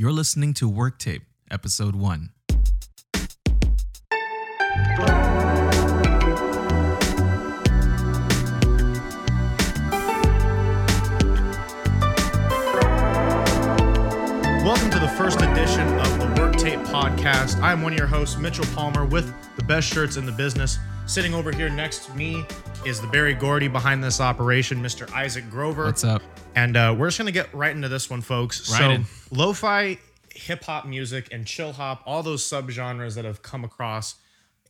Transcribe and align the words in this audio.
You're 0.00 0.12
listening 0.12 0.54
to 0.54 0.66
Work 0.66 0.98
Tape, 0.98 1.24
Episode 1.50 1.94
1. 1.94 2.30
Welcome 14.64 14.88
to 14.88 14.98
the 14.98 15.12
first 15.18 15.42
edition 15.42 15.86
of 15.98 16.18
the 16.18 16.34
Work 16.40 16.56
Tape 16.56 16.80
Podcast. 16.80 17.60
I'm 17.60 17.82
one 17.82 17.92
of 17.92 17.98
your 17.98 18.08
hosts, 18.08 18.38
Mitchell 18.38 18.64
Palmer, 18.74 19.04
with 19.04 19.30
the 19.56 19.64
best 19.64 19.86
shirts 19.86 20.16
in 20.16 20.24
the 20.24 20.32
business. 20.32 20.78
Sitting 21.10 21.34
over 21.34 21.50
here 21.50 21.68
next 21.68 22.06
to 22.06 22.14
me 22.14 22.44
is 22.86 23.00
the 23.00 23.06
Berry 23.08 23.34
Gordy 23.34 23.66
behind 23.66 24.02
this 24.02 24.20
operation, 24.20 24.80
Mr. 24.80 25.12
Isaac 25.12 25.50
Grover. 25.50 25.86
What's 25.86 26.04
up? 26.04 26.22
And 26.54 26.76
uh, 26.76 26.94
we're 26.96 27.08
just 27.08 27.18
going 27.18 27.26
to 27.26 27.32
get 27.32 27.52
right 27.52 27.74
into 27.74 27.88
this 27.88 28.08
one, 28.08 28.20
folks. 28.20 28.70
Right 28.70 28.78
so, 28.78 28.90
in. 28.90 29.04
lo 29.32 29.52
fi, 29.52 29.98
hip 30.32 30.62
hop 30.62 30.86
music, 30.86 31.26
and 31.32 31.44
chill 31.44 31.72
hop, 31.72 32.04
all 32.06 32.22
those 32.22 32.48
subgenres 32.48 33.16
that 33.16 33.24
have 33.24 33.42
come 33.42 33.64
across, 33.64 34.14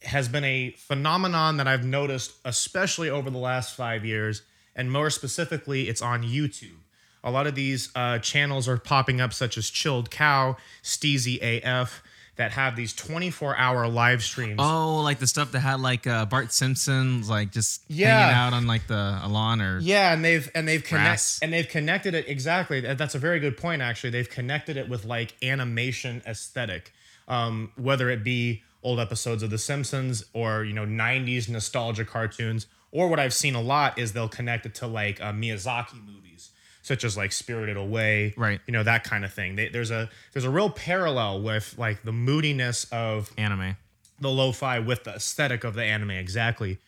has 0.00 0.30
been 0.30 0.44
a 0.44 0.70
phenomenon 0.78 1.58
that 1.58 1.68
I've 1.68 1.84
noticed, 1.84 2.32
especially 2.46 3.10
over 3.10 3.28
the 3.28 3.36
last 3.36 3.76
five 3.76 4.06
years. 4.06 4.40
And 4.74 4.90
more 4.90 5.10
specifically, 5.10 5.90
it's 5.90 6.00
on 6.00 6.22
YouTube. 6.22 6.78
A 7.22 7.30
lot 7.30 7.48
of 7.48 7.54
these 7.54 7.90
uh, 7.94 8.18
channels 8.18 8.66
are 8.66 8.78
popping 8.78 9.20
up, 9.20 9.34
such 9.34 9.58
as 9.58 9.68
Chilled 9.68 10.10
Cow, 10.10 10.56
Steezy 10.82 11.38
AF, 11.42 12.02
that 12.40 12.52
have 12.52 12.74
these 12.74 12.94
24 12.94 13.54
hour 13.54 13.86
live 13.86 14.22
streams. 14.22 14.56
Oh, 14.58 15.02
like 15.02 15.18
the 15.18 15.26
stuff 15.26 15.52
that 15.52 15.60
had 15.60 15.78
like 15.80 16.06
uh, 16.06 16.24
Bart 16.24 16.52
Simpson's 16.52 17.28
like 17.28 17.52
just 17.52 17.82
Yeah. 17.86 18.08
hanging 18.18 18.34
out 18.34 18.52
on 18.54 18.66
like 18.66 18.86
the 18.86 19.20
lawn 19.28 19.60
or 19.60 19.78
Yeah, 19.80 20.14
and 20.14 20.24
they've 20.24 20.50
and 20.54 20.66
they've 20.66 20.82
connect 20.82 21.38
and 21.42 21.52
they've 21.52 21.68
connected 21.68 22.14
it 22.14 22.28
exactly. 22.28 22.80
That's 22.80 23.14
a 23.14 23.18
very 23.18 23.40
good 23.40 23.58
point. 23.58 23.82
Actually, 23.82 24.10
they've 24.10 24.28
connected 24.30 24.78
it 24.78 24.88
with 24.88 25.04
like 25.04 25.34
animation 25.42 26.22
aesthetic, 26.26 26.92
um, 27.28 27.72
whether 27.76 28.08
it 28.08 28.24
be 28.24 28.62
old 28.82 28.98
episodes 28.98 29.42
of 29.42 29.50
The 29.50 29.58
Simpsons 29.58 30.24
or 30.32 30.64
you 30.64 30.72
know 30.72 30.86
'90s 30.86 31.46
nostalgia 31.50 32.06
cartoons, 32.06 32.66
or 32.90 33.08
what 33.08 33.20
I've 33.20 33.34
seen 33.34 33.54
a 33.54 33.60
lot 33.60 33.98
is 33.98 34.14
they'll 34.14 34.28
connect 34.30 34.64
it 34.64 34.74
to 34.76 34.86
like 34.86 35.20
uh, 35.20 35.30
Miyazaki 35.32 36.02
movies, 36.06 36.49
such 36.82 37.04
as 37.04 37.16
like 37.16 37.32
Spirited 37.32 37.76
Away, 37.76 38.34
Right. 38.36 38.60
You 38.66 38.72
know 38.72 38.82
that 38.82 39.04
kind 39.04 39.24
of 39.24 39.32
thing. 39.32 39.56
They, 39.56 39.68
there's 39.68 39.90
a 39.90 40.08
there's 40.32 40.44
a 40.44 40.50
real 40.50 40.70
parallel 40.70 41.42
with 41.42 41.74
like 41.78 42.02
the 42.02 42.12
moodiness 42.12 42.84
of 42.90 43.30
anime. 43.36 43.76
the 44.20 44.30
lo-fi 44.30 44.78
with 44.78 45.04
the 45.04 45.14
aesthetic 45.14 45.64
of 45.64 45.74
the 45.74 45.82
anime 45.84 46.10
exactly 46.10 46.78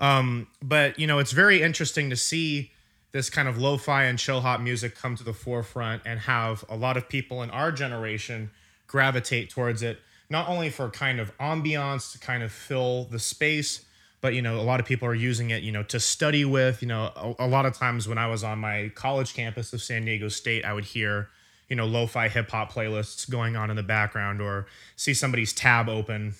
um 0.00 0.46
but 0.60 0.98
you 0.98 1.06
know 1.06 1.18
it's 1.20 1.30
very 1.32 1.62
interesting 1.62 2.10
to 2.10 2.16
see 2.16 2.72
this 3.12 3.28
kind 3.30 3.46
of 3.48 3.58
lo-fi 3.58 4.04
and 4.04 4.18
chill 4.18 4.40
hop 4.40 4.60
music 4.60 4.96
come 4.96 5.14
to 5.16 5.22
the 5.22 5.32
forefront 5.32 6.02
and 6.04 6.20
have 6.20 6.64
a 6.68 6.74
lot 6.76 6.96
of 6.96 7.08
people 7.08 7.42
in 7.44 7.50
our 7.50 7.70
generation 7.70 8.50
gravitate 8.88 9.50
towards 9.50 9.82
it 9.82 9.98
not 10.28 10.48
only 10.48 10.68
for 10.70 10.88
kind 10.90 11.20
of 11.20 11.36
ambiance 11.38 12.10
to 12.12 12.18
kind 12.18 12.42
of 12.42 12.50
fill 12.50 13.04
the 13.04 13.18
space 13.18 13.84
but 14.20 14.34
you 14.34 14.42
know 14.42 14.58
a 14.60 14.62
lot 14.62 14.80
of 14.80 14.86
people 14.86 15.06
are 15.08 15.14
using 15.14 15.50
it 15.50 15.62
you 15.62 15.72
know 15.72 15.82
to 15.82 15.98
study 16.00 16.44
with 16.44 16.82
you 16.82 16.88
know 16.88 17.10
a, 17.38 17.44
a 17.44 17.48
lot 17.48 17.66
of 17.66 17.74
times 17.74 18.06
when 18.08 18.18
i 18.18 18.26
was 18.26 18.44
on 18.44 18.58
my 18.58 18.90
college 18.94 19.34
campus 19.34 19.72
of 19.72 19.82
san 19.82 20.04
diego 20.04 20.28
state 20.28 20.64
i 20.64 20.72
would 20.72 20.84
hear 20.84 21.28
you 21.68 21.76
know 21.76 21.86
lo-fi 21.86 22.28
hip-hop 22.28 22.72
playlists 22.72 23.28
going 23.30 23.56
on 23.56 23.70
in 23.70 23.76
the 23.76 23.82
background 23.82 24.40
or 24.40 24.66
see 24.96 25.14
somebody's 25.14 25.52
tab 25.52 25.88
open 25.88 26.34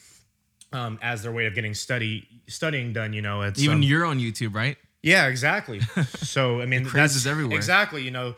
um, 0.73 0.99
as 1.03 1.23
their 1.23 1.33
way 1.33 1.47
of 1.47 1.55
getting 1.55 1.75
study 1.75 2.27
studying 2.47 2.93
done 2.93 3.13
you 3.13 3.23
know 3.23 3.43
it's 3.43 3.61
Even 3.61 3.77
um, 3.79 3.83
you're 3.83 4.05
on 4.05 4.19
YouTube, 4.19 4.55
right? 4.55 4.77
yeah 5.03 5.27
exactly 5.29 5.81
so 6.17 6.61
i 6.61 6.67
mean 6.67 6.85
that's 6.93 7.25
everywhere. 7.27 7.57
exactly 7.57 8.03
you 8.03 8.11
know 8.11 8.35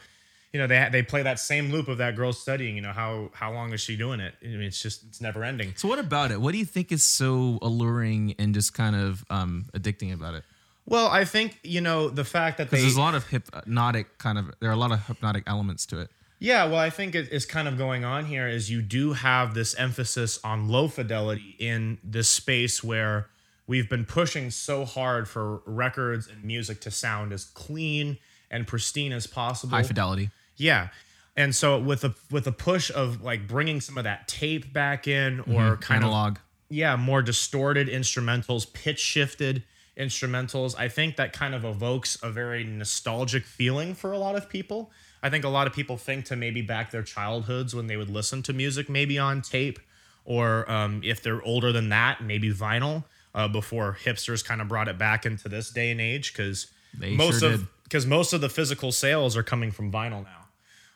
you 0.52 0.60
know 0.60 0.66
they 0.66 0.88
they 0.92 1.02
play 1.02 1.22
that 1.22 1.38
same 1.38 1.70
loop 1.70 1.88
of 1.88 1.98
that 1.98 2.14
girl 2.14 2.32
studying 2.32 2.76
you 2.76 2.82
know 2.82 2.92
how 2.92 3.30
how 3.32 3.52
long 3.52 3.72
is 3.72 3.80
she 3.80 3.96
doing 3.96 4.20
it 4.20 4.34
i 4.42 4.46
mean 4.46 4.62
it's 4.62 4.82
just 4.82 5.02
it's 5.04 5.20
never 5.20 5.42
ending 5.44 5.72
So 5.76 5.88
what 5.88 5.98
about 5.98 6.30
it? 6.30 6.40
What 6.40 6.52
do 6.52 6.58
you 6.58 6.64
think 6.66 6.92
is 6.92 7.02
so 7.02 7.58
alluring 7.62 8.34
and 8.38 8.54
just 8.54 8.74
kind 8.74 8.94
of 8.96 9.24
um, 9.30 9.66
addicting 9.74 10.12
about 10.12 10.34
it? 10.34 10.44
well 10.84 11.06
i 11.08 11.24
think 11.24 11.58
you 11.62 11.80
know 11.80 12.08
the 12.08 12.24
fact 12.24 12.58
that 12.58 12.70
they 12.70 12.80
there's 12.80 12.96
a 12.96 13.00
lot 13.00 13.14
of 13.14 13.26
hypnotic 13.28 14.18
kind 14.18 14.36
of 14.36 14.52
there 14.60 14.68
are 14.68 14.74
a 14.74 14.76
lot 14.76 14.92
of 14.92 15.06
hypnotic 15.06 15.44
elements 15.46 15.86
to 15.86 16.00
it. 16.00 16.10
Yeah, 16.38 16.64
well, 16.64 16.80
I 16.80 16.90
think 16.90 17.14
it 17.14 17.28
is 17.30 17.46
kind 17.46 17.68
of 17.68 17.78
going 17.78 18.04
on 18.04 18.24
here 18.24 18.48
is 18.48 18.68
you 18.68 18.82
do 18.82 19.12
have 19.12 19.54
this 19.54 19.76
emphasis 19.76 20.40
on 20.42 20.68
low 20.68 20.88
fidelity 20.88 21.54
in 21.60 21.98
this 22.02 22.28
space 22.28 22.82
where 22.82 23.28
we've 23.68 23.88
been 23.88 24.04
pushing 24.04 24.50
so 24.50 24.84
hard 24.84 25.28
for 25.28 25.62
records 25.66 26.26
and 26.26 26.42
music 26.42 26.80
to 26.80 26.90
sound 26.90 27.32
as 27.32 27.44
clean 27.44 28.18
and 28.50 28.66
pristine 28.66 29.12
as 29.12 29.28
possible. 29.28 29.76
High 29.76 29.84
fidelity. 29.84 30.30
Yeah. 30.62 30.88
And 31.36 31.54
so 31.54 31.78
with 31.78 32.04
a 32.04 32.14
with 32.30 32.46
a 32.46 32.52
push 32.52 32.90
of 32.90 33.22
like 33.22 33.48
bringing 33.48 33.80
some 33.80 33.98
of 33.98 34.04
that 34.04 34.28
tape 34.28 34.72
back 34.72 35.08
in 35.08 35.40
or 35.40 35.76
kind 35.78 36.04
of 36.04 36.10
Analog. 36.10 36.38
yeah, 36.68 36.96
more 36.96 37.22
distorted 37.22 37.88
instrumentals, 37.88 38.70
pitch 38.72 38.98
shifted 39.00 39.64
instrumentals. 39.96 40.74
I 40.78 40.88
think 40.88 41.16
that 41.16 41.32
kind 41.32 41.54
of 41.54 41.64
evokes 41.64 42.18
a 42.22 42.30
very 42.30 42.64
nostalgic 42.64 43.44
feeling 43.44 43.94
for 43.94 44.12
a 44.12 44.18
lot 44.18 44.36
of 44.36 44.48
people. 44.48 44.90
I 45.22 45.30
think 45.30 45.44
a 45.44 45.48
lot 45.48 45.66
of 45.66 45.72
people 45.72 45.96
think 45.96 46.26
to 46.26 46.36
maybe 46.36 46.62
back 46.62 46.90
their 46.90 47.02
childhoods 47.02 47.74
when 47.74 47.86
they 47.86 47.96
would 47.96 48.10
listen 48.10 48.42
to 48.44 48.52
music, 48.52 48.88
maybe 48.88 49.18
on 49.18 49.40
tape, 49.40 49.78
or 50.24 50.70
um, 50.70 51.00
if 51.04 51.22
they're 51.22 51.42
older 51.42 51.72
than 51.72 51.88
that, 51.90 52.22
maybe 52.22 52.52
vinyl. 52.52 53.04
Uh, 53.34 53.48
before 53.48 53.96
hipsters 54.04 54.44
kind 54.44 54.60
of 54.60 54.68
brought 54.68 54.88
it 54.88 54.98
back 54.98 55.24
into 55.24 55.48
this 55.48 55.70
day 55.70 55.90
and 55.90 56.02
age, 56.02 56.34
because 56.34 56.66
most 57.00 57.40
sure 57.40 57.54
of 57.54 57.68
because 57.84 58.04
most 58.04 58.34
of 58.34 58.42
the 58.42 58.48
physical 58.50 58.92
sales 58.92 59.38
are 59.38 59.42
coming 59.42 59.70
from 59.70 59.90
vinyl 59.90 60.22
now, 60.22 60.41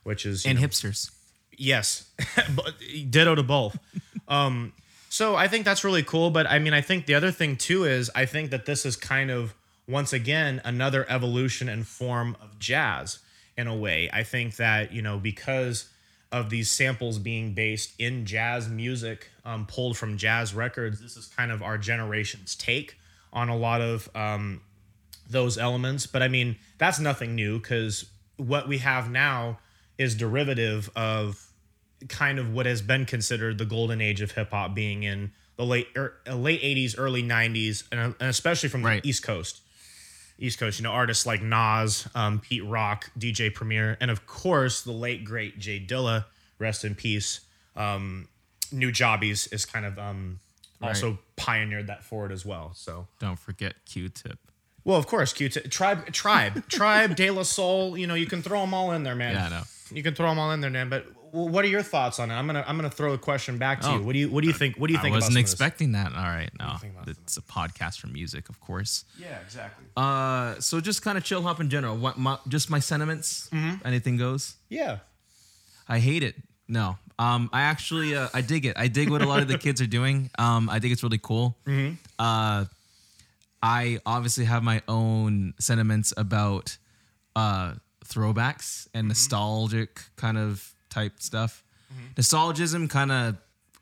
which 0.07 0.25
is 0.25 0.47
And 0.47 0.61
know, 0.61 0.67
hipsters. 0.67 1.11
Yes, 1.59 2.09
ditto 3.11 3.35
to 3.35 3.43
both. 3.43 3.77
um, 4.29 4.73
so 5.09 5.35
I 5.35 5.49
think 5.49 5.65
that's 5.65 5.83
really 5.83 6.05
cool. 6.05 6.31
But 6.31 6.47
I 6.47 6.61
mean, 6.61 6.73
I 6.73 6.81
think 6.81 7.07
the 7.07 7.15
other 7.15 7.33
thing 7.33 7.57
too 7.57 7.85
is 7.85 8.11
I 8.15 8.25
think 8.25 8.51
that 8.51 8.67
this 8.67 8.87
is 8.87 8.95
kind 8.95 9.31
of 9.31 9.55
once 9.89 10.13
again 10.13 10.61
another 10.65 11.05
evolution 11.09 11.69
and 11.69 11.87
form 11.87 12.37
of 12.41 12.59
jazz 12.59 13.19
in 13.57 13.67
a 13.67 13.75
way. 13.75 14.09
I 14.13 14.23
think 14.23 14.57
that 14.57 14.93
you 14.93 15.03
know 15.03 15.19
because 15.19 15.91
of 16.31 16.51
these 16.51 16.71
samples 16.71 17.19
being 17.19 17.53
based 17.53 17.95
in 17.99 18.27
jazz 18.27 18.69
music, 18.69 19.31
um, 19.45 19.67
pulled 19.67 19.97
from 19.97 20.19
jazz 20.19 20.55
records, 20.55 21.01
this 21.01 21.17
is 21.17 21.27
kind 21.27 21.51
of 21.51 21.63
our 21.63 21.79
generation's 21.79 22.55
take 22.55 22.97
on 23.33 23.49
a 23.49 23.57
lot 23.57 23.81
of 23.81 24.09
um, 24.15 24.61
those 25.29 25.59
elements. 25.59 26.07
But 26.07 26.23
I 26.23 26.29
mean, 26.29 26.57
that's 26.79 27.01
nothing 27.01 27.35
new 27.35 27.59
because 27.59 28.07
what 28.37 28.69
we 28.69 28.79
have 28.79 29.11
now 29.11 29.59
is 29.99 30.15
derivative 30.15 30.91
of 30.97 31.43
kind 32.09 32.39
of 32.39 32.53
what 32.53 32.67
has 32.67 32.83
been 32.83 33.07
considered 33.07 33.59
the 33.59 33.65
golden 33.65 34.01
age 34.01 34.21
of 34.21 34.33
hip 34.33 34.51
hop 34.51 34.75
being 34.75 35.03
in 35.03 35.33
the 35.57 35.65
late 35.65 35.89
er, 35.97 36.15
uh, 36.29 36.35
late 36.35 36.61
80s, 36.63 36.95
early 36.99 37.23
90s, 37.23 37.85
and, 37.91 37.99
uh, 38.01 38.05
and 38.21 38.29
especially 38.29 38.69
from 38.69 38.85
Right. 38.85 39.03
the 39.03 39.09
East 39.09 39.23
Coast. 39.23 39.61
East 40.39 40.59
Coast, 40.59 40.79
you 40.79 40.83
know, 40.83 40.91
artists 40.93 41.25
like 41.25 41.41
Nas, 41.43 42.07
um, 42.15 42.41
Pete 42.41 42.63
Rock, 42.65 43.11
DJ 43.19 43.49
Premier, 43.55 43.97
and 44.01 44.11
of 44.11 44.27
course 44.27 44.83
the 44.83 44.93
late 44.93 45.25
great 45.25 45.59
Jay 45.59 45.81
Dilla, 45.81 46.27
rest 46.59 46.85
in 46.85 46.95
peace. 46.95 47.41
Um, 47.75 48.29
Nujabes 48.71 49.51
is 49.53 49.65
kind 49.65 49.87
of 49.87 49.99
um, 49.99 50.41
also 50.83 51.19
pioneered 51.37 51.87
that 51.87 52.05
forward 52.05 52.33
as 52.33 52.45
well. 52.45 52.73
So 52.75 53.07
Don't 53.19 53.39
forget 53.39 53.75
Q-tip. 53.87 54.39
well, 54.85 54.99
of 54.99 55.07
course, 55.07 55.33
Q 55.33 55.49
tip 55.49 55.71
tribe, 55.71 56.13
tribe, 56.13 56.69
tribe, 56.69 57.17
De 57.17 57.31
La 57.31 57.43
Soul. 57.43 57.97
You 57.97 58.07
know, 58.07 58.15
you 58.15 58.27
can 58.27 58.43
throw 58.43 58.61
them 58.61 58.75
all 58.75 58.93
in 58.93 59.05
there, 59.05 59.15
man. 59.15 59.33
Yeah, 59.35 59.47
I 59.47 59.49
know. 59.49 59.63
You 59.91 60.03
can 60.03 60.15
throw 60.15 60.29
them 60.29 60.39
all 60.39 60.51
in 60.53 60.61
there, 60.61 60.71
man. 60.71 60.89
But 60.89 61.07
what 61.33 61.65
are 61.65 61.69
your 61.69 61.83
thoughts 61.83 62.19
on 62.19 62.31
it? 62.31 62.35
I'm 62.35 62.47
gonna, 62.47 62.65
I'm 62.67 62.77
gonna 62.77 62.91
throw 62.91 63.13
a 63.13 63.19
question 63.19 63.59
back 63.59 63.81
to 63.83 63.89
Oh. 63.89 63.95
you. 63.99 64.03
What 64.03 64.13
do 64.15 64.19
you, 64.19 64.31
what 64.31 64.41
do 64.43 64.47
you 64.49 64.53
think? 64.53 64.77
What 64.77 64.87
do 64.89 64.93
you 64.95 64.99
I 64.99 65.03
think? 65.03 65.15
wasn't 65.15 65.33
about 65.33 65.35
some 65.35 65.43
this? 65.43 65.53
expecting 65.53 65.93
that. 65.93 66.13
All 66.13 66.23
right, 66.23 66.51
no, 66.59 66.77
it's 67.07 67.37
a 67.37 67.43
podcast 67.43 68.01
for 68.01 68.07
music, 68.09 68.49
of 68.49 68.61
course. 68.61 69.05
Yeah, 69.19 69.39
exactly. 69.45 69.87
Uh, 69.97 70.59
so 70.61 70.81
just 70.81 71.03
kind 71.03 71.17
of 71.19 71.25
chill 71.25 71.43
hop 71.43 71.61
in 71.61 71.69
general. 71.71 71.97
What 71.97 72.19
my, 72.19 72.39
just 72.49 72.71
my 72.71 72.79
sentiments. 72.81 73.49
Mm-hmm. 73.53 73.87
Anything 73.87 74.17
goes. 74.17 74.57
Yeah, 74.69 74.99
I 75.89 75.99
hate 75.99 76.23
it. 76.23 76.35
No. 76.69 76.97
Um, 77.19 77.49
I 77.53 77.63
actually 77.63 78.15
uh, 78.17 78.29
I 78.35 78.41
dig 78.41 78.67
it. 78.67 78.77
I 78.77 78.89
dig 78.89 79.09
what 79.11 79.23
a 79.23 79.27
lot 79.29 79.41
of 79.41 79.49
the 79.49 79.57
kids 79.59 79.81
are 79.81 79.87
doing. 79.87 80.31
Um, 80.39 80.69
I 80.69 80.81
think 80.81 80.93
it's 80.93 81.03
really 81.03 81.19
cool. 81.23 81.57
Mm-hmm. 81.67 81.95
Uh, 82.19 82.65
I 83.63 83.99
obviously 84.05 84.45
have 84.45 84.63
my 84.63 84.83
own 84.87 85.55
sentiments 85.59 86.13
about 86.17 86.77
uh, 87.35 87.75
throwbacks 88.07 88.87
Mm-hmm. 88.87 88.99
and 88.99 89.09
nostalgic 89.09 90.01
kind 90.17 90.39
of 90.39 90.73
type 90.91 91.15
stuff. 91.19 91.63
Nostalgism 92.17 92.89
kind 92.91 93.13
of 93.13 93.37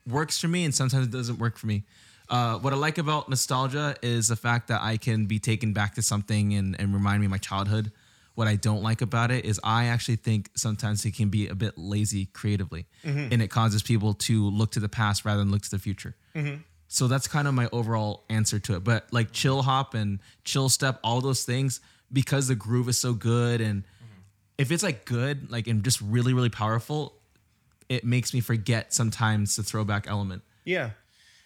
works 0.06 0.38
for 0.40 0.48
me, 0.48 0.64
and 0.64 0.74
sometimes 0.74 1.06
it 1.06 1.10
doesn't 1.10 1.38
work 1.38 1.56
for 1.56 1.66
me. 1.66 1.84
Uh, 2.28 2.58
what 2.58 2.72
I 2.72 2.76
like 2.76 2.98
about 2.98 3.28
nostalgia 3.28 3.96
is 4.02 4.28
the 4.28 4.36
fact 4.36 4.68
that 4.68 4.80
I 4.82 4.96
can 4.96 5.26
be 5.26 5.38
taken 5.38 5.72
back 5.72 5.94
to 5.96 6.02
something 6.02 6.54
and, 6.54 6.74
and 6.80 6.92
remind 6.94 7.20
me 7.20 7.26
of 7.26 7.30
my 7.30 7.38
childhood. 7.38 7.92
What 8.34 8.48
I 8.48 8.56
don't 8.56 8.82
like 8.82 9.00
about 9.02 9.30
it 9.30 9.44
is 9.44 9.60
I 9.62 9.84
actually 9.86 10.16
think 10.16 10.50
sometimes 10.56 11.04
it 11.04 11.14
can 11.14 11.28
be 11.28 11.46
a 11.48 11.54
bit 11.54 11.78
lazy 11.78 12.26
creatively, 12.26 12.86
and 13.04 13.40
it 13.42 13.48
causes 13.48 13.82
people 13.82 14.14
to 14.14 14.48
look 14.50 14.72
to 14.72 14.80
the 14.80 14.88
past 14.88 15.24
rather 15.24 15.38
than 15.40 15.50
look 15.52 15.62
to 15.62 15.70
the 15.70 15.78
future. 15.78 16.14
So 16.88 17.08
that's 17.08 17.26
kind 17.28 17.46
of 17.48 17.54
my 17.54 17.68
overall 17.72 18.24
answer 18.28 18.58
to 18.60 18.74
it. 18.76 18.84
But 18.84 19.06
like 19.12 19.32
chill 19.32 19.62
hop 19.62 19.94
and 19.94 20.18
chill 20.44 20.68
step, 20.68 21.00
all 21.02 21.20
those 21.20 21.44
things, 21.44 21.80
because 22.12 22.48
the 22.48 22.54
groove 22.54 22.88
is 22.88 22.98
so 22.98 23.12
good 23.14 23.60
and 23.60 23.84
if 24.58 24.70
it's 24.70 24.82
like 24.82 25.04
good, 25.04 25.50
like 25.50 25.66
and 25.66 25.82
just 25.84 26.00
really, 26.00 26.32
really 26.32 26.50
powerful, 26.50 27.14
it 27.88 28.04
makes 28.04 28.32
me 28.32 28.40
forget 28.40 28.92
sometimes 28.94 29.56
the 29.56 29.62
throwback 29.62 30.06
element. 30.08 30.42
Yeah. 30.64 30.90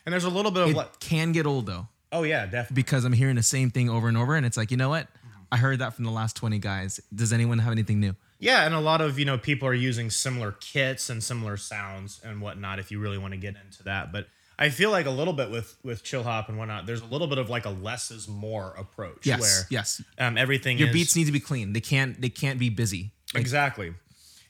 And 0.07 0.13
there's 0.13 0.25
a 0.25 0.31
little 0.31 0.51
bit 0.51 0.63
of 0.63 0.71
It 0.71 0.77
like, 0.77 1.01
can 1.01 1.33
get 1.33 1.47
old 1.47 1.67
though 1.67 1.89
oh 2.13 2.23
yeah, 2.23 2.47
definitely. 2.47 2.75
because 2.75 3.05
I'm 3.05 3.13
hearing 3.13 3.37
the 3.37 3.43
same 3.43 3.71
thing 3.71 3.91
over 3.91 4.09
and 4.09 4.17
over, 4.17 4.35
and 4.35 4.47
it's 4.47 4.57
like, 4.57 4.71
you 4.71 4.77
know 4.77 4.89
what? 4.89 5.09
I 5.51 5.57
heard 5.57 5.79
that 5.79 5.95
from 5.95 6.05
the 6.05 6.11
last 6.11 6.37
20 6.37 6.59
guys. 6.59 7.01
Does 7.15 7.33
anyone 7.33 7.59
have 7.59 7.73
anything 7.73 8.01
new? 8.01 8.15
Yeah, 8.39 8.67
and 8.67 8.75
a 8.75 8.81
lot 8.81 9.01
of 9.01 9.19
you 9.19 9.25
know 9.25 9.39
people 9.39 9.67
are 9.69 9.75
using 9.75 10.11
similar 10.11 10.53
kits 10.53 11.11
and 11.11 11.23
similar 11.23 11.57
sounds 11.57 12.21
and 12.25 12.41
whatnot. 12.41 12.79
If 12.79 12.91
you 12.91 13.01
really 13.01 13.19
want 13.19 13.33
to 13.35 13.39
get 13.39 13.57
into 13.65 13.83
that, 13.85 14.13
but 14.13 14.29
I 14.59 14.71
feel 14.71 14.91
like 14.91 15.07
a 15.07 15.11
little 15.11 15.33
bit 15.33 15.51
with 15.51 15.77
with 15.85 16.03
chill 16.03 16.25
hop 16.25 16.49
and 16.49 16.59
whatnot. 16.59 16.87
There's 16.87 17.01
a 17.01 17.07
little 17.07 17.29
bit 17.29 17.39
of 17.39 17.49
like 17.49 17.65
a 17.65 17.71
less 17.71 18.11
is 18.11 18.27
more 18.27 18.75
approach. 18.77 19.25
Yes, 19.25 19.41
where 19.41 19.67
yes. 19.71 20.03
um, 20.19 20.37
everything 20.37 20.79
Your 20.79 20.89
is, 20.89 20.95
beats 20.95 21.17
need 21.17 21.27
to 21.27 21.33
be 21.33 21.41
clean. 21.41 21.73
They 21.73 21.81
can't. 21.81 22.21
They 22.21 22.29
can't 22.29 22.59
be 22.59 22.69
busy. 22.69 23.13
Like, 23.35 23.41
exactly. 23.41 23.95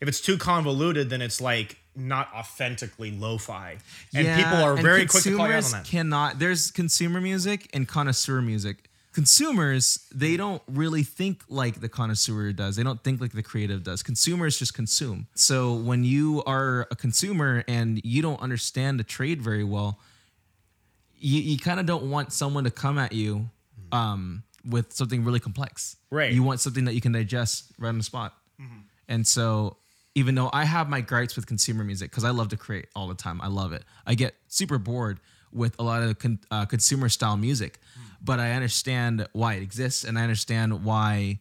If 0.01 0.09
it's 0.09 0.21
too 0.21 0.39
convoluted, 0.39 1.11
then 1.11 1.21
it's 1.21 1.41
like 1.41 1.77
not 1.95 2.33
authentically 2.33 3.11
lo-fi, 3.11 3.79
and 4.15 4.25
Yeah, 4.25 4.37
people 4.37 4.65
are 4.65 4.77
very 4.77 5.07
quick 5.07 5.25
to 5.25 5.37
call 5.37 5.49
you 5.49 5.55
out 5.55 5.65
on 5.65 5.71
that. 5.73 5.85
Cannot. 5.85 6.39
There's 6.39 6.71
consumer 6.71 7.21
music 7.21 7.69
and 7.75 7.87
connoisseur 7.87 8.41
music. 8.41 8.88
Consumers, 9.19 10.07
they 10.15 10.37
don't 10.37 10.63
really 10.69 11.03
think 11.03 11.43
like 11.49 11.81
the 11.81 11.89
connoisseur 11.89 12.53
does. 12.53 12.77
They 12.77 12.85
don't 12.85 13.03
think 13.03 13.21
like 13.21 13.33
the 13.33 13.43
creative 13.43 13.83
does. 13.83 14.01
Consumers 14.01 14.57
just 14.57 14.75
consume. 14.75 15.27
So 15.35 15.75
when 15.75 16.05
you 16.05 16.45
are 16.47 16.87
a 16.93 16.95
consumer 16.95 17.65
and 17.67 18.01
you 18.05 18.23
don't 18.23 18.41
understand 18.41 19.01
the 19.01 19.03
trade 19.03 19.43
very 19.43 19.65
well, 19.65 19.99
you, 21.19 21.43
you 21.43 21.59
kind 21.59 21.81
of 21.81 21.87
don't 21.87 22.09
want 22.09 22.33
someone 22.33 22.63
to 22.63 22.71
come 22.71 22.97
at 22.97 23.13
you 23.13 23.51
um, 23.91 24.45
with 24.65 24.93
something 24.93 25.25
really 25.25 25.41
complex. 25.41 25.97
Right. 26.13 26.33
You 26.33 26.45
want 26.45 26.61
something 26.61 26.85
that 26.85 26.95
you 26.95 27.01
can 27.01 27.11
digest 27.11 27.73
right 27.77 27.89
on 27.89 27.99
the 27.99 28.05
spot. 28.05 28.35
And 29.09 29.27
so, 29.27 29.79
even 30.15 30.37
though 30.37 30.49
I 30.53 30.63
have 30.65 30.89
my 30.89 31.01
gripes 31.01 31.35
with 31.35 31.49
consumer 31.49 31.83
music 31.83 32.13
because 32.13 32.23
I 32.23 32.31
love 32.31 32.51
to 32.51 32.57
create 32.57 32.87
all 32.95 33.09
the 33.09 33.17
time, 33.17 33.41
I 33.41 33.49
love 33.49 33.73
it. 33.73 33.83
I 34.07 34.15
get 34.15 34.37
super 34.47 34.79
bored 34.79 35.19
with 35.53 35.75
a 35.81 35.83
lot 35.83 36.05
of 36.05 36.17
con- 36.21 36.39
uh, 36.53 36.67
consumer 36.67 37.09
style 37.09 37.37
music, 37.37 37.81
but 38.29 38.39
I 38.39 38.53
understand 38.53 39.27
why 39.33 39.55
it 39.55 39.63
exists 39.63 40.05
and 40.05 40.19
I 40.19 40.23
understand 40.23 40.85
why 40.85 41.41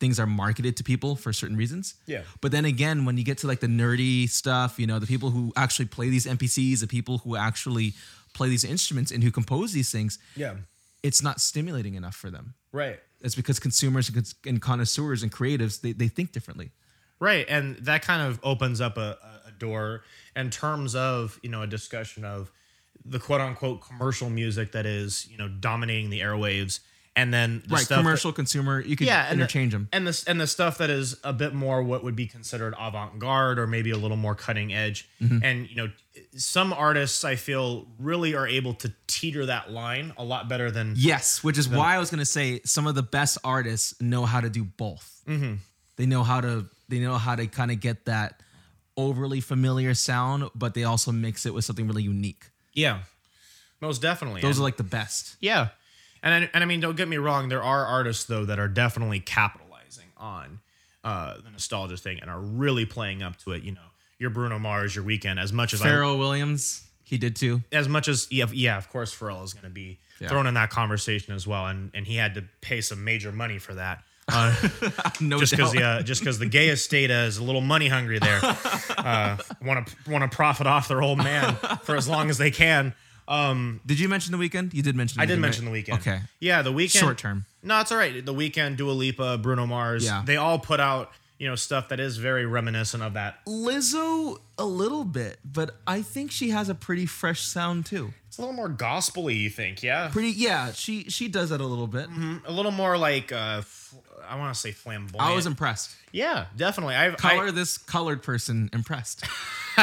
things 0.00 0.18
are 0.18 0.26
marketed 0.26 0.76
to 0.78 0.82
people 0.84 1.14
for 1.16 1.32
certain 1.32 1.56
reasons. 1.56 1.94
Yeah. 2.06 2.22
But 2.42 2.50
then 2.52 2.64
again, 2.64 3.04
when 3.06 3.16
you 3.16 3.24
get 3.24 3.38
to 3.38 3.46
like 3.46 3.60
the 3.60 3.68
nerdy 3.82 4.28
stuff, 4.28 4.78
you 4.80 4.86
know, 4.86 4.98
the 4.98 5.06
people 5.06 5.30
who 5.30 5.52
actually 5.56 5.86
play 5.86 6.08
these 6.10 6.26
NPCs, 6.26 6.80
the 6.80 6.86
people 6.88 7.18
who 7.18 7.36
actually 7.36 7.94
play 8.34 8.48
these 8.48 8.64
instruments 8.64 9.12
and 9.12 9.22
who 9.22 9.30
compose 9.30 9.72
these 9.72 9.90
things, 9.92 10.18
Yeah, 10.36 10.54
it's 11.02 11.22
not 11.22 11.40
stimulating 11.40 11.94
enough 11.94 12.16
for 12.16 12.30
them. 12.30 12.54
right. 12.72 12.98
It's 13.20 13.36
because 13.36 13.58
consumers 13.58 14.10
and 14.44 14.60
connoisseurs 14.60 15.22
and 15.22 15.32
creatives 15.32 15.80
they, 15.80 15.92
they 15.92 16.08
think 16.08 16.32
differently. 16.32 16.72
Right, 17.20 17.46
and 17.48 17.76
that 17.86 18.02
kind 18.02 18.20
of 18.28 18.38
opens 18.42 18.80
up 18.82 18.98
a, 18.98 19.16
a 19.48 19.52
door 19.58 20.02
in 20.36 20.50
terms 20.50 20.94
of 20.94 21.38
you 21.42 21.48
know 21.48 21.62
a 21.62 21.66
discussion 21.66 22.24
of 22.24 22.50
the 23.04 23.18
quote 23.18 23.40
unquote 23.40 23.82
commercial 23.86 24.30
music 24.30 24.72
that 24.72 24.86
is 24.86 25.26
you 25.30 25.36
know 25.38 25.48
dominating 25.48 26.10
the 26.10 26.20
airwaves, 26.20 26.80
and 27.16 27.32
then 27.32 27.62
the 27.68 27.74
right, 27.74 27.80
stuff 27.84 27.88
that- 27.98 28.02
commercial 28.02 28.32
consumer, 28.32 28.80
you 28.80 28.96
could 28.96 29.06
yeah, 29.06 29.26
and 29.28 29.38
the- 29.38 29.44
interchange 29.44 29.72
them. 29.72 29.88
and 29.92 30.06
this 30.06 30.24
and 30.24 30.40
the 30.40 30.46
stuff 30.46 30.78
that 30.78 30.90
is 30.90 31.16
a 31.24 31.32
bit 31.32 31.54
more 31.54 31.82
what 31.82 32.02
would 32.04 32.16
be 32.16 32.26
considered 32.26 32.74
avant 32.78 33.18
garde 33.18 33.58
or 33.58 33.66
maybe 33.66 33.90
a 33.90 33.96
little 33.98 34.16
more 34.16 34.34
cutting 34.34 34.72
edge, 34.72 35.08
Mm-hmm. 35.22 35.38
and 35.44 35.68
you 35.70 35.76
know 35.76 35.88
some 36.36 36.72
artists 36.72 37.24
I 37.24 37.36
feel 37.36 37.86
really 37.98 38.34
are 38.34 38.46
able 38.46 38.74
to 38.74 38.92
teeter 39.06 39.46
that 39.46 39.70
line 39.72 40.12
a 40.16 40.24
lot 40.24 40.48
better 40.48 40.70
than 40.70 40.94
Yes, 40.96 41.42
which 41.44 41.58
is 41.58 41.68
why 41.68 41.94
I 41.96 41.98
was 41.98 42.10
gonna 42.10 42.24
say 42.24 42.60
some 42.64 42.86
of 42.86 42.94
the 42.94 43.02
best 43.02 43.36
artists 43.44 44.00
know 44.00 44.24
how 44.24 44.40
to 44.40 44.48
do 44.48 44.64
both. 44.64 45.22
Mm-hmm. 45.28 45.54
They 45.96 46.06
know 46.06 46.22
how 46.24 46.40
to 46.40 46.66
they 46.88 46.98
know 47.00 47.18
how 47.18 47.34
to 47.36 47.46
kind 47.46 47.70
of 47.70 47.80
get 47.80 48.04
that 48.06 48.40
overly 48.96 49.40
familiar 49.40 49.92
sound, 49.94 50.48
but 50.54 50.74
they 50.74 50.84
also 50.84 51.10
mix 51.12 51.46
it 51.46 51.54
with 51.54 51.64
something 51.64 51.86
really 51.88 52.02
unique. 52.04 52.46
Yeah, 52.74 53.00
most 53.80 54.02
definitely. 54.02 54.40
Those 54.40 54.56
And- 54.56 54.62
are 54.62 54.64
like 54.64 54.76
the 54.76 54.82
best. 54.84 55.36
Yeah, 55.40 55.68
and 56.22 56.34
I, 56.44 56.50
and 56.54 56.62
I 56.62 56.66
mean, 56.66 56.80
don't 56.80 56.96
get 56.96 57.08
me 57.08 57.16
wrong. 57.16 57.48
There 57.48 57.62
are 57.62 57.86
artists 57.86 58.24
though 58.24 58.44
that 58.46 58.58
are 58.58 58.68
definitely 58.68 59.20
capitalizing 59.20 60.08
on 60.16 60.60
uh, 61.04 61.36
the 61.44 61.50
nostalgia 61.50 61.96
thing 61.96 62.18
and 62.20 62.30
are 62.30 62.40
really 62.40 62.86
playing 62.86 63.22
up 63.22 63.36
to 63.38 63.52
it. 63.52 63.62
You 63.62 63.72
know, 63.72 63.80
your 64.18 64.30
Bruno 64.30 64.58
Mars, 64.58 64.94
your 64.96 65.04
Weeknd. 65.04 65.38
As 65.40 65.52
much 65.52 65.74
as 65.74 65.82
I, 65.82 65.86
Pharrell 65.88 66.18
Williams, 66.18 66.82
he 67.04 67.18
did 67.18 67.36
too. 67.36 67.62
as 67.72 67.88
much 67.88 68.08
as 68.08 68.26
yeah, 68.30 68.46
yeah, 68.52 68.76
of 68.78 68.88
course, 68.88 69.14
Pharrell 69.14 69.44
is 69.44 69.52
going 69.52 69.64
to 69.64 69.70
be 69.70 69.98
Yeah. 70.20 70.28
thrown 70.28 70.46
in 70.46 70.54
that 70.54 70.70
conversation 70.70 71.34
as 71.34 71.46
well, 71.46 71.66
and 71.66 71.90
and 71.94 72.06
he 72.06 72.16
had 72.16 72.34
to 72.34 72.44
pay 72.60 72.80
some 72.80 73.04
major 73.04 73.30
money 73.32 73.58
for 73.58 73.74
that. 73.74 74.02
Uh, 74.28 74.54
No 75.20 75.38
just 75.38 75.52
because 75.52 75.72
the 75.72 75.82
uh, 75.82 76.02
just 76.02 76.20
because 76.20 76.38
the 76.38 76.46
Gaye 76.46 76.70
estate 76.70 77.10
is 77.10 77.38
a 77.38 77.42
little 77.44 77.60
money 77.60 77.88
hungry 77.88 78.18
there, 78.18 78.40
want 79.62 79.86
to 79.86 80.10
want 80.10 80.30
to 80.30 80.34
profit 80.34 80.66
off 80.66 80.88
their 80.88 81.02
old 81.02 81.18
man 81.18 81.54
for 81.82 81.96
as 81.96 82.08
long 82.08 82.30
as 82.30 82.38
they 82.38 82.50
can. 82.50 82.94
Um, 83.26 83.80
Did 83.86 83.98
you 84.00 84.08
mention 84.08 84.32
the 84.32 84.38
Weeknd? 84.38 84.74
You 84.74 84.82
did 84.82 84.96
mention. 84.96 85.18
The 85.18 85.22
I 85.22 85.26
did 85.26 85.38
mention 85.38 85.66
right? 85.70 85.84
the 85.86 85.92
Weeknd. 85.92 85.98
Okay. 86.00 86.20
Yeah, 86.40 86.62
the 86.62 86.72
Weeknd. 86.72 86.98
Short 86.98 87.18
term. 87.18 87.46
No, 87.62 87.80
it's 87.80 87.90
all 87.90 87.98
right. 87.98 88.24
The 88.24 88.34
Weeknd, 88.34 88.76
Dua 88.76 88.92
Lipa, 88.92 89.38
Bruno 89.38 89.66
Mars. 89.66 90.04
Yeah. 90.04 90.22
They 90.24 90.36
all 90.36 90.58
put 90.58 90.80
out 90.80 91.10
you 91.38 91.48
know 91.48 91.56
stuff 91.56 91.88
that 91.88 92.00
is 92.00 92.16
very 92.16 92.46
reminiscent 92.46 93.02
of 93.02 93.14
that. 93.14 93.44
Lizzo 93.46 94.38
a 94.58 94.64
little 94.64 95.04
bit, 95.04 95.38
but 95.44 95.76
I 95.86 96.02
think 96.02 96.30
she 96.30 96.50
has 96.50 96.68
a 96.68 96.74
pretty 96.74 97.06
fresh 97.06 97.42
sound 97.42 97.86
too. 97.86 98.12
It's 98.34 98.40
a 98.40 98.42
little 98.42 98.56
more 98.56 98.68
gospely. 98.68 99.36
You 99.36 99.48
think? 99.48 99.80
Yeah. 99.80 100.08
Pretty 100.12 100.30
yeah, 100.30 100.72
she 100.72 101.04
she 101.04 101.28
does 101.28 101.50
that 101.50 101.60
a 101.60 101.66
little 101.66 101.86
bit. 101.86 102.08
A 102.44 102.50
little 102.50 102.72
more 102.72 102.98
like 102.98 103.30
uh, 103.30 103.62
I 104.28 104.36
want 104.36 104.52
to 104.52 104.60
say 104.60 104.72
flamboyant. 104.72 105.22
I 105.22 105.36
was 105.36 105.46
impressed. 105.46 105.94
yeah, 106.10 106.46
definitely. 106.56 106.96
I've 106.96 107.16
Color 107.16 107.46
I, 107.46 107.50
this 107.52 107.78
colored 107.78 108.24
person 108.24 108.70
impressed. 108.72 109.24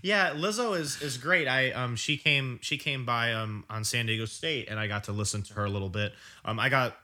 yeah, 0.00 0.30
Lizzo 0.30 0.80
is 0.80 1.02
is 1.02 1.18
great. 1.18 1.46
I 1.46 1.72
um 1.72 1.94
she 1.94 2.16
came 2.16 2.58
she 2.62 2.78
came 2.78 3.04
by 3.04 3.34
um 3.34 3.66
on 3.68 3.84
San 3.84 4.06
Diego 4.06 4.24
State 4.24 4.70
and 4.70 4.80
I 4.80 4.86
got 4.86 5.04
to 5.04 5.12
listen 5.12 5.42
to 5.42 5.52
her 5.52 5.66
a 5.66 5.70
little 5.70 5.90
bit. 5.90 6.14
Um 6.46 6.58
I 6.58 6.70
got 6.70 6.96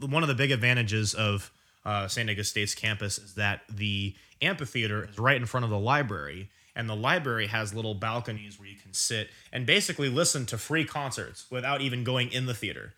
one 0.00 0.22
of 0.22 0.28
the 0.28 0.34
big 0.34 0.50
advantages 0.50 1.14
of 1.14 1.50
uh, 1.86 2.08
San 2.08 2.26
Diego 2.26 2.42
State's 2.42 2.74
campus 2.74 3.16
is 3.16 3.34
that 3.36 3.62
the 3.70 4.14
amphitheater 4.42 5.08
is 5.08 5.18
right 5.18 5.36
in 5.36 5.46
front 5.46 5.64
of 5.64 5.70
the 5.70 5.78
library 5.78 6.50
and 6.76 6.88
the 6.88 6.96
library 6.96 7.46
has 7.46 7.74
little 7.74 7.94
balconies 7.94 8.58
where 8.58 8.68
you 8.68 8.76
can 8.76 8.92
sit 8.92 9.28
and 9.52 9.66
basically 9.66 10.08
listen 10.08 10.46
to 10.46 10.58
free 10.58 10.84
concerts 10.84 11.46
without 11.50 11.80
even 11.80 12.04
going 12.04 12.32
in 12.32 12.46
the 12.46 12.54
theater. 12.54 12.94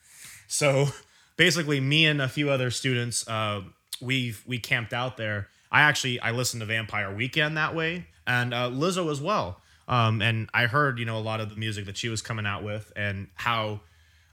So 0.49 0.89
basically, 1.37 1.81
me 1.81 2.07
and 2.07 2.21
a 2.21 2.29
few 2.29 2.51
other 2.51 2.71
students, 2.71 3.27
uh, 3.29 3.63
we 4.01 4.35
we 4.47 4.59
camped 4.59 4.93
out 4.93 5.17
there. 5.17 5.49
I 5.71 5.83
actually 5.83 6.21
I 6.21 6.31
listened 6.31 6.61
to 6.61 6.67
Vampire 6.67 7.15
Weekend 7.15 7.57
that 7.57 7.75
way, 7.75 8.07
and 8.27 8.55
uh, 8.55 8.71
Lizzo 8.71 9.11
as 9.11 9.21
well. 9.21 9.61
Um, 9.89 10.21
and 10.21 10.49
I 10.53 10.67
heard 10.67 10.99
you 10.99 11.05
know 11.05 11.19
a 11.19 11.21
lot 11.21 11.41
of 11.41 11.51
the 11.51 11.57
music 11.57 11.87
that 11.87 11.97
she 11.97 12.09
was 12.09 12.23
coming 12.23 12.47
out 12.47 12.65
with, 12.65 12.93
and 12.97 13.29
how 13.35 13.81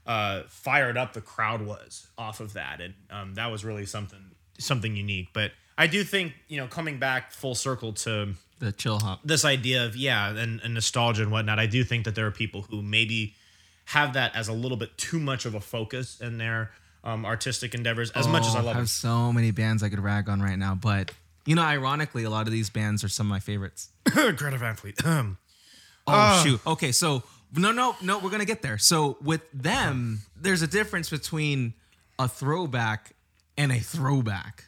uh, 0.06 0.42
fired 0.48 0.96
up 0.96 1.12
the 1.12 1.20
crowd 1.20 1.62
was 1.62 2.08
off 2.18 2.40
of 2.40 2.54
that, 2.54 2.80
and 2.80 2.94
um, 3.10 3.34
that 3.34 3.50
was 3.50 3.64
really 3.64 3.86
something 3.86 4.32
something 4.58 4.96
unique. 4.96 5.28
But 5.32 5.52
I 5.78 5.86
do 5.86 6.04
think 6.04 6.32
you 6.48 6.56
know 6.56 6.66
coming 6.66 6.98
back 6.98 7.32
full 7.32 7.54
circle 7.54 7.92
to 7.92 8.34
the 8.58 8.72
chill 8.72 8.98
hop. 8.98 9.20
this 9.24 9.44
idea 9.44 9.84
of 9.84 9.96
yeah 9.96 10.30
and, 10.30 10.60
and 10.62 10.74
nostalgia 10.74 11.22
and 11.22 11.30
whatnot 11.32 11.58
i 11.58 11.66
do 11.66 11.82
think 11.84 12.04
that 12.04 12.14
there 12.14 12.26
are 12.26 12.30
people 12.30 12.62
who 12.62 12.82
maybe 12.82 13.34
have 13.86 14.14
that 14.14 14.34
as 14.34 14.48
a 14.48 14.52
little 14.52 14.76
bit 14.76 14.96
too 14.96 15.18
much 15.18 15.44
of 15.44 15.54
a 15.54 15.60
focus 15.60 16.20
in 16.20 16.38
their 16.38 16.70
um, 17.02 17.26
artistic 17.26 17.74
endeavors 17.74 18.10
as 18.12 18.26
much 18.26 18.46
as 18.46 18.54
i 18.56 18.60
Oh, 18.60 18.64
love 18.64 18.76
have 18.76 18.84
it 18.84 18.88
so 18.88 19.32
many 19.32 19.50
bands 19.50 19.82
I 19.82 19.88
could 19.90 20.00
rag 20.00 20.28
on 20.28 20.40
right 20.40 20.56
now, 20.58 20.74
but 20.74 21.10
you 21.46 21.54
know, 21.54 21.60
ironically, 21.62 22.24
a 22.24 22.30
lot 22.30 22.46
of 22.46 22.52
these 22.52 22.70
bands 22.70 23.04
are 23.04 23.08
some 23.10 23.26
of 23.26 23.30
my 23.30 23.40
favorites. 23.40 23.90
greta 24.10 24.56
van 24.56 24.76
fleet 24.76 25.04
um, 25.04 25.36
Oh 26.06 26.42
shoot. 26.42 26.60
Okay, 26.66 26.90
so 26.92 27.22
no, 27.54 27.70
no, 27.72 27.94
no. 28.00 28.18
We're 28.18 28.30
gonna 28.30 28.46
get 28.46 28.62
there. 28.62 28.78
So 28.78 29.18
with 29.20 29.42
them, 29.52 30.20
there's 30.34 30.62
a 30.62 30.66
difference 30.66 31.10
between 31.10 31.74
a 32.18 32.26
throwback 32.28 33.12
and 33.58 33.70
a 33.70 33.78
throwback. 33.78 34.64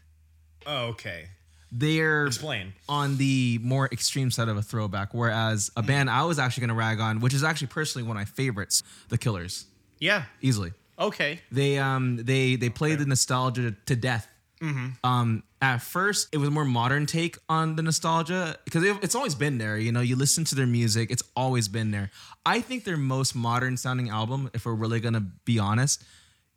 oh, 0.67 0.89
okay 0.89 1.29
They're 1.73 2.27
explain 2.27 2.73
on 2.89 3.17
the 3.17 3.59
more 3.63 3.89
extreme 3.93 4.31
side 4.31 4.49
of 4.49 4.57
a 4.57 4.63
throwback, 4.63 5.13
whereas 5.13 5.71
a 5.77 5.83
band 5.83 6.09
I 6.11 6.25
was 6.25 6.39
actually 6.39 6.63
gonna 6.63 6.75
rag 6.75 7.01
on, 7.01 7.21
which 7.21 7.35
is 7.35 7.43
actually 7.43 7.69
personally 7.69 8.07
one 8.07 8.17
of 8.17 8.21
my 8.21 8.25
favorites, 8.25 8.83
The 9.09 9.19
Killers, 9.19 9.67
yeah 9.99 10.25
easily. 10.41 10.73
okay 10.99 11.41
They 11.51 11.79
um 11.79 12.17
they 12.19 12.57
they 12.57 12.69
played 12.71 12.99
the 12.99 13.07
nostalgia 13.07 13.75
to 13.87 13.97
death. 13.97 14.29
Um, 15.05 15.43
at 15.61 15.79
first, 15.83 16.29
it 16.33 16.39
was 16.39 16.49
a 16.49 16.51
more 16.51 16.65
modern 16.65 17.05
take 17.07 17.37
on 17.49 17.77
the 17.77 17.83
nostalgia 17.83 18.57
because 18.65 18.83
it, 18.85 18.97
it's 19.03 19.15
always 19.15 19.35
been 19.35 19.59
there. 19.59 19.77
You 19.77 19.93
know, 19.93 20.01
you 20.01 20.17
listen 20.17 20.45
to 20.45 20.55
their 20.55 20.67
music; 20.67 21.11
it's 21.11 21.23
always 21.37 21.69
been 21.69 21.91
there. 21.91 22.11
I 22.47 22.61
think 22.63 22.85
their 22.85 22.97
most 22.97 23.35
modern 23.35 23.77
sounding 23.77 24.09
album, 24.09 24.51
if 24.55 24.65
we're 24.65 24.75
really 24.75 24.99
gonna 25.01 25.21
be 25.45 25.59
honest, 25.59 26.03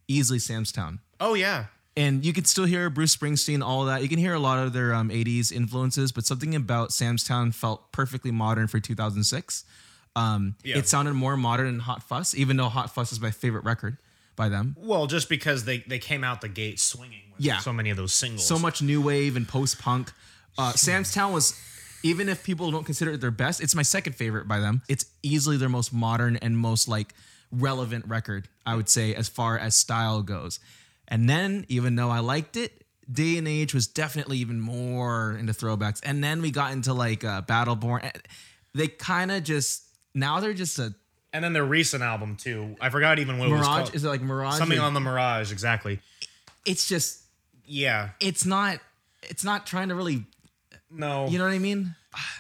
easily 0.08 0.40
Sam's 0.40 0.72
Town. 0.72 1.00
oh 1.20 1.34
yeah 1.34 1.66
And 2.00 2.26
you 2.26 2.32
can 2.34 2.46
still 2.46 2.66
hear 2.66 2.90
Bruce 2.90 3.16
Springsteen, 3.16 3.62
all 3.64 3.86
that. 3.86 4.02
You 4.02 4.08
can 4.10 4.20
hear 4.20 4.34
a 4.34 4.40
lot 4.40 4.58
of 4.60 4.72
their 4.74 4.94
um, 4.94 5.10
80s 5.10 5.52
influences, 5.52 6.12
but 6.12 6.26
something 6.26 6.56
about 6.56 6.94
Sam's 6.94 7.24
Town 7.24 7.52
felt 7.52 7.92
perfectly 7.92 8.32
modern 8.32 8.68
for 8.68 8.80
2006. 8.80 9.66
Um, 10.16 10.56
Yeah. 10.64 10.78
It 10.78 10.88
sounded 10.88 11.14
more 11.14 11.36
modern 11.38 11.66
than 11.68 11.80
Hot 11.80 12.02
Fuss, 12.02 12.34
even 12.34 12.58
though 12.58 12.70
Hot 12.70 12.94
Fuss 12.94 13.12
is 13.12 13.20
my 13.20 13.32
favorite 13.32 13.64
record 13.66 13.98
by 14.36 14.48
them. 14.48 14.76
well 14.80 15.06
just 15.06 15.28
because 15.28 15.66
they 15.66 15.80
they 15.80 16.00
came 16.00 16.24
out 16.24 16.40
the 16.40 16.48
gate 16.48 16.80
swinging 16.80 17.24
with 17.36 17.42
Yeah. 17.46 17.60
so 17.60 17.74
many 17.74 17.90
of 17.90 17.98
those 17.98 18.14
singles 18.14 18.48
so 18.48 18.58
much 18.58 18.82
new 18.82 19.02
wave 19.02 19.36
and 19.36 19.46
post 19.46 19.80
punk. 19.80 20.14
Uh, 20.58 20.72
Sam's 20.72 21.14
Town 21.14 21.34
was 21.34 21.54
even 22.04 22.30
if 22.30 22.42
people 22.46 22.72
don't 22.72 22.86
consider 22.86 23.12
it 23.12 23.20
their 23.20 23.32
best, 23.32 23.60
it's 23.62 23.76
my 23.76 23.82
second 23.84 24.14
favorite 24.14 24.48
by 24.48 24.60
them. 24.62 24.82
It's 24.88 25.04
easily 25.22 25.58
their 25.58 25.68
most 25.68 25.92
modern 25.92 26.38
and 26.38 26.58
most 26.58 26.88
like 26.88 27.14
relevant 27.52 28.06
record, 28.08 28.48
I 28.66 28.76
would 28.76 28.88
say, 28.88 29.14
as 29.14 29.28
far 29.28 29.58
as 29.58 29.76
style 29.76 30.22
goes. 30.22 30.60
And 31.10 31.30
then, 31.30 31.66
even 31.68 31.96
though 31.96 32.10
I 32.10 32.20
liked 32.20 32.56
it, 32.56 32.86
Day 33.12 33.38
and 33.38 33.48
Age 33.48 33.74
was 33.74 33.88
definitely 33.88 34.38
even 34.38 34.60
more 34.62 35.36
into 35.40 35.52
throwbacks. 35.54 36.00
And 36.04 36.24
then 36.24 36.42
we 36.42 36.52
got 36.52 36.72
into 36.72 36.94
like 36.94 37.24
uh, 37.24 37.42
Battleborn. 37.42 38.10
They 38.76 38.88
kind 38.88 39.32
of 39.32 39.44
just 39.44 39.84
now 40.14 40.40
they're 40.40 40.54
just 40.54 40.78
a 40.78 40.94
And 41.34 41.44
then 41.44 41.54
their 41.54 41.66
recent 41.66 42.04
album 42.04 42.36
too. 42.36 42.76
I 42.80 42.90
forgot 42.90 43.18
even 43.20 43.40
what 43.40 43.48
it 43.50 43.52
was 43.52 43.62
Mirage. 43.62 43.78
called. 43.86 43.96
Is 43.96 44.04
it 44.04 44.08
like 44.10 44.22
Mirage? 44.22 44.58
Something 44.60 44.78
or- 44.80 44.84
on 44.84 44.94
the 44.94 45.00
Mirage, 45.00 45.52
exactly. 45.52 46.00
it's 46.66 46.88
just 46.88 47.22
Yeah. 47.66 48.10
it's 48.20 48.46
not 48.46 48.80
it's 49.24 49.44
not 49.44 49.66
trying 49.66 49.90
to 49.90 49.96
really 49.96 50.26
No. 50.92 51.28
you 51.28 51.40
know 51.40 51.46
what 51.46 51.54
I 51.54 51.60
mean? 51.60 51.96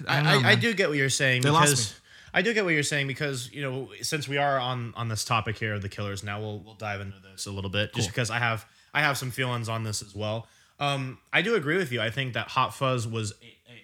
I, 0.08 0.16
don't 0.16 0.24
know, 0.44 0.48
I, 0.50 0.52
I 0.52 0.56
do 0.56 0.74
get 0.74 0.90
what 0.90 0.98
you're 0.98 1.10
saying 1.10 1.42
They 1.42 1.50
lost 1.50 1.70
because 1.72 2.00
I 2.34 2.42
do 2.44 2.54
get 2.54 2.64
what 2.64 2.74
you're 2.74 2.84
saying 2.84 3.08
because 3.08 3.52
you 3.52 3.62
know 3.64 3.90
since 4.02 4.28
we 4.28 4.38
are 4.38 4.60
on 4.60 4.94
on 4.96 5.08
this 5.10 5.26
topic 5.26 5.58
here 5.58 5.74
of 5.74 5.82
the 5.82 5.90
Killers, 5.90 6.24
now 6.24 6.40
we'll 6.40 6.60
we'll 6.60 6.76
dive 6.76 7.02
into 7.02 7.18
this 7.39 7.46
a 7.48 7.51
little 7.55 7.69
bit 7.69 7.93
just 7.93 8.10
because 8.10 8.29
I 8.29 8.39
have 8.39 8.65
I 8.93 9.01
have 9.01 9.17
some 9.17 9.31
feelings 9.31 9.69
on 9.69 9.84
this 9.84 10.01
as 10.01 10.13
well. 10.15 10.48
Um, 10.79 11.17
I 11.34 11.41
do 11.41 11.55
agree 11.55 11.77
with 11.77 11.91
you. 11.91 12.01
I 12.01 12.10
think 12.10 12.34
that 12.34 12.48
Hot 12.50 12.74
Fuzz 12.74 13.08
was 13.08 13.34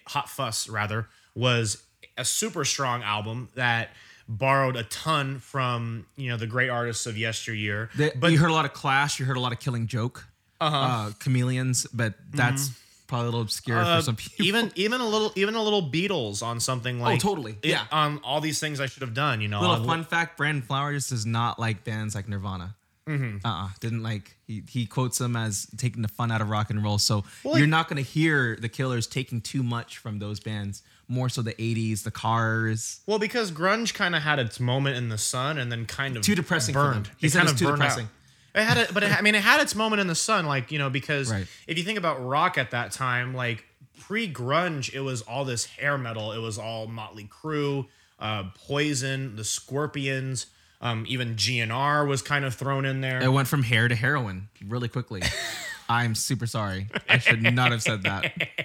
Hot 0.08 0.28
Fuss 0.28 0.68
rather 0.68 1.08
was 1.34 1.82
a 2.16 2.24
super 2.24 2.64
strong 2.64 3.02
album 3.02 3.48
that 3.54 3.90
borrowed 4.28 4.76
a 4.76 4.82
ton 4.84 5.38
from 5.38 6.06
you 6.16 6.28
know 6.30 6.36
the 6.36 6.46
great 6.46 6.68
artists 6.70 7.06
of 7.06 7.16
yesteryear. 7.16 7.90
They- 7.96 8.12
but 8.14 8.32
you 8.32 8.38
heard 8.38 8.50
a 8.50 8.54
lot 8.54 8.64
of 8.64 8.72
Clash, 8.72 9.18
you 9.20 9.26
heard 9.26 9.36
a 9.36 9.40
lot 9.40 9.52
of 9.52 9.58
Killing 9.60 9.86
Joke, 9.86 10.26
uh 10.60 11.10
Chameleons, 11.22 11.86
but 11.92 12.14
that's 12.32 12.70
probably 13.06 13.24
a 13.24 13.30
little 13.30 13.42
obscure 13.42 13.78
Uh, 13.78 13.98
for 13.98 14.02
some 14.02 14.16
people. 14.16 14.46
even 14.46 14.72
even 14.74 15.00
a 15.00 15.06
little 15.06 15.32
even 15.36 15.54
a 15.54 15.62
little 15.62 15.82
Beatles 15.90 16.42
on 16.42 16.58
something 16.60 16.98
like 17.00 17.16
oh 17.16 17.28
totally. 17.28 17.52
it- 17.62 17.70
Yeah. 17.70 17.84
on 17.92 18.18
all 18.24 18.40
these 18.40 18.58
things 18.58 18.80
I 18.80 18.86
should 18.86 19.02
have 19.02 19.14
done. 19.14 19.40
You 19.40 19.48
know, 19.48 19.60
little 19.60 19.76
on- 19.76 19.86
fun 19.86 20.04
fact: 20.04 20.36
Brandon 20.38 20.62
Flowers 20.62 21.08
does 21.10 21.24
not 21.26 21.58
like 21.60 21.84
bands 21.84 22.14
like 22.14 22.26
Nirvana. 22.28 22.74
Mm-hmm. 23.08 23.46
Uh-uh, 23.46 23.68
didn't 23.78 24.02
like 24.02 24.36
he 24.46 24.62
he 24.68 24.84
quotes 24.84 25.18
them 25.18 25.36
as 25.36 25.66
taking 25.76 26.02
the 26.02 26.08
fun 26.08 26.32
out 26.32 26.40
of 26.40 26.50
rock 26.50 26.70
and 26.70 26.82
roll. 26.82 26.98
So 26.98 27.24
Well, 27.44 27.56
you're 27.56 27.66
like- 27.66 27.70
not 27.70 27.88
going 27.88 28.02
to 28.02 28.08
hear 28.10 28.56
the 28.60 28.68
Killers 28.68 29.06
taking 29.06 29.40
too 29.40 29.62
much 29.62 29.98
from 29.98 30.18
those 30.18 30.40
bands. 30.40 30.82
More 31.08 31.28
so 31.28 31.40
the 31.40 31.54
'80s, 31.54 32.02
the 32.02 32.10
Cars. 32.10 33.00
Well, 33.06 33.20
because 33.20 33.52
grunge 33.52 33.94
kind 33.94 34.16
of 34.16 34.22
had 34.22 34.40
its 34.40 34.58
moment 34.58 34.96
in 34.96 35.08
the 35.08 35.18
sun 35.18 35.56
and 35.56 35.70
then 35.70 35.86
kind 35.86 36.16
of 36.16 36.24
Too 36.24 36.34
depressing 36.34 36.72
burned. 36.74 37.08
He 37.18 37.28
said 37.28 37.38
kind 37.38 37.50
of 37.50 37.56
too 37.56 37.66
burned 37.66 37.82
out. 37.82 37.88
depressing. 37.90 38.08
It 38.56 38.64
had 38.64 38.76
it, 38.78 38.90
but 38.92 39.04
it, 39.04 39.16
I 39.16 39.20
mean, 39.20 39.36
it 39.36 39.42
had 39.42 39.60
its 39.60 39.76
moment 39.76 40.00
in 40.00 40.08
the 40.08 40.14
sun, 40.16 40.46
like 40.46 40.72
you 40.72 40.78
know, 40.80 40.90
because 40.90 41.30
Right. 41.30 41.46
if 41.68 41.78
you 41.78 41.84
think 41.84 41.98
about 41.98 42.26
rock 42.26 42.58
at 42.58 42.72
that 42.72 42.90
time, 42.90 43.34
like 43.34 43.64
pre-grunge, 44.00 44.92
it 44.94 45.00
was 45.00 45.22
all 45.22 45.44
this 45.44 45.66
hair 45.66 45.96
metal. 45.98 46.32
It 46.32 46.38
was 46.38 46.58
all 46.58 46.86
Motley 46.88 47.28
Crue, 47.30 47.86
uh, 48.18 48.44
Poison, 48.66 49.36
the 49.36 49.44
Scorpions, 49.44 50.46
um, 50.80 51.04
even 51.08 51.36
GNR 51.36 52.06
was 52.06 52.22
kind 52.22 52.44
of 52.44 52.54
thrown 52.54 52.84
in 52.84 53.00
there. 53.00 53.22
It 53.22 53.28
went 53.32 53.48
from 53.48 53.62
hair 53.62 53.88
to 53.88 53.94
heroin 53.94 54.48
really 54.66 54.88
quickly. 54.88 55.22
I'm 55.88 56.14
super 56.14 56.46
sorry. 56.46 56.88
I 57.08 57.18
should 57.18 57.42
not 57.42 57.70
have 57.70 57.82
said 57.82 58.02
that. 58.02 58.32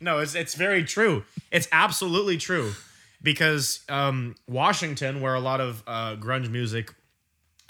No, 0.00 0.18
it's 0.18 0.34
it's 0.34 0.54
very 0.54 0.84
true. 0.84 1.24
It's 1.50 1.66
absolutely 1.72 2.36
true 2.36 2.72
because 3.22 3.80
um, 3.88 4.36
Washington, 4.46 5.20
where 5.20 5.34
a 5.34 5.40
lot 5.40 5.60
of 5.60 5.82
uh, 5.86 6.16
grunge 6.16 6.48
music 6.50 6.94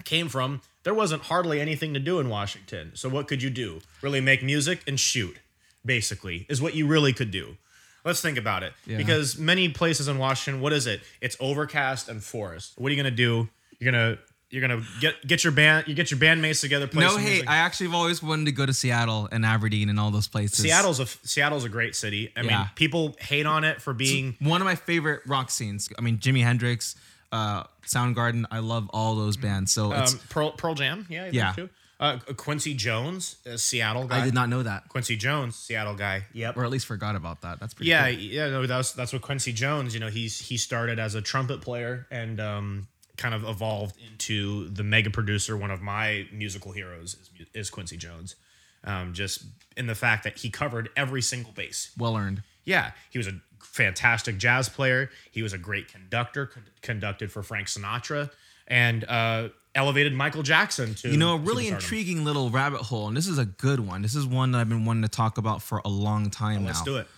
came 0.04 0.28
from, 0.28 0.60
there 0.82 0.94
wasn't 0.94 1.22
hardly 1.22 1.60
anything 1.60 1.94
to 1.94 2.00
do 2.00 2.20
in 2.20 2.28
Washington. 2.28 2.92
So 2.94 3.08
what 3.08 3.28
could 3.28 3.42
you 3.42 3.50
do? 3.50 3.80
Really 4.02 4.20
make 4.20 4.42
music 4.42 4.82
and 4.86 4.98
shoot, 5.00 5.38
basically, 5.84 6.46
is 6.48 6.60
what 6.60 6.74
you 6.74 6.86
really 6.86 7.12
could 7.12 7.30
do. 7.30 7.56
Let's 8.04 8.20
think 8.20 8.38
about 8.38 8.62
it. 8.62 8.72
Yeah. 8.86 8.96
Because 8.96 9.38
many 9.38 9.68
places 9.68 10.06
in 10.08 10.18
Washington, 10.18 10.60
what 10.60 10.72
is 10.72 10.86
it? 10.86 11.00
It's 11.20 11.36
overcast 11.40 12.08
and 12.08 12.22
forest. 12.22 12.74
What 12.76 12.88
are 12.88 12.94
you 12.94 13.02
gonna 13.02 13.10
do? 13.10 13.48
You're 13.80 13.92
gonna 13.92 14.18
you're 14.50 14.66
gonna 14.66 14.82
get 15.00 15.26
get 15.26 15.44
your 15.44 15.52
band 15.52 15.86
you 15.88 15.94
get 15.94 16.10
your 16.10 16.18
bandmates 16.18 16.60
together. 16.60 16.86
Play 16.86 17.04
No 17.04 17.16
hate. 17.16 17.28
music. 17.30 17.50
I 17.50 17.56
actually 17.58 17.86
have 17.86 17.94
always 17.94 18.22
wanted 18.22 18.46
to 18.46 18.52
go 18.52 18.64
to 18.66 18.72
Seattle 18.72 19.28
and 19.30 19.44
Aberdeen 19.44 19.88
and 19.90 20.00
all 20.00 20.10
those 20.10 20.26
places. 20.28 20.58
Seattle's 20.64 21.00
a 21.00 21.06
Seattle's 21.06 21.64
a 21.64 21.68
great 21.68 21.94
city. 21.94 22.32
I 22.36 22.42
mean, 22.42 22.58
people 22.74 23.14
hate 23.20 23.46
on 23.46 23.64
it 23.64 23.80
for 23.82 23.92
being 23.94 24.36
one 24.40 24.60
of 24.60 24.64
my 24.64 24.74
favorite 24.74 25.20
rock 25.26 25.50
scenes. 25.50 25.88
I 25.98 26.00
mean, 26.02 26.18
Jimi 26.18 26.42
Hendrix, 26.42 26.96
uh, 27.30 27.64
Soundgarden. 27.86 28.46
I 28.50 28.60
love 28.60 28.88
all 28.92 29.14
those 29.16 29.36
bands. 29.36 29.72
So 29.72 29.92
it's, 29.92 30.14
Um, 30.14 30.20
Pearl, 30.30 30.50
Pearl 30.52 30.74
Jam, 30.74 31.06
yeah, 31.10 31.24
I 31.24 31.28
Yeah. 31.28 31.52
too. 31.52 31.68
Uh, 32.00 32.16
Quincy 32.36 32.74
Jones, 32.74 33.36
a 33.44 33.58
Seattle 33.58 34.06
guy. 34.06 34.20
I 34.20 34.24
did 34.24 34.32
not 34.32 34.48
know 34.48 34.62
that, 34.62 34.88
Quincy 34.88 35.16
Jones, 35.16 35.56
Seattle 35.56 35.96
guy. 35.96 36.24
Yep. 36.32 36.56
or 36.56 36.64
at 36.64 36.70
least 36.70 36.86
forgot 36.86 37.16
about 37.16 37.40
that. 37.42 37.58
That's 37.60 37.74
pretty. 37.74 37.90
Yeah, 37.90 38.08
cool. 38.10 38.20
yeah, 38.20 38.48
no, 38.50 38.66
that's 38.66 38.92
that's 38.92 39.12
what 39.12 39.20
Quincy 39.20 39.52
Jones. 39.52 39.94
You 39.94 40.00
know, 40.00 40.08
he's 40.08 40.38
he 40.38 40.56
started 40.56 40.98
as 41.00 41.14
a 41.16 41.20
trumpet 41.20 41.60
player 41.60 42.06
and 42.12 42.38
um, 42.40 42.86
kind 43.18 43.34
of 43.34 43.44
evolved 43.44 43.96
into 44.10 44.70
the 44.70 44.82
mega 44.82 45.10
producer. 45.10 45.56
One 45.56 45.70
of 45.70 45.82
my 45.82 46.26
musical 46.32 46.72
heroes 46.72 47.14
is, 47.20 47.46
is 47.52 47.70
Quincy 47.70 47.98
Jones. 47.98 48.36
Um, 48.84 49.12
just 49.12 49.44
in 49.76 49.86
the 49.88 49.94
fact 49.94 50.24
that 50.24 50.38
he 50.38 50.50
covered 50.50 50.88
every 50.96 51.20
single 51.20 51.52
bass. 51.52 51.90
well 51.98 52.16
earned. 52.16 52.42
Yeah, 52.64 52.92
he 53.10 53.18
was 53.18 53.26
a 53.26 53.32
fantastic 53.60 54.38
jazz 54.38 54.68
player. 54.68 55.10
He 55.30 55.42
was 55.42 55.52
a 55.52 55.58
great 55.58 55.88
conductor, 55.88 56.46
con- 56.46 56.64
conducted 56.80 57.32
for 57.32 57.42
Frank 57.42 57.66
Sinatra, 57.66 58.30
and 58.68 59.04
uh, 59.04 59.48
elevated 59.74 60.14
Michael 60.14 60.42
Jackson 60.44 60.94
to 60.96 61.10
You 61.10 61.16
know, 61.16 61.34
a 61.34 61.38
really 61.38 61.66
intriguing 61.68 62.24
little 62.24 62.50
rabbit 62.50 62.82
hole, 62.82 63.08
and 63.08 63.16
this 63.16 63.26
is 63.26 63.38
a 63.38 63.46
good 63.46 63.80
one. 63.80 64.02
This 64.02 64.14
is 64.14 64.26
one 64.26 64.52
that 64.52 64.58
I've 64.58 64.68
been 64.68 64.84
wanting 64.84 65.02
to 65.02 65.08
talk 65.08 65.38
about 65.38 65.60
for 65.60 65.82
a 65.84 65.88
long 65.88 66.30
time 66.30 66.62
now. 66.62 66.68
Let's 66.68 66.82
do 66.82 66.98
it. 66.98 67.08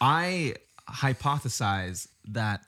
I 0.00 0.54
hypothesize 0.90 2.08
that, 2.28 2.62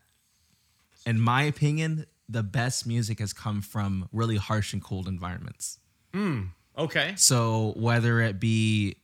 in 1.04 1.20
my 1.20 1.42
opinion, 1.42 2.06
the 2.28 2.42
best 2.42 2.86
music 2.86 3.20
has 3.20 3.32
come 3.32 3.62
from 3.62 4.08
really 4.12 4.36
harsh 4.36 4.72
and 4.72 4.82
cold 4.82 5.08
environments. 5.08 5.78
Okay. 6.76 7.14
So 7.16 7.72
whether 7.76 8.20
it 8.20 8.38
be 8.40 8.96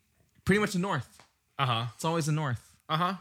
pretty 0.44 0.60
much 0.60 0.72
the 0.72 0.78
north, 0.78 1.22
Uh 1.58 1.66
huh. 1.66 1.84
it's 1.94 2.04
always 2.04 2.26
the 2.26 2.32
north. 2.32 2.60
Uh 2.88 2.96
huh. 2.96 3.14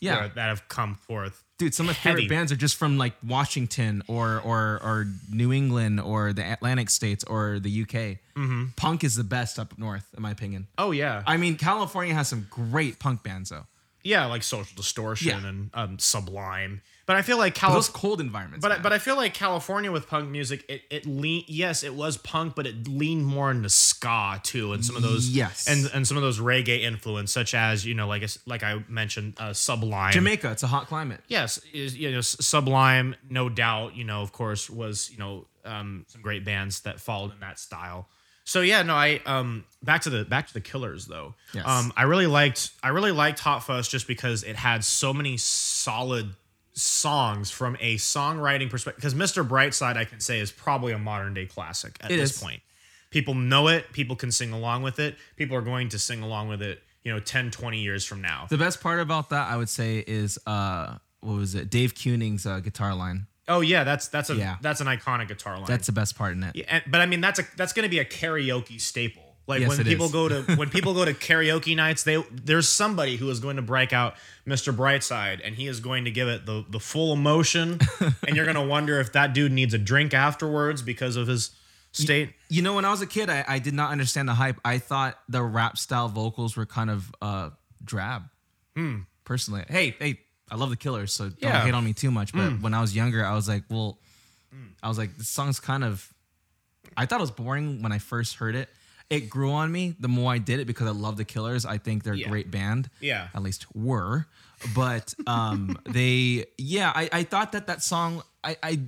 Yeah, 0.00 0.28
that 0.28 0.48
have 0.48 0.68
come 0.68 0.94
forth. 0.94 1.42
dude, 1.58 1.74
some 1.74 1.86
of 1.86 1.88
my 1.88 1.94
favorite 1.94 2.28
bands 2.28 2.52
are 2.52 2.56
just 2.56 2.76
from 2.76 2.98
like 2.98 3.14
Washington 3.26 4.02
or 4.06 4.38
or 4.40 4.78
or 4.80 5.06
New 5.28 5.52
England 5.52 5.98
or 6.00 6.32
the 6.32 6.44
Atlantic 6.52 6.88
states 6.88 7.24
or 7.24 7.58
the 7.58 7.82
UK. 7.82 8.18
Mm-hmm. 8.36 8.64
Punk 8.76 9.02
is 9.02 9.16
the 9.16 9.24
best 9.24 9.58
up 9.58 9.76
north, 9.76 10.06
in 10.16 10.22
my 10.22 10.30
opinion. 10.30 10.68
Oh 10.78 10.92
yeah. 10.92 11.24
I 11.26 11.36
mean, 11.36 11.56
California 11.56 12.14
has 12.14 12.28
some 12.28 12.46
great 12.48 13.00
punk 13.00 13.24
bands 13.24 13.50
though. 13.50 13.66
yeah, 14.04 14.26
like 14.26 14.44
social 14.44 14.76
distortion 14.76 15.28
Yeah. 15.42 15.48
and 15.48 15.70
um, 15.74 15.98
sublime. 15.98 16.80
But 17.08 17.16
I 17.16 17.22
feel 17.22 17.38
like 17.38 17.58
But 17.58 17.72
those 17.72 17.88
cold 17.88 18.20
environments. 18.20 18.62
But 18.62 18.70
I, 18.70 18.78
but 18.78 18.92
I 18.92 18.98
feel 18.98 19.16
like 19.16 19.32
California 19.32 19.90
with 19.90 20.06
punk 20.06 20.28
music, 20.28 20.64
it 20.68 20.82
it 20.90 21.06
lean 21.06 21.42
yes, 21.48 21.82
it 21.82 21.94
was 21.94 22.18
punk, 22.18 22.54
but 22.54 22.66
it 22.66 22.86
leaned 22.86 23.24
more 23.24 23.50
into 23.50 23.70
ska 23.70 24.38
too, 24.42 24.74
and 24.74 24.84
some 24.84 24.94
of 24.94 25.00
those 25.00 25.30
Yes. 25.30 25.66
and 25.66 25.90
and 25.94 26.06
some 26.06 26.18
of 26.18 26.22
those 26.22 26.38
reggae 26.38 26.82
influence, 26.82 27.32
such 27.32 27.54
as 27.54 27.86
you 27.86 27.94
know, 27.94 28.06
like 28.06 28.28
like 28.44 28.62
I 28.62 28.84
mentioned, 28.88 29.34
uh, 29.38 29.54
Sublime, 29.54 30.12
Jamaica, 30.12 30.50
it's 30.50 30.62
a 30.62 30.66
hot 30.66 30.86
climate. 30.86 31.22
yes, 31.28 31.58
is 31.72 31.96
you 31.96 32.12
know 32.12 32.20
Sublime, 32.20 33.16
no 33.30 33.48
doubt, 33.48 33.96
you 33.96 34.04
know, 34.04 34.20
of 34.20 34.32
course, 34.32 34.68
was 34.68 35.10
you 35.10 35.16
know 35.16 35.46
um, 35.64 36.04
some 36.08 36.20
great 36.20 36.44
bands 36.44 36.80
that 36.82 37.00
followed 37.00 37.32
in 37.32 37.40
that 37.40 37.58
style. 37.58 38.06
So 38.44 38.60
yeah, 38.60 38.82
no, 38.82 38.94
I 38.94 39.22
um 39.24 39.64
back 39.82 40.02
to 40.02 40.10
the 40.10 40.26
back 40.26 40.46
to 40.48 40.52
the 40.52 40.60
Killers 40.60 41.06
though. 41.06 41.34
Yes. 41.54 41.66
Um, 41.66 41.90
I 41.96 42.02
really 42.02 42.26
liked 42.26 42.70
I 42.82 42.88
really 42.88 43.12
liked 43.12 43.38
Hot 43.40 43.62
Fuss 43.64 43.88
just 43.88 44.06
because 44.06 44.42
it 44.42 44.56
had 44.56 44.84
so 44.84 45.14
many 45.14 45.38
solid 45.38 46.34
songs 46.78 47.50
from 47.50 47.76
a 47.80 47.96
songwriting 47.96 48.70
perspective. 48.70 49.00
Because 49.02 49.14
Mr. 49.14 49.46
Brightside, 49.46 49.96
I 49.96 50.04
can 50.04 50.20
say, 50.20 50.38
is 50.40 50.50
probably 50.50 50.92
a 50.92 50.98
modern 50.98 51.34
day 51.34 51.46
classic 51.46 51.96
at 52.00 52.10
It 52.10 52.16
this 52.16 52.32
is. 52.34 52.42
point. 52.42 52.60
People 53.10 53.34
know 53.34 53.68
it. 53.68 53.92
People 53.92 54.16
can 54.16 54.30
sing 54.30 54.52
along 54.52 54.82
with 54.82 54.98
it. 54.98 55.16
People 55.36 55.56
are 55.56 55.62
going 55.62 55.88
to 55.90 55.98
sing 55.98 56.22
along 56.22 56.48
with 56.48 56.62
it. 56.62 56.82
You 57.04 57.12
know, 57.12 57.20
10, 57.20 57.50
20 57.50 57.78
years 57.80 58.04
from 58.04 58.20
now. 58.20 58.46
The 58.50 58.58
best 58.58 58.80
part 58.82 59.00
about 59.00 59.30
that, 59.30 59.50
I 59.50 59.56
would 59.56 59.68
say, 59.70 60.04
is 60.06 60.38
uh, 60.46 60.98
what 61.20 61.36
was 61.36 61.54
it? 61.54 61.70
Dave 61.70 61.94
Keuning's 61.94 62.44
uh, 62.44 62.60
guitar 62.60 62.94
line. 62.94 63.26
Oh 63.50 63.60
yeah, 63.62 63.82
that's 63.82 64.08
that's 64.08 64.28
a 64.28 64.34
Yeah. 64.34 64.56
that's 64.60 64.82
an 64.82 64.88
iconic 64.88 65.28
guitar 65.28 65.56
line. 65.56 65.64
That's 65.66 65.86
the 65.86 65.92
best 65.92 66.18
part 66.18 66.34
in 66.36 66.42
it. 66.42 66.54
Yeah, 66.54 66.64
and- 66.68 66.84
but 66.86 67.00
I 67.00 67.06
mean 67.06 67.22
that's 67.22 67.38
a 67.38 67.44
that's 67.56 67.72
going 67.72 67.84
to 67.84 67.88
be 67.88 67.98
a 67.98 68.04
karaoke 68.04 68.78
staple. 68.78 69.27
Like 69.48 69.60
Yes, 69.62 69.70
when 69.70 69.84
people 69.84 70.06
is. 70.06 70.12
go 70.12 70.28
to 70.28 70.42
when 70.56 70.68
people 70.70 70.92
go 70.94 71.04
to 71.04 71.14
karaoke 71.14 71.74
nights, 71.74 72.04
they 72.04 72.22
there's 72.30 72.68
somebody 72.68 73.16
who 73.16 73.28
is 73.30 73.40
going 73.40 73.56
to 73.56 73.62
break 73.62 73.92
out 73.94 74.14
Mr. 74.46 74.72
Brightside, 74.76 75.40
and 75.42 75.54
he 75.54 75.66
is 75.66 75.80
going 75.80 76.04
to 76.04 76.10
give 76.10 76.28
it 76.28 76.44
the 76.46 76.64
the 76.68 76.78
full 76.78 77.12
emotion, 77.14 77.80
and 78.26 78.36
you're 78.36 78.44
going 78.44 78.56
to 78.56 78.62
wonder 78.62 79.00
if 79.00 79.12
that 79.14 79.32
dude 79.32 79.50
needs 79.52 79.72
a 79.74 79.78
drink 79.78 80.12
afterwards 80.14 80.82
because 80.82 81.16
of 81.16 81.26
his 81.26 81.50
state. 81.92 82.34
You 82.50 82.60
know, 82.60 82.74
when 82.74 82.84
I 82.84 82.90
was 82.90 83.00
a 83.00 83.06
kid, 83.06 83.30
I, 83.30 83.42
I 83.48 83.58
did 83.58 83.72
not 83.74 83.90
understand 83.90 84.28
the 84.28 84.34
hype. 84.34 84.60
I 84.64 84.76
thought 84.78 85.18
the 85.30 85.42
rap 85.42 85.78
style 85.78 86.08
vocals 86.08 86.54
were 86.54 86.66
kind 86.66 86.90
of 86.90 87.10
uh, 87.22 87.50
drab. 87.82 88.24
Personally, 89.24 89.64
hey, 89.68 89.96
hey, 89.98 90.20
I 90.50 90.54
love 90.54 90.70
the 90.70 90.76
Killers, 90.76 91.12
so 91.12 91.30
don't 91.30 91.34
Hmm. 91.40 91.44
Yeah. 91.46 91.60
Hmm. 91.60 91.66
hate 91.66 91.74
on 91.74 91.84
me 91.84 91.92
too 91.94 92.10
much. 92.10 92.32
But 92.32 92.60
when 92.60 92.74
I 92.74 92.80
was 92.80 92.94
younger, 92.94 93.24
I 93.24 93.34
was 93.34 93.48
like, 93.48 93.64
well, 93.68 93.98
I 94.82 94.88
was 94.88 94.96
like, 94.98 95.16
this 95.16 95.28
song's 95.28 95.58
kind 95.58 95.82
of. 95.84 96.06
I 96.96 97.06
thought 97.06 97.18
it 97.18 97.22
was 97.22 97.30
boring 97.30 97.82
when 97.82 97.92
I 97.92 97.98
first 97.98 98.36
heard 98.36 98.54
it. 98.54 98.68
It 99.10 99.30
grew 99.30 99.52
on 99.52 99.72
me 99.72 99.94
the 99.98 100.08
more 100.08 100.32
I 100.32 100.38
did 100.38 100.60
it 100.60 100.66
because 100.66 100.86
I 100.86 100.90
love 100.90 101.16
the 101.16 101.24
Killers. 101.24 101.64
I 101.64 101.78
think 101.78 102.04
they're 102.04 102.12
a 102.14 102.18
Yeah. 102.18 102.28
great 102.28 102.50
band. 102.50 102.90
Yeah. 103.00 103.28
At 103.34 103.42
least 103.42 103.64
were. 103.74 104.26
But 104.74 105.14
um 105.26 105.78
they 105.84 106.46
yeah, 106.58 106.92
I, 106.94 107.08
I 107.12 107.22
thought 107.24 107.52
that 107.52 107.66
that 107.68 107.82
song 107.82 108.22
I 108.44 108.56
I 108.62 108.80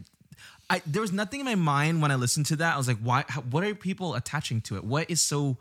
I 0.69 0.83
there 0.87 1.01
was 1.03 1.13
nothing 1.13 1.41
in 1.41 1.47
my 1.47 1.55
mind 1.55 2.03
when 2.03 2.11
I 2.11 2.17
listened 2.17 2.47
to 2.47 2.57
that. 2.57 2.75
I 2.75 2.77
was 2.77 2.87
like, 2.89 2.99
why 2.99 3.25
how, 3.29 3.41
what 3.43 3.65
are 3.65 3.75
people 3.75 4.15
attaching 4.15 4.61
to 4.63 4.77
it? 4.77 4.85
What 4.85 5.11
is 5.11 5.21
so 5.23 5.57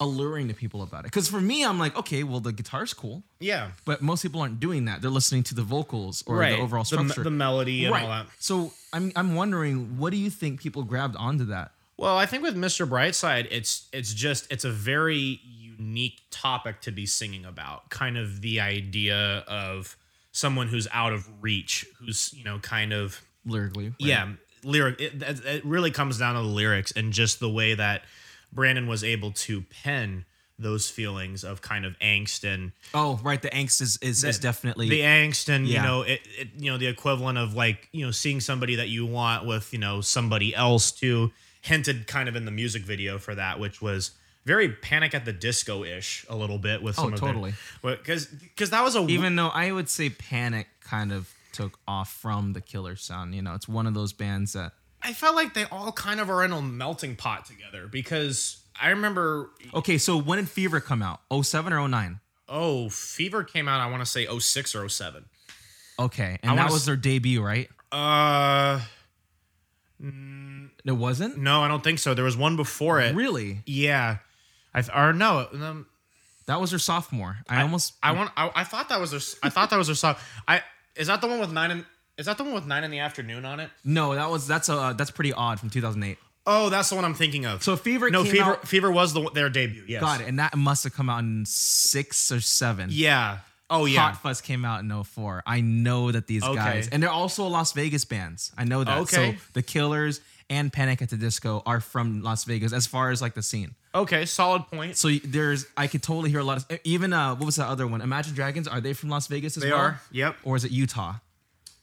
alluring 0.00 0.46
to 0.48 0.54
people 0.54 0.82
about 0.82 1.04
it? 1.04 1.10
Cuz 1.10 1.28
for 1.28 1.40
me 1.40 1.64
I'm 1.64 1.78
like, 1.78 1.96
okay, 1.96 2.22
well 2.22 2.40
the 2.40 2.52
guitar's 2.52 2.94
cool. 2.94 3.24
Yeah. 3.40 3.72
But 3.84 4.00
most 4.00 4.22
people 4.22 4.40
aren't 4.40 4.60
doing 4.60 4.84
that. 4.84 5.02
They're 5.02 5.10
listening 5.10 5.42
to 5.44 5.54
the 5.54 5.62
vocals 5.64 6.22
or 6.26 6.38
the 6.44 6.56
overall 6.58 6.84
structure. 6.84 7.24
the 7.24 7.30
melody 7.30 7.84
and 7.84 7.94
all 7.94 8.08
that. 8.08 8.26
So 8.38 8.72
I'm 8.92 9.10
I'm 9.16 9.34
wondering, 9.34 9.98
what 9.98 10.10
do 10.10 10.18
you 10.18 10.30
think 10.30 10.60
people 10.60 10.84
grabbed 10.84 11.16
onto 11.16 11.46
that? 11.46 11.72
Well, 11.98 12.16
I 12.16 12.26
think 12.26 12.42
with 12.42 12.56
Mr. 12.56 12.88
Brightside, 12.88 13.48
it's 13.50 13.88
it's 13.92 14.14
just 14.14 14.50
it's 14.50 14.64
a 14.64 14.70
very 14.70 15.40
unique 15.44 16.22
topic 16.30 16.80
to 16.82 16.92
be 16.92 17.06
singing 17.06 17.44
about. 17.44 17.90
Kind 17.90 18.16
of 18.16 18.40
the 18.40 18.60
idea 18.60 19.44
of 19.48 19.96
someone 20.32 20.68
who's 20.68 20.86
out 20.92 21.12
of 21.12 21.28
reach, 21.42 21.84
who's 21.98 22.32
you 22.32 22.44
know 22.44 22.58
kind 22.60 22.92
of 22.92 23.20
Lyrically, 23.44 23.88
right? 23.88 23.94
yeah 23.98 24.28
lyric. 24.64 25.00
It, 25.00 25.22
it 25.22 25.64
really 25.64 25.90
comes 25.90 26.18
down 26.18 26.34
to 26.34 26.42
the 26.42 26.46
lyrics 26.46 26.92
and 26.92 27.12
just 27.12 27.40
the 27.40 27.50
way 27.50 27.74
that 27.74 28.02
Brandon 28.52 28.86
was 28.86 29.04
able 29.04 29.32
to 29.32 29.62
pen 29.62 30.24
those 30.58 30.90
feelings 30.90 31.44
of 31.44 31.62
kind 31.62 31.84
of 31.84 31.96
angst 32.00 32.42
and 32.42 32.72
Oh, 32.92 33.20
right. 33.22 33.40
The 33.40 33.50
angst 33.50 33.80
is 33.80 33.98
is, 34.02 34.24
is 34.24 34.38
definitely 34.38 34.88
the 34.88 35.00
angst 35.00 35.48
and 35.48 35.68
you 35.68 35.80
know 35.80 36.02
it, 36.02 36.20
it 36.36 36.48
you 36.58 36.70
know 36.70 36.78
the 36.78 36.88
equivalent 36.88 37.38
of 37.38 37.54
like 37.54 37.88
you 37.92 38.04
know 38.04 38.10
seeing 38.10 38.40
somebody 38.40 38.76
that 38.76 38.88
you 38.88 39.06
want 39.06 39.46
with 39.46 39.72
you 39.72 39.78
know 39.78 40.00
somebody 40.00 40.54
else 40.54 40.90
too 40.90 41.30
hinted 41.68 42.06
kind 42.06 42.28
of 42.28 42.36
in 42.36 42.44
the 42.44 42.50
music 42.50 42.82
video 42.82 43.18
for 43.18 43.34
that 43.34 43.58
which 43.60 43.80
was 43.82 44.12
very 44.44 44.68
panic 44.70 45.14
at 45.14 45.24
the 45.24 45.32
disco 45.32 45.84
ish 45.84 46.24
a 46.28 46.34
little 46.36 46.58
bit 46.58 46.82
with 46.82 46.94
some 46.96 47.12
of 47.12 47.22
Oh, 47.22 47.26
totally. 47.26 47.52
because 47.82 48.26
because 48.26 48.70
that 48.70 48.82
was 48.82 48.96
a 48.96 49.06
even 49.08 49.36
though 49.36 49.48
I 49.48 49.70
would 49.72 49.88
say 49.90 50.08
Panic 50.10 50.66
kind 50.80 51.12
of 51.12 51.30
took 51.52 51.78
off 51.86 52.12
from 52.12 52.52
the 52.54 52.60
Killer 52.60 52.94
sound. 52.96 53.34
You 53.34 53.42
know, 53.42 53.54
it's 53.54 53.66
one 53.68 53.86
of 53.86 53.92
those 53.94 54.12
bands 54.12 54.52
that 54.54 54.72
I 55.02 55.12
felt 55.12 55.34
like 55.36 55.54
they 55.54 55.64
all 55.64 55.92
kind 55.92 56.20
of 56.20 56.30
are 56.30 56.44
in 56.44 56.52
a 56.52 56.62
melting 56.62 57.16
pot 57.16 57.44
together 57.46 57.86
because 57.88 58.58
I 58.80 58.88
remember 58.90 59.50
Okay, 59.74 59.98
so 59.98 60.16
when 60.16 60.38
did 60.38 60.48
Fever 60.48 60.80
come 60.80 61.02
out? 61.02 61.20
07 61.42 61.72
or 61.72 61.86
09? 61.88 62.20
oh 62.48 62.88
Fever 62.88 63.44
came 63.44 63.68
out 63.68 63.80
I 63.80 63.90
want 63.90 64.00
to 64.02 64.06
say 64.06 64.26
06 64.26 64.74
or 64.74 64.88
07 64.88 65.24
Okay. 65.98 66.38
And 66.42 66.56
that 66.58 66.70
was 66.70 66.82
s- 66.82 66.86
their 66.86 66.96
debut, 66.96 67.42
right? 67.42 67.68
uh 67.92 68.80
It 70.00 70.92
wasn't? 70.92 71.38
no 71.38 71.62
I 71.62 71.68
don't 71.68 71.82
think 71.84 71.98
so 71.98 72.14
there 72.14 72.24
was 72.24 72.36
one 72.36 72.56
before 72.56 73.00
it 73.00 73.14
Really? 73.14 73.62
yeah 73.66 74.18
I 74.74 74.82
th- 74.82 74.94
or 74.96 75.12
no 75.12 75.48
um, 75.52 75.86
That 76.46 76.60
was 76.60 76.70
her 76.70 76.78
sophomore. 76.78 77.38
I, 77.48 77.62
almost 77.62 77.94
I 78.02 78.12
want. 78.12 78.30
I, 78.36 78.50
I 78.54 78.64
thought 78.64 78.88
that 78.90 79.00
was 79.00 79.10
their. 79.10 79.20
I 79.42 79.48
thought 79.50 79.70
that 79.70 79.76
was 79.76 79.88
her 79.88 79.94
song. 79.94 80.16
I 80.46 80.62
is 80.96 81.06
that 81.08 81.20
the 81.20 81.26
one 81.26 81.40
with 81.40 81.52
nine? 81.52 81.70
In, 81.70 81.86
is 82.16 82.26
that 82.26 82.36
the 82.38 82.44
one 82.44 82.54
with 82.54 82.66
nine 82.66 82.84
in 82.84 82.90
the 82.90 82.98
afternoon 83.00 83.44
on 83.44 83.60
it? 83.60 83.70
No, 83.84 84.14
that 84.14 84.30
was 84.30 84.46
that's 84.46 84.68
uh 84.68 84.92
that's 84.92 85.10
pretty 85.10 85.32
odd 85.32 85.58
from 85.60 85.70
2008. 85.70 86.16
Oh, 86.46 86.68
that's 86.70 86.88
the 86.90 86.96
one 86.96 87.04
I'm 87.04 87.14
thinking 87.14 87.44
of. 87.44 87.62
So 87.62 87.76
Fever 87.76 88.08
no, 88.10 88.22
came 88.22 88.32
Fever. 88.32 88.44
out- 88.44 88.66
Fever 88.68 88.90
was 88.90 89.12
the 89.12 89.28
their 89.34 89.50
debut. 89.50 89.84
Yes. 89.88 90.00
Got 90.00 90.20
it. 90.22 90.28
And 90.28 90.38
that 90.38 90.56
must 90.56 90.84
have 90.84 90.94
come 90.94 91.10
out 91.10 91.18
in 91.20 91.44
6 91.46 92.32
or 92.32 92.40
7. 92.40 92.88
Yeah. 92.92 93.38
Oh 93.70 93.84
yeah. 93.84 94.00
Hot 94.00 94.16
Fuss 94.22 94.40
came 94.40 94.64
out 94.64 94.80
in 94.80 94.88
04. 95.04 95.42
I 95.46 95.60
know 95.60 96.10
that 96.12 96.26
these 96.26 96.42
Okay. 96.42 96.54
guys, 96.56 96.88
and 96.88 97.02
they're 97.02 97.10
also 97.10 97.46
Las 97.46 97.72
Vegas 97.72 98.04
bands. 98.04 98.52
I 98.56 98.64
know 98.64 98.82
that. 98.84 98.98
Okay. 99.00 99.32
So 99.34 99.38
the 99.52 99.62
Killers 99.62 100.20
and 100.50 100.72
Panic 100.72 101.02
at 101.02 101.10
the 101.10 101.16
Disco 101.18 101.62
are 101.66 101.80
from 101.80 102.22
Las 102.22 102.44
Vegas 102.44 102.72
as 102.72 102.86
far 102.86 103.10
as 103.10 103.20
like 103.20 103.34
the 103.34 103.42
scene. 103.42 103.74
Okay. 103.94 104.24
Solid 104.24 104.62
point. 104.68 104.96
So 104.96 105.10
there's, 105.22 105.66
I 105.76 105.86
could 105.86 106.02
totally 106.02 106.30
hear 106.30 106.40
a 106.40 106.44
lot 106.44 106.58
of, 106.70 106.78
even, 106.84 107.12
uh, 107.12 107.34
what 107.34 107.44
was 107.44 107.56
that 107.56 107.66
other 107.66 107.86
one? 107.86 108.00
Imagine 108.00 108.34
Dragons, 108.34 108.66
are 108.66 108.80
they 108.80 108.94
from 108.94 109.10
Las 109.10 109.26
Vegas 109.26 109.56
as 109.58 109.62
They 109.62 109.70
well? 109.70 109.80
are. 109.80 110.00
Yep. 110.12 110.36
Or 110.44 110.56
is 110.56 110.64
it 110.64 110.70
Utah? 110.70 111.16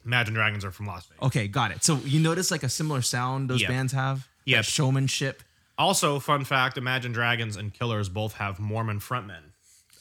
Imagine 0.03 0.33
Dragons 0.33 0.65
are 0.65 0.71
from 0.71 0.87
Las 0.87 1.05
Vegas. 1.07 1.23
Okay, 1.27 1.47
got 1.47 1.69
it. 1.71 1.83
So 1.83 1.97
you 2.05 2.19
notice 2.19 2.49
like 2.49 2.63
a 2.63 2.69
similar 2.69 3.01
sound 3.03 3.49
those 3.49 3.61
Yep. 3.61 3.69
bands 3.69 3.93
have? 3.93 4.27
Yeah. 4.45 4.57
That 4.57 4.65
showmanship. 4.65 5.43
Also, 5.77 6.19
fun 6.19 6.45
fact: 6.45 6.77
Imagine 6.77 7.11
Dragons 7.11 7.55
and 7.57 7.73
Killers 7.73 8.07
both 8.07 8.33
have 8.35 8.59
Mormon 8.59 8.99
frontmen. 8.99 9.51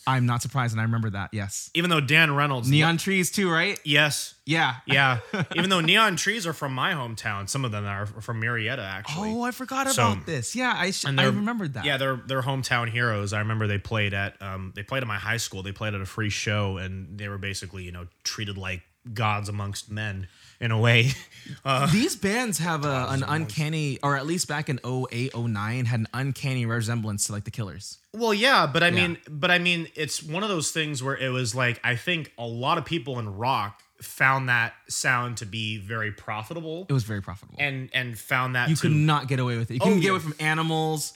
I'm 0.06 0.26
not 0.26 0.42
surprised, 0.42 0.72
and 0.74 0.80
I 0.80 0.84
remember 0.84 1.10
that. 1.10 1.30
Yes. 1.32 1.70
Even 1.74 1.88
though 1.90 2.00
Dan 2.00 2.34
Reynolds. 2.34 2.68
Neon 2.70 2.98
Trees 2.98 3.30
too, 3.30 3.50
right? 3.50 3.78
Yes. 3.84 4.34
Yeah. 4.44 4.76
Yeah. 4.86 5.20
Even 5.56 5.70
though 5.70 5.80
Neon 5.80 6.16
Trees 6.16 6.46
are 6.46 6.52
from 6.52 6.74
my 6.74 6.92
hometown, 6.92 7.48
some 7.48 7.64
of 7.64 7.72
them 7.72 7.86
are 7.86 8.04
from 8.06 8.40
Marietta 8.40 8.82
actually. 8.82 9.30
Oh, 9.30 9.42
I 9.42 9.50
forgot 9.50 9.88
So- 9.90 10.12
about 10.12 10.26
this. 10.26 10.54
Yeah, 10.54 10.74
I 10.76 10.90
sh- 10.90 11.06
I 11.06 11.12
they're- 11.12 11.30
remembered 11.30 11.74
that. 11.74 11.84
Yeah, 11.86 11.96
they're 11.96 12.16
they're 12.26 12.42
hometown 12.42 12.90
heroes. 12.90 13.32
I 13.32 13.38
remember 13.38 13.66
they 13.66 13.78
played 13.78 14.12
at 14.14 14.40
um 14.42 14.72
they 14.76 14.82
played 14.82 15.02
at 15.02 15.06
my 15.08 15.18
high 15.18 15.38
school. 15.38 15.62
They 15.62 15.72
played 15.72 15.94
at 15.94 16.00
a 16.00 16.06
free 16.06 16.30
show 16.30 16.76
and 16.76 17.18
they 17.18 17.28
were 17.28 17.38
basically, 17.38 17.84
you 17.84 17.92
know, 17.92 18.06
treated 18.24 18.58
like 18.58 18.82
gods 19.12 19.48
amongst 19.48 19.90
men 19.90 20.28
in 20.64 20.70
a 20.70 20.78
way. 20.78 21.10
Uh, 21.62 21.84
These 21.92 22.16
bands 22.16 22.56
have 22.58 22.86
a, 22.86 23.06
an 23.10 23.22
uncanny, 23.22 23.98
or 24.02 24.16
at 24.16 24.24
least 24.24 24.48
back 24.48 24.70
in 24.70 24.80
08, 24.82 25.36
09, 25.36 25.84
had 25.84 26.00
an 26.00 26.08
uncanny 26.14 26.64
resemblance 26.64 27.26
to 27.26 27.32
like 27.32 27.44
the 27.44 27.50
Killers. 27.50 27.98
well, 28.14 28.32
yeah, 28.32 28.66
but 28.66 28.82
I 28.82 28.88
Yeah. 28.88 28.94
mean 29.08 29.18
but 29.28 29.50
I 29.50 29.58
mean 29.58 29.88
it's 29.94 30.22
one 30.22 30.42
of 30.42 30.48
those 30.48 30.70
things 30.70 31.02
where 31.02 31.14
it 31.14 31.28
was 31.28 31.54
like 31.54 31.78
I 31.84 31.96
think 31.96 32.32
a 32.38 32.46
lot 32.46 32.78
of 32.78 32.86
people 32.86 33.18
in 33.18 33.28
rock 33.36 33.82
found 34.00 34.48
that 34.48 34.72
sound 34.88 35.36
to 35.38 35.44
be 35.46 35.76
very 35.76 36.12
profitable 36.12 36.86
It 36.88 36.94
was 36.94 37.04
very 37.04 37.20
profitable. 37.20 37.56
and 37.58 37.90
and 37.92 38.18
found 38.18 38.56
that 38.56 38.70
you 38.70 38.76
to 38.76 38.80
could 38.80 38.92
not 38.92 39.28
get 39.28 39.38
away 39.38 39.58
with 39.58 39.70
it. 39.70 39.74
You 39.74 39.80
Oh, 39.82 39.84
couldn't 39.84 40.00
get 40.00 40.06
yeah. 40.06 40.12
away 40.12 40.20
from 40.20 40.34
Animals. 40.40 41.12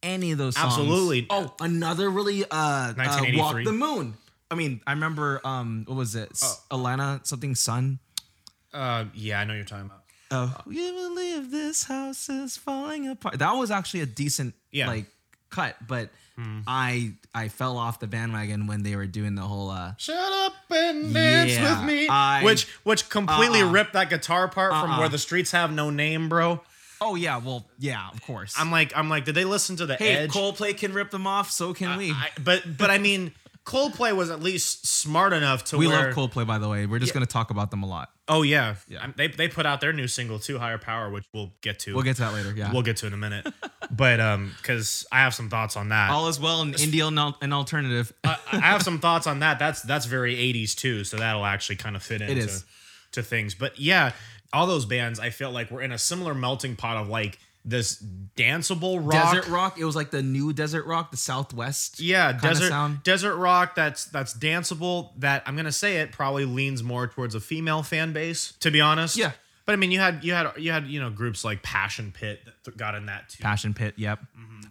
Any 0.00 0.30
of 0.30 0.38
those 0.38 0.54
songs. 0.54 0.74
Absolutely. 0.74 1.26
Oh, 1.28 1.52
another 1.60 2.08
really 2.08 2.44
uh, 2.44 2.48
uh 2.52 2.94
Walk 3.34 3.64
the 3.64 3.72
Moon. 3.72 4.14
I 4.48 4.54
mean, 4.54 4.80
I 4.86 4.92
remember 4.92 5.40
um 5.44 5.82
what 5.88 5.96
was 5.96 6.14
it? 6.14 6.30
S- 6.30 6.62
Oh. 6.70 6.76
Alana 6.78 7.26
something 7.26 7.56
Sun. 7.56 7.98
Uh 8.78 9.04
yeah, 9.14 9.40
I 9.40 9.44
know 9.44 9.54
you're 9.54 9.64
talking 9.64 9.86
about. 9.86 10.02
Oh, 10.30 10.54
you 10.70 10.92
believe 10.92 11.50
this 11.50 11.84
house 11.84 12.28
is 12.28 12.56
falling 12.56 13.08
apart. 13.08 13.38
That 13.38 13.52
was 13.52 13.70
actually 13.70 14.00
a 14.00 14.06
decent 14.06 14.54
Yeah. 14.70 14.88
Like 14.88 15.06
cut, 15.50 15.76
but 15.86 16.10
I 16.66 17.14
I 17.34 17.48
fell 17.48 17.76
off 17.76 17.98
the 17.98 18.06
bandwagon 18.06 18.66
when 18.68 18.82
they 18.84 18.94
were 18.94 19.06
doing 19.06 19.34
the 19.34 19.42
whole 19.42 19.70
uh 19.70 19.94
Shut 19.96 20.14
up 20.16 20.52
and 20.70 21.12
dance 21.12 21.52
Yeah, 21.52 21.80
with 21.80 21.88
me. 21.88 22.08
I- 22.08 22.42
which 22.44 22.66
which 22.84 23.08
completely 23.08 23.62
Uh-uh. 23.62 23.72
ripped 23.72 23.94
that 23.94 24.08
guitar 24.10 24.46
part 24.48 24.70
from 24.72 24.90
Uh-uh. 24.92 24.98
where 25.00 25.08
the 25.08 25.18
streets 25.18 25.50
have 25.52 25.72
no 25.72 25.90
name, 25.90 26.28
bro. 26.28 26.60
Oh 27.00 27.14
yeah, 27.16 27.38
well 27.38 27.66
yeah, 27.78 28.08
of 28.12 28.20
course. 28.22 28.54
I'm 28.58 28.70
like, 28.70 28.92
I'm 28.96 29.08
like, 29.08 29.24
did 29.24 29.34
they 29.34 29.44
listen 29.44 29.76
to 29.76 29.86
the 29.86 29.96
hey, 29.96 30.16
Edge? 30.16 30.30
Coldplay 30.30 30.76
can 30.76 30.92
rip 30.92 31.10
them 31.10 31.26
off, 31.26 31.50
so 31.50 31.72
can 31.74 31.96
we. 31.96 32.10
I, 32.12 32.28
but 32.42 32.62
but 32.76 32.90
I 32.90 32.98
mean, 32.98 33.32
Coldplay 33.64 34.14
was 34.14 34.30
at 34.30 34.40
least 34.40 34.86
smart 34.86 35.32
enough 35.32 35.64
to 35.66 35.78
we 35.78 35.86
where. 35.88 36.06
love 36.06 36.14
Coldplay, 36.14 36.46
by 36.46 36.58
the 36.58 36.68
way. 36.68 36.86
We're 36.86 36.98
just 37.00 37.14
gonna 37.14 37.26
talk 37.26 37.50
about 37.50 37.70
them 37.70 37.82
a 37.82 37.86
lot. 37.86 38.10
Oh 38.28 38.42
yeah, 38.42 38.76
Yeah. 38.88 39.10
They 39.16 39.28
they 39.28 39.48
put 39.48 39.64
out 39.64 39.80
their 39.80 39.92
new 39.92 40.06
single 40.06 40.38
too, 40.38 40.58
Higher 40.58 40.78
Power, 40.78 41.10
which 41.10 41.24
we'll 41.32 41.52
get 41.62 41.78
to. 41.80 41.94
We'll 41.94 42.04
get 42.04 42.16
to 42.16 42.22
that 42.22 42.34
later. 42.34 42.52
Yeah. 42.54 42.72
we'll 42.72 42.82
get 42.82 42.98
to 42.98 43.06
in 43.06 43.12
a 43.14 43.16
minute. 43.16 43.46
but 43.90 44.20
um, 44.20 44.52
because 44.58 45.06
I 45.10 45.18
have 45.18 45.34
some 45.34 45.48
thoughts 45.48 45.76
on 45.76 45.88
that. 45.88 46.10
All 46.10 46.28
is 46.28 46.38
well 46.38 46.62
in 46.62 46.74
India 46.74 47.06
and 47.06 47.18
an 47.18 47.52
alternative. 47.52 48.12
I, 48.24 48.36
I 48.52 48.60
have 48.60 48.82
some 48.82 48.98
thoughts 49.00 49.26
on 49.26 49.40
that. 49.40 49.58
That's 49.58 49.82
that's 49.82 50.06
very 50.06 50.36
80s 50.36 50.74
too, 50.74 51.04
so 51.04 51.16
that'll 51.16 51.46
actually 51.46 51.76
kind 51.76 51.96
of 51.96 52.02
fit 52.02 52.20
into 52.20 52.62
to 53.12 53.22
things. 53.22 53.54
But 53.54 53.78
yeah, 53.78 54.12
all 54.52 54.66
those 54.66 54.84
bands 54.84 55.18
I 55.18 55.30
felt 55.30 55.54
like 55.54 55.70
were 55.70 55.82
in 55.82 55.92
a 55.92 55.98
similar 55.98 56.34
melting 56.34 56.76
pot 56.76 56.96
of 56.96 57.08
like 57.08 57.38
this 57.64 58.02
danceable 58.36 58.98
rock. 59.00 59.34
Desert 59.34 59.48
rock. 59.50 59.78
It 59.78 59.84
was 59.84 59.96
like 59.96 60.10
the 60.10 60.22
new 60.22 60.52
desert 60.52 60.86
rock, 60.86 61.10
the 61.10 61.16
Southwest. 61.16 62.00
yeah, 62.00 62.32
desert 62.32 62.68
sound. 62.68 63.02
desert 63.02 63.36
rock 63.36 63.74
that's 63.74 64.04
that's 64.06 64.36
danceable 64.36 65.10
that 65.18 65.42
I'm 65.46 65.54
going 65.54 65.66
to 65.66 65.72
say 65.72 65.96
it 65.96 66.12
probably 66.12 66.44
leans 66.44 66.82
more 66.82 67.06
towards 67.06 67.34
a 67.34 67.40
female 67.40 67.82
fan 67.82 68.12
base 68.12 68.52
to 68.60 68.70
be 68.70 68.80
honest. 68.80 69.16
Yeah. 69.16 69.32
But 69.66 69.72
I 69.74 69.76
mean 69.76 69.90
you 69.90 70.00
had 70.00 70.24
you 70.24 70.32
had 70.32 70.52
you 70.56 70.72
had 70.72 70.86
you 70.86 70.98
know 71.00 71.10
groups 71.10 71.44
like 71.44 71.62
Passion 71.62 72.10
Pit 72.10 72.40
that 72.64 72.76
got 72.76 72.94
in 72.94 73.06
that 73.06 73.28
too. 73.28 73.42
Passion 73.42 73.74
Pit. 73.74 73.94
Yep. 73.96 74.20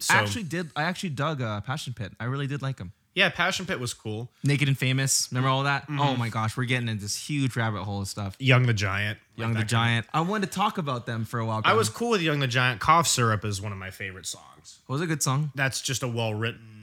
So- 0.00 0.14
I 0.14 0.18
actually 0.18 0.42
did. 0.44 0.70
I 0.74 0.82
actually 0.84 1.10
dug 1.10 1.40
uh, 1.42 1.60
Passion 1.60 1.92
Pit. 1.92 2.12
I 2.18 2.24
really 2.24 2.46
did 2.48 2.62
like 2.62 2.76
them. 2.78 2.92
Yeah, 3.18 3.28
Passion 3.30 3.66
Pit 3.66 3.80
was 3.80 3.92
cool. 3.94 4.30
Naked 4.44 4.68
and 4.68 4.78
Famous. 4.78 5.28
Remember 5.32 5.48
all 5.48 5.64
that? 5.64 5.82
Mm-hmm. 5.82 6.00
Oh 6.00 6.14
my 6.16 6.28
gosh, 6.28 6.56
we're 6.56 6.64
getting 6.64 6.88
into 6.88 7.02
this 7.02 7.16
huge 7.16 7.56
rabbit 7.56 7.82
hole 7.82 8.00
of 8.02 8.06
stuff. 8.08 8.36
Young 8.38 8.62
the 8.66 8.72
Giant. 8.72 9.18
like 9.36 9.42
Young 9.42 9.48
the 9.54 9.54
that 9.54 9.58
kind 9.58 9.64
of- 9.64 9.68
Giant. 9.70 10.06
I 10.14 10.20
wanted 10.20 10.46
to 10.50 10.52
talk 10.56 10.78
about 10.78 11.06
them 11.06 11.24
for 11.24 11.40
a 11.40 11.44
while. 11.44 11.60
I 11.64 11.74
was 11.74 11.88
cool 11.88 12.10
with 12.10 12.22
Young 12.22 12.38
the 12.38 12.46
Giant. 12.46 12.80
Cough 12.80 13.08
Syrup 13.08 13.44
is 13.44 13.60
one 13.60 13.72
of 13.72 13.78
my 13.78 13.90
favorite 13.90 14.26
songs. 14.26 14.78
It 14.88 14.92
was 14.92 15.00
a 15.00 15.06
good 15.06 15.22
song. 15.22 15.50
That's 15.56 15.80
just 15.80 16.02
a 16.04 16.08
well 16.08 16.32
written 16.32 16.77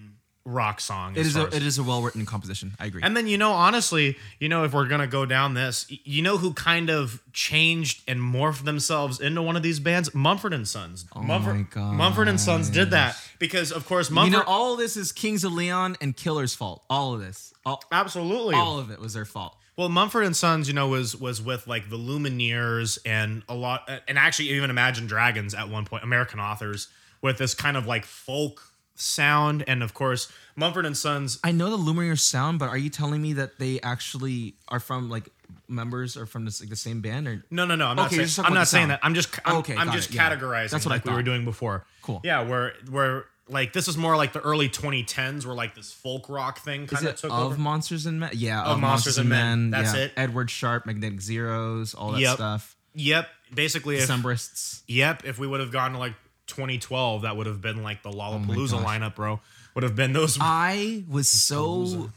rock 0.46 0.80
song. 0.80 1.14
It 1.16 1.26
is. 1.26 1.36
A, 1.36 1.48
as- 1.48 1.56
it 1.56 1.64
is 1.64 1.78
a 1.80 1.84
well 1.84 2.02
written 2.02 2.26
composition. 2.26 2.76
I 2.80 2.86
agree. 2.86 3.02
And 3.04 3.18
then 3.18 3.28
you 3.28 3.38
know, 3.38 3.52
honestly, 3.52 4.18
you 4.40 4.48
know, 4.48 4.64
if 4.64 4.74
we're 4.74 4.88
gonna 4.88 5.08
go 5.08 5.26
down 5.26 5.54
this, 5.56 5.86
you 5.90 6.22
know 6.22 6.38
who 6.38 6.54
kind 6.54 6.90
of 6.90 7.22
changed 7.34 8.04
and 8.08 8.20
morphed 8.20 8.64
themselves 8.64 9.20
into 9.20 9.42
one 9.42 9.56
of 9.56 9.64
these 9.64 9.80
bands? 9.80 10.14
Mumford 10.14 10.54
and 10.54 10.68
Sons. 10.68 11.06
Oh 11.16 11.22
Mumford, 11.22 11.68
Oh 11.76 11.80
my 11.80 11.96
Mumford 11.96 12.28
and 12.28 12.40
Sons 12.40 12.70
did 12.70 12.92
that 12.92 13.16
because, 13.40 13.72
of 13.72 13.86
course, 13.88 14.10
you 14.10 14.16
Mumford. 14.16 14.34
know, 14.34 14.44
all 14.46 14.74
of 14.74 14.80
this 14.80 14.96
is 14.96 15.12
Kings 15.12 15.44
of 15.44 15.52
Leon 15.54 15.98
and 16.00 16.16
Killer's 16.16 16.54
fault. 16.56 16.84
All 16.90 17.14
of 17.14 17.20
this. 17.22 17.54
All, 17.66 17.84
absolutely. 17.92 18.56
all 18.56 18.78
of 18.78 18.92
it 18.92 19.00
was 19.00 19.14
their 19.14 19.26
fault. 19.26 19.58
Well, 19.78 19.90
Mumford 19.90 20.26
and 20.26 20.36
Sons, 20.36 20.68
you 20.70 20.74
know, 20.74 20.88
was 20.88 21.16
was 21.16 21.42
with 21.42 21.68
like 21.68 21.90
the 21.90 21.98
Lumineers 21.98 22.98
and 23.06 23.44
a 23.50 23.56
lot, 23.56 23.90
and 24.08 24.18
actually 24.18 24.50
even 24.50 24.70
Imagine 24.70 25.08
Dragons 25.08 25.54
at 25.54 25.68
one 25.70 25.84
point, 25.86 26.04
American 26.04 26.40
authors, 26.40 26.88
with 27.22 27.38
this 27.38 27.54
kind 27.54 27.76
of 27.76 27.86
like 27.86 28.06
folk 28.06 28.62
sound, 28.96 29.64
and 29.68 29.84
of 29.84 29.94
course 29.94 30.32
Mumford 30.56 30.86
and 30.86 30.96
Sons. 30.98 31.40
I 31.44 31.52
know 31.52 31.70
the 31.70 31.78
Lumineers 31.78 32.20
sound, 32.20 32.60
but 32.60 32.70
are 32.70 32.78
you 32.78 32.90
telling 32.90 33.22
me 33.22 33.34
that 33.34 33.60
they 33.60 33.80
actually 33.82 34.56
are 34.68 34.80
from 34.80 35.10
like 35.10 35.30
members 35.68 36.16
or 36.18 36.26
from 36.26 36.46
this, 36.46 36.62
like 36.62 36.70
the 36.70 36.76
same 36.76 37.02
band 37.02 37.28
or 37.28 37.44
No, 37.52 37.66
no, 37.66 37.76
no. 37.76 37.88
I'm 37.88 37.96
not 37.96 38.08
Okay, 38.08 38.18
you're 38.18 38.28
saying, 38.28 38.46
I'm 38.46 38.54
not 38.54 38.68
saying 38.68 38.90
that. 38.90 39.00
I'm 39.04 39.14
just 39.14 39.38
I'm, 39.46 39.58
Okay, 39.58 39.76
I'm 39.76 39.92
just 39.92 40.10
it, 40.10 40.16
yeah. 40.16 40.30
categorizing 40.36 40.72
That's 40.72 40.86
what 40.86 40.92
like 40.92 41.06
we 41.06 41.14
were 41.14 41.24
doing 41.24 41.46
before. 41.46 41.86
Cool. 42.02 42.22
Yeah, 42.24 42.42
where 42.48 42.74
where 42.90 43.26
like 43.48 43.74
this 43.74 43.88
is 43.88 43.98
more 43.98 44.16
like 44.16 44.34
the 44.34 44.42
early 44.42 44.70
2010s, 44.70 45.46
where 45.46 45.56
like 45.56 45.76
this 45.76 45.92
folk 45.92 46.30
rock 46.30 46.60
thing 46.60 46.88
kind 46.88 47.06
of 47.08 47.16
took 47.16 47.32
of 47.32 47.40
over. 47.40 47.58
Monsters 47.58 48.06
and 48.06 48.20
Men? 48.20 48.32
Yeah, 48.34 48.64
Of 48.64 48.80
Monsters 48.80 49.18
and 49.18 49.30
Men, 49.30 49.72
that's 49.72 49.94
yeah. 49.94 50.06
it. 50.06 50.14
Edward 50.18 50.50
Sharpe, 50.50 50.86
Magnetic 50.86 51.22
Zeros, 51.22 51.94
all 51.94 52.12
that 52.14 52.22
Yep. 52.22 52.36
stuff. 52.36 52.76
Yep, 52.96 53.28
basically. 53.54 53.98
If, 53.98 54.84
yep, 54.88 55.24
if 55.26 55.38
we 55.38 55.48
would 55.48 55.60
have 55.60 55.72
gone 55.72 55.92
to 55.92 55.98
like 55.98 56.14
2012, 56.48 57.24
that 57.24 57.36
would 57.38 57.48
have 57.48 57.62
been 57.62 57.84
like 57.84 58.04
the 58.04 58.12
Lollapalooza 58.12 58.72
gosh. 58.72 58.86
lineup, 59.00 59.16
bro. 59.16 59.40
Would 59.74 59.84
have 59.84 59.96
been 59.96 60.14
those. 60.14 60.38
I 60.40 61.04
was 61.10 61.28
so 61.28 62.10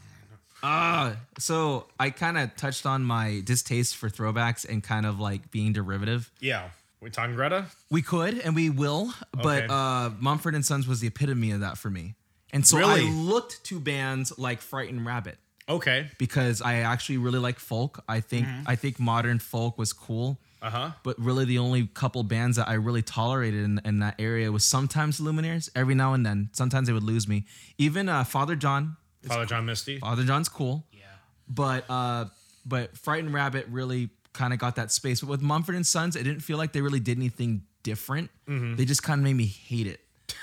uh 0.61 1.13
so 1.37 1.85
I 1.99 2.09
kind 2.09 2.37
of 2.37 2.55
touched 2.57 2.85
on 2.85 3.03
my 3.03 3.41
distaste 3.45 3.95
for 3.95 4.09
throwbacks 4.09 4.67
and 4.67 4.83
kind 4.83 5.05
of 5.05 5.19
like 5.19 5.51
being 5.51 5.71
derivative. 5.73 6.31
yeah, 6.39 6.69
we 7.01 7.09
talking 7.09 7.35
Greta? 7.35 7.65
We 7.89 8.01
could 8.01 8.39
and 8.39 8.55
we 8.55 8.69
will, 8.69 9.13
but 9.33 9.63
Okay. 9.63 9.67
uh 9.69 10.09
Mumford 10.19 10.55
and 10.55 10.65
Sons 10.65 10.87
was 10.87 10.99
the 10.99 11.07
epitome 11.07 11.51
of 11.51 11.61
that 11.61 11.77
for 11.77 11.89
me. 11.89 12.15
And 12.51 12.65
so 12.67 12.77
Really? 12.77 13.07
I 13.07 13.11
looked 13.11 13.63
to 13.65 13.79
bands 13.79 14.37
like 14.37 14.59
Frightened 14.61 15.05
Rabbit 15.05 15.37
Okay. 15.69 16.09
because 16.17 16.61
I 16.61 16.75
actually 16.79 17.17
really 17.19 17.39
like 17.39 17.59
folk. 17.59 18.03
I 18.09 18.19
think 18.21 18.47
Mm-hmm. 18.47 18.63
I 18.67 18.75
think 18.75 18.99
modern 18.99 19.39
folk 19.39 19.77
was 19.77 19.93
cool. 19.93 20.39
Uh 20.61 20.69
huh. 20.69 20.91
But 21.03 21.17
really, 21.19 21.45
the 21.45 21.57
only 21.59 21.87
couple 21.87 22.21
bands 22.23 22.57
that 22.57 22.67
I 22.67 22.73
really 22.73 23.01
tolerated 23.01 23.63
in, 23.63 23.79
in 23.85 23.99
that 23.99 24.15
area 24.19 24.51
was 24.51 24.65
sometimes 24.65 25.19
Lumineers. 25.21 25.69
Every 25.75 25.95
now 25.95 26.13
and 26.13 26.25
then, 26.25 26.49
sometimes 26.53 26.87
they 26.87 26.93
would 26.93 27.03
lose 27.03 27.27
me. 27.27 27.45
Even 27.77 28.09
uh, 28.09 28.23
Father 28.25 28.55
John. 28.55 28.97
Father 29.25 29.45
John 29.45 29.65
Misty. 29.65 29.99
Father 29.99 30.23
John's 30.23 30.49
cool. 30.49 30.85
Yeah. 30.93 30.99
but 31.47 31.85
uh 31.89 32.25
but 32.65 32.95
Frightened 32.97 33.33
Rabbit 33.33 33.67
really 33.69 34.09
kind 34.33 34.53
of 34.53 34.59
got 34.59 34.75
that 34.75 34.91
space. 34.91 35.21
But 35.21 35.29
with 35.29 35.41
Mumford 35.41 35.75
and 35.75 35.85
Sons, 35.87 36.15
it 36.15 36.23
didn't 36.23 36.41
feel 36.41 36.57
like 36.57 36.71
they 36.73 36.81
really 36.81 36.99
did 36.99 37.17
anything 37.17 37.63
different. 37.83 38.29
They 38.47 38.85
just 38.85 39.01
kind 39.03 39.19
of 39.19 39.23
made 39.23 39.33
me 39.35 39.45
hate 39.45 39.87
it. 39.87 40.01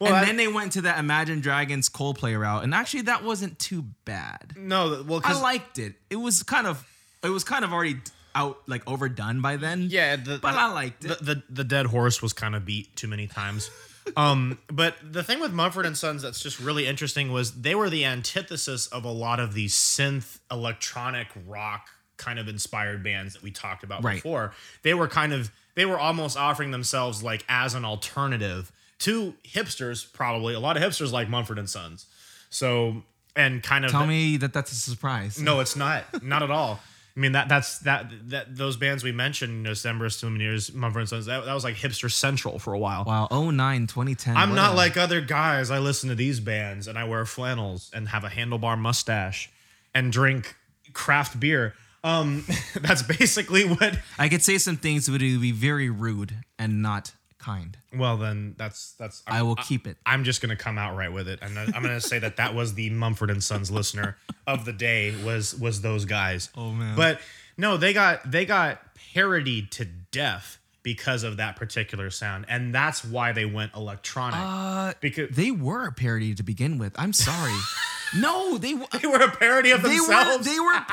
Well, 0.00 0.12
and 0.12 0.16
I- 0.22 0.24
then 0.26 0.36
they 0.36 0.48
went 0.48 0.72
to 0.72 0.82
that 0.82 0.98
Imagine 0.98 1.40
Dragons 1.40 1.88
Coldplay 1.88 2.38
route, 2.38 2.64
and 2.64 2.74
actually 2.74 3.02
that 3.02 3.22
wasn't 3.22 3.58
too 3.60 3.84
bad. 4.04 4.54
no, 4.56 5.04
well, 5.06 5.20
I 5.24 5.40
liked 5.40 5.78
it. 5.78 5.94
It 6.10 6.16
was 6.16 6.42
kind 6.42 6.66
of 6.66 6.84
it 7.22 7.28
was 7.28 7.44
kind 7.44 7.64
of 7.64 7.72
already 7.72 7.98
out 8.34 8.58
like 8.66 8.82
overdone 8.88 9.40
by 9.40 9.56
then. 9.56 9.88
yeah, 9.90 10.16
the, 10.16 10.38
but 10.38 10.54
I 10.54 10.72
liked 10.72 11.04
it. 11.04 11.08
the, 11.20 11.34
the 11.34 11.42
the 11.50 11.64
dead 11.64 11.86
horse 11.86 12.20
was 12.22 12.32
kind 12.32 12.54
of 12.54 12.64
beat 12.64 12.94
too 12.96 13.08
many 13.08 13.26
times. 13.26 13.70
um, 14.16 14.58
but 14.68 14.96
the 15.02 15.22
thing 15.22 15.40
with 15.40 15.52
Mumford 15.52 15.86
and 15.86 15.96
Sons 15.96 16.22
that's 16.22 16.42
just 16.42 16.60
really 16.60 16.86
interesting 16.86 17.32
was 17.32 17.60
they 17.62 17.74
were 17.74 17.88
the 17.88 18.04
antithesis 18.04 18.86
of 18.88 19.04
a 19.04 19.10
lot 19.10 19.40
of 19.40 19.54
these 19.54 19.74
synth 19.74 20.38
electronic 20.50 21.28
rock 21.46 21.88
kind 22.16 22.38
of 22.38 22.46
inspired 22.48 23.02
bands 23.02 23.34
that 23.34 23.42
we 23.42 23.50
talked 23.50 23.82
about 23.82 24.04
Right. 24.04 24.16
before. 24.16 24.52
They 24.82 24.94
were 24.94 25.08
kind 25.08 25.32
of 25.32 25.50
they 25.74 25.84
were 25.86 25.98
almost 25.98 26.36
offering 26.36 26.70
themselves 26.70 27.22
like 27.22 27.44
as 27.48 27.74
an 27.74 27.84
alternative 27.84 28.70
to 29.00 29.34
hipsters, 29.44 30.10
probably 30.12 30.54
a 30.54 30.60
lot 30.60 30.76
of 30.76 30.82
hipsters 30.82 31.10
like 31.12 31.28
Mumford 31.28 31.58
and 31.58 31.68
Sons. 31.68 32.06
So 32.50 33.02
and 33.36 33.62
kind 33.62 33.84
of 33.84 33.90
Tell 33.90 34.06
me 34.06 34.36
that 34.36 34.52
that's 34.52 34.70
a 34.70 34.76
surprise. 34.76 35.40
no, 35.40 35.58
it's 35.60 35.74
not. 35.76 36.22
Not 36.22 36.42
at 36.44 36.50
all. 36.50 36.78
I 37.16 37.20
mean 37.20 37.32
that 37.32 37.48
that's 37.48 37.78
that 37.80 38.06
that 38.30 38.56
those 38.56 38.76
bands 38.76 39.04
we 39.04 39.12
mentioned, 39.12 39.52
you 39.52 39.62
know, 39.62 39.70
Decemberists, 39.70 40.24
Lumineers, 40.24 40.74
Mumford 40.74 41.00
and 41.02 41.08
Sons. 41.08 41.26
That, 41.26 41.44
that 41.44 41.54
was 41.54 41.62
like 41.62 41.76
hipster 41.76 42.10
central 42.10 42.58
for 42.58 42.72
a 42.72 42.78
while. 42.78 43.04
Wow, 43.04 43.28
09, 43.30 43.86
2010. 43.86 44.36
I'm 44.36 44.54
not 44.54 44.72
a- 44.72 44.76
like 44.76 44.96
other 44.96 45.20
guys. 45.20 45.70
I 45.70 45.78
listen 45.78 46.08
to 46.08 46.16
these 46.16 46.40
bands 46.40 46.88
and 46.88 46.98
I 46.98 47.04
wear 47.04 47.24
flannels 47.24 47.90
and 47.94 48.08
have 48.08 48.24
a 48.24 48.28
handlebar 48.28 48.76
mustache 48.76 49.48
and 49.94 50.10
drink 50.10 50.56
craft 50.92 51.38
beer. 51.38 51.74
Um, 52.02 52.44
that's 52.80 53.02
basically 53.02 53.64
what. 53.64 53.96
I 54.18 54.28
could 54.28 54.42
say 54.42 54.58
some 54.58 54.76
things 54.76 55.08
would 55.08 55.20
be 55.20 55.52
very 55.52 55.90
rude 55.90 56.34
and 56.58 56.82
not 56.82 57.12
kind. 57.44 57.76
Well, 57.94 58.16
then 58.16 58.54
that's 58.56 58.92
that's. 58.98 59.22
I 59.26 59.42
will 59.42 59.56
keep 59.56 59.86
it. 59.86 59.96
I'm 60.06 60.24
just 60.24 60.40
gonna 60.40 60.56
come 60.56 60.78
out 60.78 60.96
right 60.96 61.12
with 61.12 61.28
it, 61.28 61.40
and 61.42 61.58
I'm 61.58 61.82
gonna 61.82 62.00
say 62.00 62.18
that 62.18 62.36
that 62.36 62.54
was 62.54 62.74
the 62.74 62.90
Mumford 62.90 63.30
and 63.30 63.42
Sons 63.42 63.70
listener 63.70 64.16
of 64.46 64.64
the 64.64 64.72
day 64.72 65.14
was 65.24 65.54
was 65.54 65.80
those 65.82 66.04
guys. 66.04 66.50
Oh, 66.56 66.72
man. 66.72 66.96
But 66.96 67.20
no, 67.56 67.76
they 67.76 67.92
got 67.92 68.30
they 68.30 68.44
got 68.46 68.80
parodied 69.14 69.70
to 69.72 69.84
death 69.84 70.58
because 70.82 71.22
of 71.22 71.36
that 71.38 71.56
particular 71.56 72.10
sound, 72.10 72.46
and 72.48 72.74
that's 72.74 73.04
why 73.04 73.32
they 73.32 73.44
went 73.44 73.74
electronic. 73.74 74.38
Uh, 74.40 74.92
because 75.00 75.34
they 75.34 75.50
were 75.50 75.86
a 75.86 75.92
parody 75.92 76.34
to 76.34 76.42
begin 76.42 76.78
with. 76.78 76.92
I'm 76.96 77.12
sorry. 77.12 77.54
no, 78.16 78.58
they 78.58 78.72
w- 78.72 78.88
they 79.00 79.06
were 79.06 79.22
a 79.22 79.30
parody 79.30 79.70
of 79.70 79.82
they 79.82 80.00
were 80.00 80.06
themselves. 80.06 80.46
they 80.46 80.60
were 80.60 80.72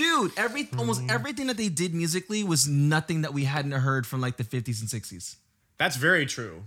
Dude, 0.00 0.32
every 0.36 0.68
almost 0.78 1.02
everything 1.08 1.46
that 1.48 1.56
they 1.56 1.68
did 1.68 1.94
musically 1.94 2.42
was 2.44 2.66
nothing 2.66 3.22
that 3.22 3.32
we 3.34 3.44
hadn't 3.44 3.72
heard 3.72 4.06
from 4.06 4.20
like 4.20 4.36
the 4.36 4.44
50s 4.44 4.80
and 4.80 4.88
60s. 4.88 5.36
that's 5.78 5.96
very 5.96 6.26
true. 6.26 6.64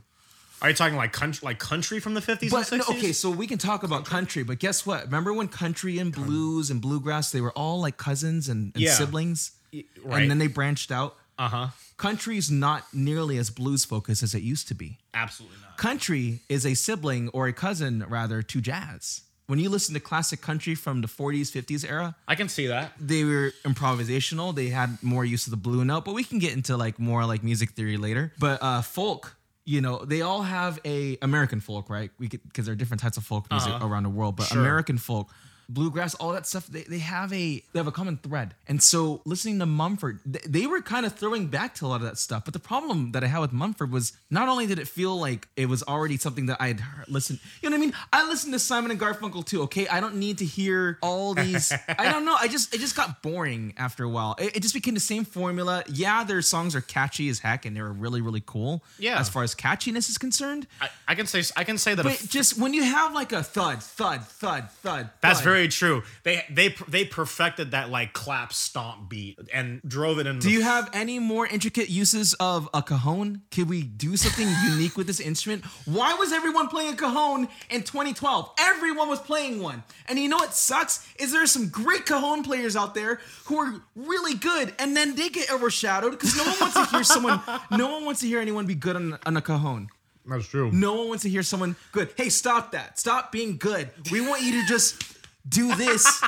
Are 0.61 0.69
you 0.69 0.75
talking 0.75 0.95
like 0.95 1.11
country, 1.11 1.45
like 1.45 1.59
country 1.59 1.99
from 1.99 2.13
the 2.13 2.21
50s 2.21 2.49
But 2.49 2.71
and 2.71 2.79
no, 2.79 2.85
60s? 2.85 2.97
okay, 2.97 3.11
so 3.11 3.29
we 3.29 3.47
can 3.47 3.57
talk 3.57 3.83
about 3.83 4.05
country, 4.05 4.43
but 4.43 4.59
guess 4.59 4.85
what? 4.85 5.03
Remember 5.05 5.33
when 5.33 5.47
country 5.49 5.99
and 5.99 6.13
blues 6.13 6.69
and 6.71 6.79
bluegrass 6.81 7.31
they 7.31 7.41
were 7.41 7.51
all 7.51 7.81
like 7.81 7.97
cousins 7.97 8.47
and, 8.49 8.71
and 8.75 8.81
Yeah. 8.83 8.93
siblings, 8.93 9.51
right. 9.73 10.21
and 10.21 10.31
then 10.31 10.37
they 10.37 10.47
branched 10.47 10.91
out. 10.91 11.17
uh 11.37 11.49
huh. 11.49 11.67
Country's 11.97 12.49
not 12.51 12.81
nearly 12.93 13.37
as 13.37 13.49
blues 13.49 13.83
focused 13.85 14.23
as 14.23 14.33
it 14.33 14.41
used 14.43 14.67
to 14.69 14.75
be. 14.75 14.99
Absolutely 15.13 15.57
not. 15.61 15.77
country 15.77 16.39
is 16.49 16.65
a 16.65 16.73
sibling 16.75 17.29
or 17.29 17.47
a 17.47 17.53
cousin 17.53 18.03
rather 18.07 18.41
to 18.41 18.61
jazz. 18.61 19.21
When 19.47 19.59
you 19.59 19.69
listen 19.69 19.93
to 19.93 19.99
classic 19.99 20.39
country 20.41 20.73
from 20.73 21.01
the 21.01 21.07
40s, 21.07 21.51
50s 21.51 21.83
era, 21.89 22.15
I 22.27 22.35
can 22.35 22.47
see 22.47 22.67
that. 22.67 22.93
they 22.99 23.23
were 23.25 23.51
improvisational. 23.65 24.55
They 24.55 24.69
had 24.69 25.01
more 25.03 25.25
use 25.25 25.47
of 25.47 25.51
the 25.51 25.57
blue 25.57 25.83
note, 25.83 26.05
but 26.05 26.13
we 26.13 26.23
can 26.23 26.39
get 26.39 26.53
into 26.53 26.77
like 26.77 26.97
more 26.97 27.25
like 27.25 27.43
music 27.43 27.71
theory 27.71 27.97
later. 27.97 28.31
But 28.39 28.63
uh 28.63 28.81
folk, 28.81 29.35
you 29.65 29.81
know, 29.81 30.05
they 30.05 30.21
all 30.21 30.43
have 30.43 30.79
a 30.85 31.17
American 31.21 31.59
folk, 31.59 31.89
right? 31.89 32.09
We 32.19 32.27
because 32.29 32.65
there 32.65 32.73
are 32.73 32.77
different 32.77 33.01
types 33.01 33.17
of 33.17 33.25
folk 33.25 33.49
music 33.51 33.73
Uh-huh. 33.73 33.87
around 33.87 34.03
the 34.03 34.09
world, 34.09 34.35
but 34.37 34.47
Sure. 34.47 34.59
American 34.61 34.97
folk, 34.97 35.29
bluegrass, 35.69 36.13
all 36.15 36.33
that 36.33 36.47
stuff, 36.47 36.67
they, 36.67 36.83
they 36.83 36.99
have 36.99 37.31
a 37.33 37.63
they 37.73 37.79
have 37.79 37.87
a 37.87 37.91
common 37.91 38.17
thread. 38.17 38.55
And 38.67 38.81
so 38.81 39.21
listening 39.25 39.59
to 39.59 39.65
Mumford, 39.65 40.19
th- 40.31 40.45
they 40.45 40.65
were 40.67 40.81
kind 40.81 41.05
of 41.05 41.13
throwing 41.13 41.47
back 41.47 41.75
to 41.75 41.85
a 41.85 41.87
lot 41.87 41.97
of 41.97 42.03
that 42.03 42.17
stuff. 42.17 42.45
But 42.45 42.53
the 42.53 42.59
problem 42.59 43.11
that 43.11 43.23
I 43.23 43.27
had 43.27 43.39
with 43.39 43.53
Mumford 43.53 43.91
was 43.91 44.13
not 44.29 44.49
only 44.49 44.67
did 44.67 44.79
it 44.79 44.87
feel 44.87 45.19
like 45.19 45.47
it 45.55 45.67
was 45.67 45.83
already 45.83 46.17
something 46.17 46.47
that 46.47 46.57
I'd 46.59 46.79
heard, 46.79 47.07
listened, 47.09 47.39
you 47.61 47.69
know 47.69 47.77
what 47.77 47.83
I 47.83 47.85
mean? 47.85 47.95
I 48.11 48.27
listened 48.27 48.53
to 48.53 48.59
Simon 48.59 48.91
and 48.91 48.99
Garfunkel 48.99 49.45
too, 49.45 49.63
okay? 49.63 49.87
I 49.87 49.99
don't 49.99 50.15
need 50.15 50.39
to 50.39 50.45
hear 50.45 50.97
all 51.01 51.33
these 51.33 51.71
I 51.87 52.11
don't 52.11 52.25
know. 52.25 52.35
I 52.39 52.47
just 52.47 52.73
it 52.73 52.79
just 52.79 52.95
got 52.95 53.21
boring 53.21 53.73
after 53.77 54.03
a 54.03 54.09
while. 54.09 54.35
It, 54.39 54.57
it 54.57 54.59
just 54.61 54.73
became 54.73 54.93
the 54.93 54.99
same 54.99 55.25
formula. 55.25 55.83
Yeah, 55.87 56.23
their 56.23 56.41
songs 56.41 56.75
are 56.75 56.81
catchy 56.81 57.29
as 57.29 57.39
heck 57.39 57.65
and 57.65 57.75
they're 57.75 57.91
really, 57.91 58.21
really 58.21 58.43
cool. 58.45 58.83
Yeah. 58.97 59.19
As 59.19 59.29
far 59.29 59.43
as 59.43 59.55
catchiness 59.55 60.09
is 60.09 60.17
concerned. 60.17 60.67
I, 60.81 60.89
I 61.07 61.15
can 61.15 61.27
say 61.27 61.43
I 61.55 61.63
can 61.63 61.77
say 61.77 61.95
that. 61.95 62.03
But 62.03 62.25
just 62.27 62.57
when 62.57 62.73
you 62.73 62.83
have 62.83 63.13
like 63.13 63.31
a 63.31 63.43
thud, 63.43 63.83
thud, 63.83 64.25
thud, 64.25 64.69
thud. 64.71 65.09
That's 65.21 65.39
thud, 65.39 65.43
very 65.43 65.52
true. 65.67 66.03
They 66.23 66.43
they 66.49 66.75
they 66.87 67.05
perfected 67.05 67.71
that 67.71 67.89
like 67.89 68.13
clap 68.13 68.53
stomp 68.53 69.09
beat 69.09 69.39
and 69.53 69.81
drove 69.87 70.19
it 70.19 70.27
in. 70.27 70.39
Do 70.39 70.49
you 70.49 70.61
have 70.61 70.89
any 70.93 71.19
more 71.19 71.47
intricate 71.47 71.89
uses 71.89 72.33
of 72.35 72.69
a 72.73 72.81
cajon? 72.81 73.41
Could 73.51 73.69
we 73.69 73.83
do 73.83 74.17
something 74.17 74.47
unique 74.71 74.97
with 74.97 75.07
this 75.07 75.19
instrument? 75.19 75.63
Why 75.85 76.13
was 76.13 76.31
everyone 76.31 76.67
playing 76.67 76.93
a 76.93 76.97
cajon 76.97 77.47
in 77.69 77.83
2012? 77.83 78.51
Everyone 78.59 79.09
was 79.09 79.19
playing 79.19 79.61
one. 79.61 79.83
And 80.07 80.19
you 80.19 80.29
know 80.29 80.37
what 80.37 80.53
sucks? 80.53 81.07
Is 81.19 81.31
there 81.31 81.43
are 81.43 81.47
some 81.47 81.69
great 81.69 82.05
cajon 82.05 82.43
players 82.43 82.75
out 82.75 82.95
there 82.95 83.19
who 83.45 83.57
are 83.57 83.81
really 83.95 84.35
good 84.35 84.73
and 84.79 84.95
then 84.95 85.15
they 85.15 85.29
get 85.29 85.51
overshadowed 85.51 86.11
because 86.11 86.35
no 86.35 86.43
one 86.43 86.55
wants 86.59 86.75
to 86.75 86.85
hear 86.85 87.03
someone, 87.03 87.41
no 87.71 87.91
one 87.91 88.05
wants 88.05 88.21
to 88.21 88.27
hear 88.27 88.39
anyone 88.39 88.65
be 88.65 88.75
good 88.75 88.95
on, 88.95 89.17
on 89.25 89.37
a 89.37 89.41
cajon. 89.41 89.89
That's 90.25 90.47
true. 90.47 90.71
No 90.71 90.93
one 90.95 91.09
wants 91.09 91.23
to 91.23 91.29
hear 91.29 91.43
someone 91.43 91.75
good. 91.91 92.09
Hey, 92.15 92.29
stop 92.29 92.71
that. 92.71 92.97
Stop 92.97 93.31
being 93.31 93.57
good. 93.57 93.89
We 94.11 94.21
want 94.21 94.41
you 94.41 94.61
to 94.61 94.67
just 94.67 95.12
do 95.47 95.73
this 95.75 96.23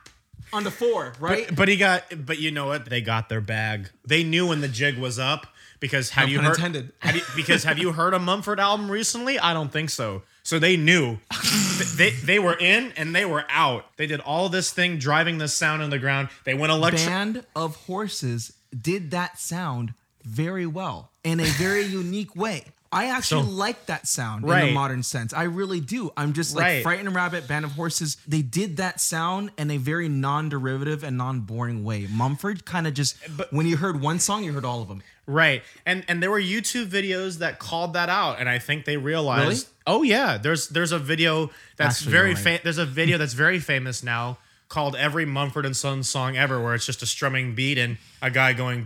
on 0.52 0.64
the 0.64 0.70
four, 0.70 1.12
right? 1.20 1.54
But 1.54 1.68
he 1.68 1.76
got. 1.76 2.04
But 2.26 2.38
you 2.38 2.50
know 2.50 2.66
what? 2.66 2.86
They 2.88 3.00
got 3.00 3.28
their 3.28 3.40
bag. 3.40 3.90
They 4.06 4.22
knew 4.24 4.46
when 4.48 4.60
the 4.60 4.68
jig 4.68 4.98
was 4.98 5.18
up 5.18 5.46
because 5.80 6.10
have 6.10 6.26
No 6.28 6.32
you 6.34 6.40
heard? 6.40 6.56
intended. 6.56 6.92
have 7.00 7.16
you- 7.16 7.22
because 7.36 7.64
have 7.64 7.78
you 7.78 7.92
heard 7.92 8.14
a 8.14 8.18
Mumford 8.18 8.60
album 8.60 8.90
recently? 8.90 9.38
I 9.38 9.52
don't 9.52 9.72
think 9.72 9.90
so. 9.90 10.22
So 10.42 10.58
they 10.58 10.76
knew. 10.78 11.18
they 11.96 12.10
they 12.10 12.38
were 12.38 12.56
in 12.58 12.92
and 12.96 13.14
they 13.14 13.24
were 13.26 13.44
out. 13.50 13.84
They 13.96 14.06
did 14.06 14.20
all 14.20 14.48
this 14.48 14.70
thing 14.72 14.98
driving 14.98 15.38
this 15.38 15.54
sound 15.54 15.82
in 15.82 15.90
the 15.90 15.98
ground. 15.98 16.28
They 16.44 16.54
went 16.54 16.72
electric. 16.72 17.06
Band 17.06 17.44
of 17.54 17.76
Horses 17.86 18.52
did 18.78 19.10
that 19.10 19.38
sound 19.38 19.92
very 20.24 20.66
well 20.66 21.10
in 21.24 21.40
a 21.40 21.44
very 21.44 21.82
unique 21.82 22.34
way. 22.34 22.64
I 22.90 23.06
actually 23.10 23.44
So- 23.44 23.50
like 23.50 23.86
that 23.86 24.06
sound 24.08 24.44
in 24.44 24.50
the 24.50 24.72
modern 24.72 25.02
sense. 25.02 25.34
I 25.34 25.42
really 25.44 25.80
do. 25.80 26.10
I'm 26.16 26.32
just 26.32 26.56
like 26.56 26.62
Right. 26.64 26.82
Frightened 26.82 27.14
Rabbit, 27.14 27.46
Band 27.46 27.64
of 27.66 27.72
Horses. 27.72 28.16
They 28.26 28.40
did 28.42 28.78
that 28.78 29.00
sound 29.00 29.50
in 29.58 29.70
a 29.70 29.76
very 29.76 30.08
non-derivative 30.08 31.02
and 31.04 31.18
non-boring 31.18 31.84
way. 31.84 32.06
Mumford 32.10 32.64
kind 32.64 32.86
of 32.86 32.94
just 32.94 33.16
but, 33.36 33.52
when 33.52 33.66
you 33.66 33.76
heard 33.76 34.00
one 34.00 34.18
song, 34.18 34.42
you 34.44 34.52
heard 34.54 34.64
all 34.64 34.80
of 34.80 34.88
them. 34.88 35.02
Right. 35.26 35.62
And 35.84 36.04
and 36.08 36.22
there 36.22 36.30
were 36.30 36.40
YouTube 36.40 36.86
videos 36.88 37.38
that 37.38 37.58
called 37.58 37.92
that 37.92 38.08
out 38.08 38.40
and 38.40 38.48
I 38.48 38.58
think 38.58 38.86
they 38.86 38.96
realized 38.96 39.46
Really? 39.46 39.60
Oh 39.86 40.02
yeah, 40.02 40.38
there's 40.38 40.68
there's 40.68 40.92
a 40.92 40.98
video 40.98 41.50
that's 41.76 41.98
Actually, 41.98 42.12
very 42.12 42.34
right. 42.34 42.38
fa- 42.42 42.60
there's 42.64 42.78
a 42.78 42.86
video 42.86 43.18
that's 43.18 43.34
very 43.34 43.58
famous 43.58 44.02
now 44.02 44.38
called 44.68 44.94
Every 44.96 45.24
Mumford 45.24 45.64
and 45.64 45.76
Sons 45.76 46.08
song 46.08 46.36
ever 46.36 46.62
where 46.62 46.74
it's 46.74 46.84
just 46.86 47.02
a 47.02 47.06
strumming 47.06 47.54
beat 47.54 47.78
and 47.78 47.96
a 48.20 48.30
guy 48.30 48.52
going 48.52 48.84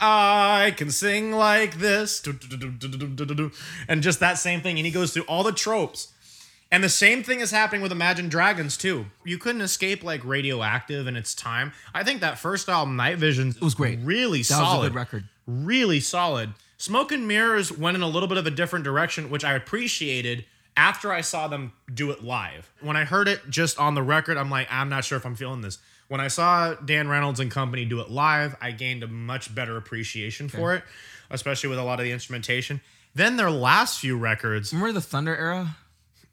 I 0.00 0.72
can 0.76 0.90
sing 0.90 1.32
like 1.32 1.78
this 1.78 2.24
and 3.88 4.02
just 4.02 4.20
that 4.20 4.38
same 4.38 4.60
thing 4.60 4.78
and 4.78 4.86
he 4.86 4.92
goes 4.92 5.12
through 5.12 5.24
all 5.24 5.42
the 5.42 5.52
tropes 5.52 6.12
and 6.72 6.84
the 6.84 6.88
same 6.88 7.24
thing 7.24 7.40
is 7.40 7.50
happening 7.50 7.82
with 7.82 7.90
Imagine 7.90 8.28
Dragons 8.28 8.76
too. 8.76 9.06
You 9.24 9.38
couldn't 9.38 9.60
escape 9.62 10.04
like 10.04 10.24
Radioactive 10.24 11.08
and 11.08 11.16
its 11.16 11.34
time. 11.34 11.72
I 11.92 12.04
think 12.04 12.20
that 12.20 12.38
first 12.38 12.68
album, 12.68 12.94
Night 12.94 13.18
Visions, 13.18 13.56
it 13.56 13.62
was 13.62 13.74
great. 13.74 13.98
Really 14.02 14.42
That 14.42 14.60
was 14.60 14.68
solid. 14.68 14.88
good 14.90 14.94
record. 14.94 15.24
Really 15.48 15.98
solid. 15.98 16.54
Smoke 16.78 17.10
and 17.10 17.26
Mirrors 17.26 17.76
went 17.76 17.96
in 17.96 18.02
a 18.02 18.08
little 18.08 18.28
bit 18.28 18.38
of 18.38 18.46
a 18.46 18.50
different 18.50 18.84
direction, 18.84 19.30
which 19.30 19.44
I 19.44 19.54
appreciated 19.54 20.44
after 20.80 21.12
I 21.12 21.20
saw 21.20 21.46
them 21.46 21.72
do 21.92 22.10
it 22.10 22.24
live. 22.24 22.72
When 22.80 22.96
I 22.96 23.04
heard 23.04 23.28
it 23.28 23.42
just 23.50 23.78
on 23.78 23.94
the 23.94 24.02
record, 24.02 24.38
I'm 24.38 24.48
like, 24.48 24.66
I'm 24.70 24.88
not 24.88 25.04
sure 25.04 25.18
if 25.18 25.26
I'm 25.26 25.34
feeling 25.34 25.60
this. 25.60 25.78
When 26.08 26.22
I 26.22 26.28
saw 26.28 26.72
Dan 26.72 27.06
Reynolds 27.06 27.38
and 27.38 27.50
company 27.50 27.84
do 27.84 28.00
it 28.00 28.10
live, 28.10 28.56
I 28.62 28.70
gained 28.70 29.02
a 29.02 29.06
much 29.06 29.54
better 29.54 29.76
appreciation 29.76 30.48
for 30.48 30.74
it, 30.74 30.82
especially 31.28 31.68
with 31.68 31.78
a 31.78 31.82
lot 31.82 32.00
of 32.00 32.04
the 32.04 32.12
instrumentation. 32.12 32.80
Then 33.14 33.36
their 33.36 33.50
last 33.50 34.00
few 34.00 34.16
records, 34.16 34.72
Remember 34.72 34.92
the 34.92 35.02
Thunder 35.02 35.36
era? 35.36 35.76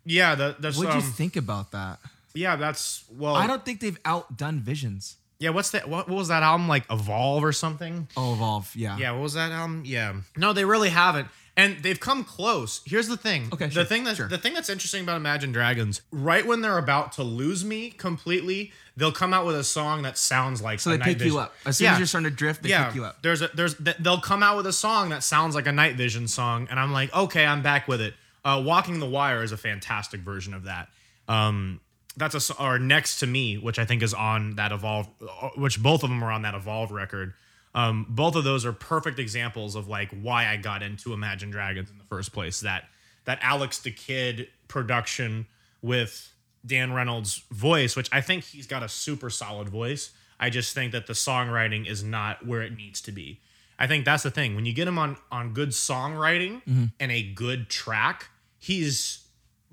yeah, 0.05 0.33
the, 0.35 0.55
the 0.57 0.71
What'd 0.71 0.93
um, 0.93 0.99
you 0.99 1.03
think 1.03 1.35
about 1.35 1.71
that? 1.71 1.99
yeah, 2.33 2.55
that's 2.55 3.03
well, 3.17 3.35
I 3.35 3.47
don't 3.47 3.65
think 3.65 3.81
they've 3.81 3.99
outdone 4.05 4.61
Visions. 4.61 5.17
Yeah, 5.39 5.49
what's 5.49 5.71
that? 5.71 5.89
What, 5.89 6.07
what 6.07 6.17
was 6.17 6.29
that 6.29 6.41
album 6.41 6.69
like? 6.69 6.85
Evolve 6.89 7.43
or 7.43 7.51
something? 7.51 8.07
Oh, 8.15 8.33
Evolve, 8.33 8.73
yeah. 8.75 8.97
Yeah, 8.97 9.11
what 9.11 9.23
was 9.23 9.33
that 9.33 9.51
album? 9.51 9.83
Yeah, 9.85 10.15
no, 10.37 10.53
they 10.53 10.63
really 10.65 10.89
haven't, 10.89 11.27
and 11.57 11.77
they've 11.83 11.99
come 11.99 12.23
close. 12.23 12.81
Here's 12.85 13.07
the 13.07 13.17
thing. 13.17 13.49
Okay, 13.51 13.65
the 13.65 13.71
sure, 13.71 13.83
thing 13.83 14.03
that's 14.05 14.15
sure. 14.17 14.27
the 14.29 14.37
thing 14.37 14.53
that's 14.53 14.69
interesting 14.69 15.01
about 15.03 15.17
Imagine 15.17 15.51
Dragons, 15.51 16.01
right 16.11 16.45
when 16.45 16.61
they're 16.61 16.77
about 16.77 17.11
to 17.13 17.23
lose 17.23 17.65
me 17.65 17.89
completely, 17.89 18.71
they'll 18.95 19.11
come 19.11 19.33
out 19.33 19.45
with 19.45 19.55
a 19.57 19.63
song 19.63 20.03
that 20.03 20.17
sounds 20.17 20.61
like 20.61 20.79
So 20.79 20.91
they 20.91 20.99
pick 20.99 21.19
you 21.19 21.39
up. 21.39 21.53
As 21.65 21.77
soon 21.77 21.85
Yeah. 21.85 21.93
as 21.93 21.99
you're 21.99 22.07
starting 22.07 22.29
to 22.29 22.35
drift, 22.35 22.63
they 22.63 22.69
yeah, 22.69 22.85
pick 22.85 22.95
you 22.95 23.03
up. 23.05 23.21
there's 23.23 23.41
a 23.41 23.49
there's 23.53 23.75
they'll 23.75 24.21
come 24.21 24.43
out 24.43 24.55
with 24.55 24.67
a 24.67 24.73
song 24.73 25.09
that 25.09 25.23
sounds 25.23 25.55
like 25.55 25.67
a 25.67 25.71
Night 25.73 25.95
Vision 25.95 26.27
song, 26.27 26.67
and 26.69 26.79
I'm 26.79 26.93
like, 26.93 27.13
okay, 27.13 27.45
I'm 27.45 27.61
back 27.63 27.87
with 27.87 27.99
it. 28.01 28.13
Uh, 28.45 28.61
Walking 28.63 28.99
the 28.99 29.09
Wire 29.09 29.43
is 29.43 29.51
a 29.51 29.57
fantastic 29.57 30.21
version 30.21 30.53
of 30.53 30.63
that. 30.65 30.87
Um, 31.27 31.81
that's 32.15 32.49
a 32.49 32.53
or 32.63 32.79
next 32.79 33.19
to 33.19 33.27
me, 33.27 33.57
which 33.57 33.77
I 33.79 33.85
think 33.85 34.01
is 34.03 34.13
on 34.13 34.55
that 34.55 34.71
Evolve, 34.71 35.07
uh, 35.21 35.49
which 35.55 35.81
both 35.81 36.03
of 36.03 36.09
them 36.09 36.23
are 36.23 36.31
on 36.31 36.43
that 36.43 36.53
Evolve 36.55 36.91
record. 36.91 37.33
Um, 37.77 38.07
both 38.09 38.35
of 38.35 38.43
those 38.43 38.65
are 38.65 38.73
perfect 38.73 39.19
examples 39.19 39.75
of 39.75 39.87
like 39.87 40.09
why 40.09 40.47
I 40.47 40.57
got 40.57 40.81
into 40.81 41.13
Imagine 41.13 41.51
Dragons 41.51 41.91
in 41.91 41.99
the 41.99 42.03
first 42.05 42.33
place. 42.33 42.61
That 42.61 42.85
that 43.25 43.37
Alex 43.43 43.79
da 43.79 43.91
Kid 43.91 44.47
production 44.67 45.45
with 45.83 46.33
Dan 46.65 46.91
Reynolds' 46.91 47.43
voice, 47.51 47.95
which 47.95 48.09
I 48.11 48.19
think 48.21 48.45
he's 48.45 48.65
got 48.65 48.81
a 48.81 48.89
super 48.89 49.29
solid 49.29 49.69
voice. 49.69 50.09
I 50.39 50.49
just 50.49 50.73
think 50.73 50.91
that 50.91 51.05
the 51.05 51.13
songwriting 51.13 51.87
is 51.87 52.03
not 52.03 52.47
where 52.47 52.63
it 52.63 52.75
needs 52.75 52.99
to 53.01 53.11
be. 53.11 53.41
I 53.77 53.85
think 53.85 54.05
that's 54.05 54.23
the 54.23 54.31
thing. 54.31 54.55
When 54.55 54.65
you 54.65 54.73
get 54.73 54.87
him 54.87 54.97
on 54.97 55.17
on 55.31 55.53
good 55.53 55.69
songwriting 55.69 56.89
and 56.99 57.11
a 57.11 57.21
good 57.21 57.69
track, 57.69 58.29
he's 58.57 59.23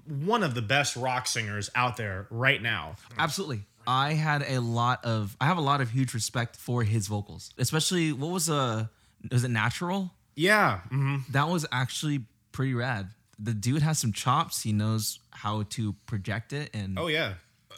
one 0.06 0.42
of 0.42 0.54
the 0.54 0.60
best 0.60 0.94
rock 0.94 1.26
singers 1.26 1.70
out 1.74 1.96
there 1.96 2.26
right 2.28 2.60
now. 2.60 2.96
Absolutely. 3.18 3.62
I 3.86 4.14
had 4.14 4.42
a 4.46 4.60
lot 4.60 5.04
of 5.04 5.36
I 5.40 5.46
have 5.46 5.58
a 5.58 5.62
lot 5.62 5.80
of 5.80 5.90
huge 5.90 6.14
respect 6.14 6.56
for 6.56 6.82
his 6.84 7.06
vocals. 7.06 7.52
Especially 7.58 8.12
what 8.12 8.30
was 8.30 8.48
a 8.48 8.90
was 9.30 9.44
it 9.44 9.50
natural? 9.50 10.12
Yeah. 10.36 10.80
mhm. 10.90 11.26
That 11.28 11.48
was 11.48 11.64
actually 11.72 12.24
pretty 12.52 12.74
rad. 12.74 13.10
The 13.38 13.52
dude 13.54 13.82
has 13.82 13.98
some 13.98 14.12
chops. 14.12 14.62
He 14.62 14.72
knows 14.72 15.18
how 15.30 15.62
to 15.70 15.94
project 16.06 16.52
it 16.52 16.70
and 16.74 16.98
Oh 16.98 17.06
yeah. 17.08 17.34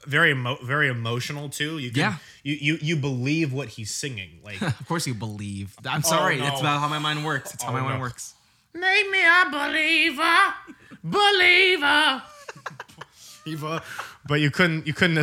Very 0.06 0.30
emo- 0.32 0.58
very 0.62 0.88
emotional 0.88 1.48
too. 1.48 1.78
You 1.78 1.90
can, 1.90 1.98
Yeah. 2.00 2.16
You 2.44 2.54
you 2.54 2.78
you 2.80 2.96
believe 2.96 3.52
what 3.52 3.68
he's 3.68 3.90
singing. 3.92 4.40
Like 4.44 4.60
of 4.80 4.86
course 4.86 5.06
you 5.06 5.14
believe. 5.14 5.74
I'm 5.84 6.02
sorry. 6.02 6.36
Oh, 6.40 6.44
no. 6.44 6.48
It's 6.52 6.60
about 6.60 6.80
how 6.80 6.88
my 6.88 6.98
mind 6.98 7.24
works. 7.24 7.54
It's 7.54 7.62
how 7.62 7.70
Oh, 7.70 7.74
my 7.74 7.80
mind 7.82 8.00
works. 8.00 8.34
Make 8.74 9.10
me 9.10 9.20
a 9.24 9.44
believer, 9.50 10.54
believer. 11.02 12.22
Eva, 13.46 13.82
but 14.28 14.40
you 14.40 14.50
couldn't, 14.50 14.86
you 14.86 14.92
couldn't, 14.92 15.16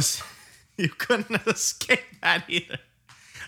you 0.78 0.90
couldn't 0.90 1.32
escape 1.48 2.00
that 2.22 2.44
either. 2.48 2.78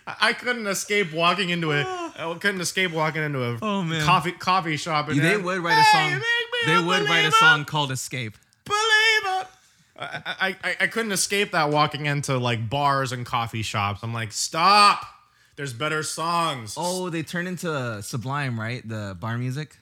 I 0.07 0.15
I 0.29 0.33
couldn't 0.33 0.67
escape 0.67 1.13
walking 1.13 1.49
into 1.49 1.71
a, 1.71 1.81
I 2.17 2.37
couldn't 2.39 2.61
escape 2.61 2.91
walking 2.91 3.23
into 3.23 3.43
a 3.43 3.57
Oh, 3.61 3.81
man. 3.83 4.03
coffee 4.05 4.31
coffee 4.33 4.77
shop. 4.77 5.09
And 5.09 5.19
They 5.19 5.37
would 5.37 5.59
write 5.63 5.79
a 5.79 5.83
song. 5.85 6.11
make 6.11 6.19
me 6.21 6.59
They 6.67 6.75
a 6.75 6.81
would 6.85 7.09
write 7.09 7.25
a 7.25 7.31
song 7.31 7.65
called 7.65 7.91
Escape. 7.91 8.37
Believer. 8.65 9.47
I, 9.97 10.21
I, 10.25 10.55
I, 10.63 10.75
I 10.81 10.87
couldn't 10.87 11.11
escape 11.13 11.51
that 11.53 11.69
walking 11.69 12.05
into 12.05 12.37
like 12.37 12.69
bars 12.69 13.11
and 13.11 13.25
coffee 13.25 13.61
shops. 13.61 14.03
I'm 14.03 14.13
like, 14.13 14.31
stop. 14.31 15.05
There's 15.55 15.71
better 15.73 16.03
songs. 16.03 16.73
Oh, 16.77 17.09
they 17.09 17.23
turned 17.23 17.47
into 17.47 18.01
Sublime, 18.03 18.59
right? 18.59 18.87
The 18.87 19.15
bar 19.19 19.37
music. 19.37 19.77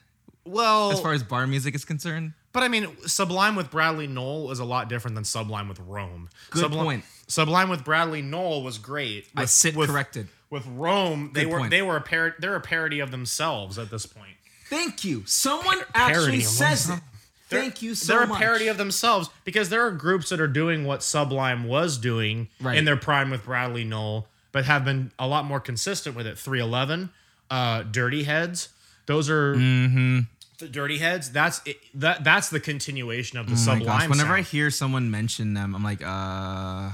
well, 0.45 0.91
As 0.91 0.99
far 1.01 1.13
as 1.13 1.23
bar 1.23 1.47
music 1.47 1.73
is 1.73 1.83
concerned. 1.83 2.33
But 2.53 2.63
I 2.63 2.67
mean, 2.67 2.87
Sublime 3.07 3.55
with 3.55 3.71
Bradley 3.71 4.05
Nowell 4.07 4.51
is 4.51 4.59
a 4.59 4.65
lot 4.65 4.87
different 4.87 5.15
than 5.15 5.23
Sublime 5.25 5.67
with 5.67 5.79
Rome. 5.79 6.29
Good 6.51 6.59
Sublime, 6.61 6.85
point. 6.85 7.05
Sublime 7.27 7.67
with 7.69 7.83
Bradley 7.83 8.21
Nowell 8.21 8.63
was 8.63 8.77
great. 8.77 9.27
I 9.35 9.45
sit 9.45 9.75
with, 9.75 9.89
corrected. 9.89 10.27
With 10.51 10.65
Rome, 10.67 11.31
they 11.33 11.43
Good 11.45 11.51
were 11.51 11.57
point. 11.59 11.71
they 11.71 11.81
were 11.81 11.97
a 11.97 12.01
par- 12.01 12.35
they're 12.37 12.55
a 12.55 12.61
parody 12.61 12.99
of 12.99 13.09
themselves 13.11 13.79
at 13.79 13.89
this 13.89 14.05
point. 14.05 14.35
Thank 14.69 15.03
you. 15.03 15.23
Someone 15.25 15.79
parody 15.93 16.13
actually 16.15 16.39
says 16.41 16.89
it. 16.89 16.99
Thank 17.49 17.81
you 17.81 17.93
so 17.95 18.13
they're 18.17 18.27
much. 18.27 18.37
a 18.39 18.43
parody 18.43 18.67
of 18.67 18.77
themselves 18.77 19.29
because 19.45 19.69
there 19.69 19.81
are 19.85 19.91
groups 19.91 20.29
that 20.29 20.39
are 20.39 20.47
doing 20.47 20.85
what 20.85 21.03
Sublime 21.03 21.65
was 21.65 21.97
doing 21.97 22.49
Right. 22.61 22.77
in 22.77 22.85
their 22.85 22.97
prime 22.97 23.29
with 23.29 23.45
Bradley 23.45 23.83
Nowell, 23.83 24.27
but 24.51 24.65
have 24.65 24.85
been 24.85 25.11
a 25.19 25.27
lot 25.27 25.45
more 25.45 25.59
consistent 25.59 26.15
with 26.15 26.25
it. 26.25 26.37
311, 26.39 27.09
uh, 27.51 27.83
Dirty 27.83 28.23
Heads, 28.23 28.69
those 29.05 29.29
are 29.29 29.55
Mm-hmm. 29.55 30.19
The 30.63 30.69
Dirty 30.69 30.97
Heads. 30.97 31.31
That's 31.31 31.61
it, 31.65 31.77
that 31.95 32.23
that's 32.23 32.49
the 32.49 32.59
continuation 32.59 33.37
of 33.37 33.47
the 33.47 33.53
Oh 33.53 33.55
Sublime. 33.55 34.09
whenever 34.09 34.33
I 34.33 34.41
hear 34.41 34.69
someone 34.71 35.11
mention 35.11 35.53
them, 35.53 35.75
I'm 35.75 35.83
like, 35.83 36.01
uh, 36.01 36.91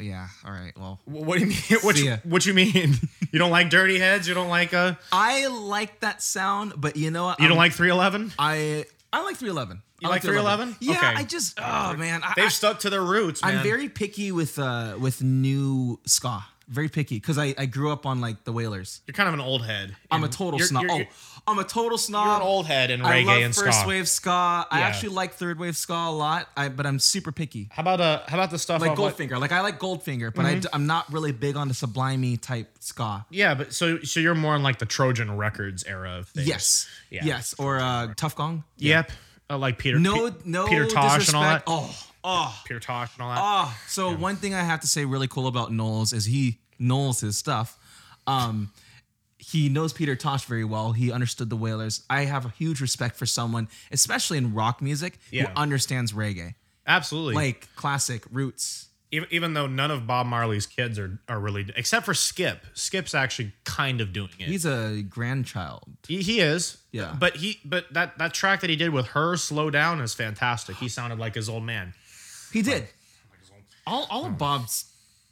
yeah, 0.00 0.28
all 0.44 0.52
right. 0.52 0.72
Well, 0.76 1.00
What 1.04 1.38
do 1.38 1.44
you 1.44 1.46
mean? 1.50 1.58
What 1.82 1.98
you, 1.98 2.16
what 2.24 2.46
you 2.46 2.54
mean? 2.54 2.94
You 3.30 3.38
don't 3.38 3.50
like 3.50 3.68
Dirty 3.68 3.98
Heads? 3.98 4.26
You 4.26 4.32
don't 4.32 4.48
like 4.48 4.72
uh? 4.72 4.94
I 5.12 5.48
like 5.48 6.00
that 6.00 6.22
sound, 6.22 6.72
but 6.78 6.96
you 6.96 7.10
know 7.10 7.24
what? 7.24 7.40
You 7.40 7.44
don't 7.48 7.58
I'm- 7.58 7.58
like 7.58 7.72
311? 7.72 8.32
I 8.38 8.86
I 9.12 9.22
like 9.22 9.36
311. 9.36 9.82
You 10.00 10.08
I 10.08 10.12
like 10.12 10.22
311? 10.22 10.76
Yeah, 10.80 10.92
Okay. 10.96 11.06
I 11.08 11.24
just 11.24 11.58
oh 11.60 11.94
man, 11.96 12.22
I, 12.24 12.32
They've 12.36 12.52
stuck 12.52 12.78
to 12.80 12.90
their 12.90 13.02
roots, 13.02 13.42
man. 13.42 13.58
I'm 13.58 13.62
very 13.62 13.88
picky 13.90 14.32
with 14.32 14.58
uh 14.58 14.94
with 14.98 15.22
new 15.22 16.00
ska. 16.06 16.44
Very 16.68 16.88
picky 16.88 17.16
because 17.16 17.36
I 17.38 17.54
I 17.58 17.66
grew 17.66 17.90
up 17.92 18.06
on 18.06 18.20
like 18.22 18.44
the 18.44 18.52
Wailers. 18.52 19.00
You're 19.06 19.14
kind 19.14 19.28
of 19.28 19.34
an 19.34 19.40
old 19.40 19.64
head. 19.66 19.94
I'm 20.10 20.24
a 20.24 20.28
total 20.28 20.58
snob. 20.60 20.84
Oh, 20.88 21.02
I'm 21.48 21.58
a 21.58 21.64
total 21.64 21.98
snob. 21.98 22.26
you're 22.26 22.36
an 22.36 22.42
old 22.42 22.66
head 22.66 22.90
in 22.90 23.00
reggae 23.00 23.04
I 23.04 23.22
love 23.24 23.42
and 23.42 23.54
first 23.54 23.80
ska. 23.80 23.88
wave 23.88 24.08
ska. 24.08 24.30
I 24.30 24.66
Yeah. 24.80 24.86
actually 24.86 25.08
like 25.10 25.34
third 25.34 25.58
wave 25.58 25.76
ska 25.76 25.94
a 25.94 26.10
lot. 26.12 26.48
I 26.56 26.68
but 26.68 26.86
I'm 26.86 26.98
super 26.98 27.32
picky. 27.32 27.68
How 27.72 27.80
about 27.82 28.00
uh? 28.00 28.20
How 28.28 28.36
about 28.36 28.50
the 28.50 28.58
stuff 28.58 28.80
Like 28.80 28.92
off, 28.92 28.98
Goldfinger. 28.98 29.40
Like 29.40 29.52
I 29.52 29.60
like 29.62 29.78
Goldfinger, 29.78 30.32
but 30.34 30.44
I, 30.44 30.60
am 30.72 30.86
not 30.86 31.10
really 31.12 31.32
big 31.32 31.56
on 31.56 31.68
the 31.68 31.74
sublimey 31.74 32.40
type 32.40 32.70
ska. 32.80 33.24
Yeah, 33.30 33.54
but 33.54 33.72
so 33.72 34.00
so 34.00 34.20
you're 34.20 34.34
more 34.34 34.54
in 34.54 34.62
like 34.62 34.78
the 34.78 34.86
Trojan 34.86 35.36
Records 35.36 35.84
era 35.84 36.18
of 36.18 36.28
things. 36.28 36.46
Yes. 36.46 36.88
Yeah. 37.10 37.24
Yes. 37.24 37.54
Or 37.58 37.78
uh, 37.80 38.12
Tuff 38.14 38.36
Gong. 38.36 38.64
Yep. 38.76 39.10
Uh, 39.50 39.56
like 39.58 39.78
Peter. 39.78 39.98
No, 39.98 40.30
Pe- 40.30 40.36
no 40.44 40.66
Peter 40.66 40.86
Tosh 40.86 41.26
and 41.28 41.36
all 41.36 41.42
that. 41.42 41.64
disrespect. 41.64 42.08
Oh, 42.24 42.50
oh, 42.52 42.62
Peter 42.66 42.80
Tosh 42.80 43.10
and 43.14 43.22
all 43.22 43.34
that. 43.34 43.40
oh. 43.42 43.78
So 43.88 44.14
one 44.14 44.36
thing 44.36 44.54
I 44.54 44.62
have 44.62 44.80
to 44.80 44.86
say 44.86 45.06
really 45.06 45.28
cool 45.28 45.46
about 45.46 45.72
Nowell's 45.72 46.12
is 46.12 46.26
he 46.26 46.58
knows 46.78 47.20
his 47.20 47.38
stuff. 47.38 47.78
Um, 48.26 48.70
he 49.50 49.68
knows 49.68 49.92
Peter 49.92 50.14
Tosh 50.14 50.44
very 50.44 50.64
well. 50.64 50.92
He 50.92 51.10
understood 51.10 51.48
the 51.48 51.56
Wailers. 51.56 52.04
I 52.10 52.24
have 52.24 52.44
a 52.44 52.50
huge 52.50 52.80
respect 52.80 53.16
for 53.16 53.24
someone, 53.24 53.68
especially 53.90 54.36
in 54.36 54.52
rock 54.52 54.82
music, 54.82 55.18
Yeah. 55.30 55.46
who 55.46 55.56
understands 55.56 56.12
reggae, 56.12 56.54
Absolutely. 56.86 57.34
like 57.34 57.68
classic 57.74 58.24
roots. 58.30 58.88
even, 59.10 59.26
even 59.30 59.54
though 59.54 59.66
none 59.66 59.90
of 59.90 60.06
Bob 60.06 60.26
Marley's 60.26 60.66
kids 60.66 60.98
are 60.98 61.18
are 61.28 61.40
really 61.40 61.66
except 61.76 62.04
for 62.04 62.12
Skip. 62.12 62.66
Skip's 62.74 63.14
actually 63.14 63.52
kind 63.64 64.02
of 64.02 64.12
doing 64.12 64.28
it. 64.38 64.48
He's 64.48 64.66
a 64.66 65.02
grandchild. 65.08 65.84
He, 66.06 66.18
he 66.20 66.40
is. 66.40 66.76
Yeah. 66.92 67.16
But 67.18 67.36
he 67.36 67.58
but 67.64 67.90
that 67.94 68.18
that 68.18 68.34
track 68.34 68.60
that 68.60 68.68
he 68.68 68.76
did 68.76 68.90
with 68.90 69.06
her, 69.08 69.36
Slow 69.36 69.70
Down, 69.70 70.00
is 70.02 70.12
fantastic. 70.12 70.76
He 70.76 70.90
sounded 70.90 71.18
like 71.18 71.34
his 71.34 71.48
old 71.48 71.62
man. 71.64 71.94
He 72.52 72.60
did. 72.60 72.88
All, 73.86 74.06
all 74.10 74.26
of 74.26 74.32
hmm. 74.32 74.36
Bob's 74.36 74.87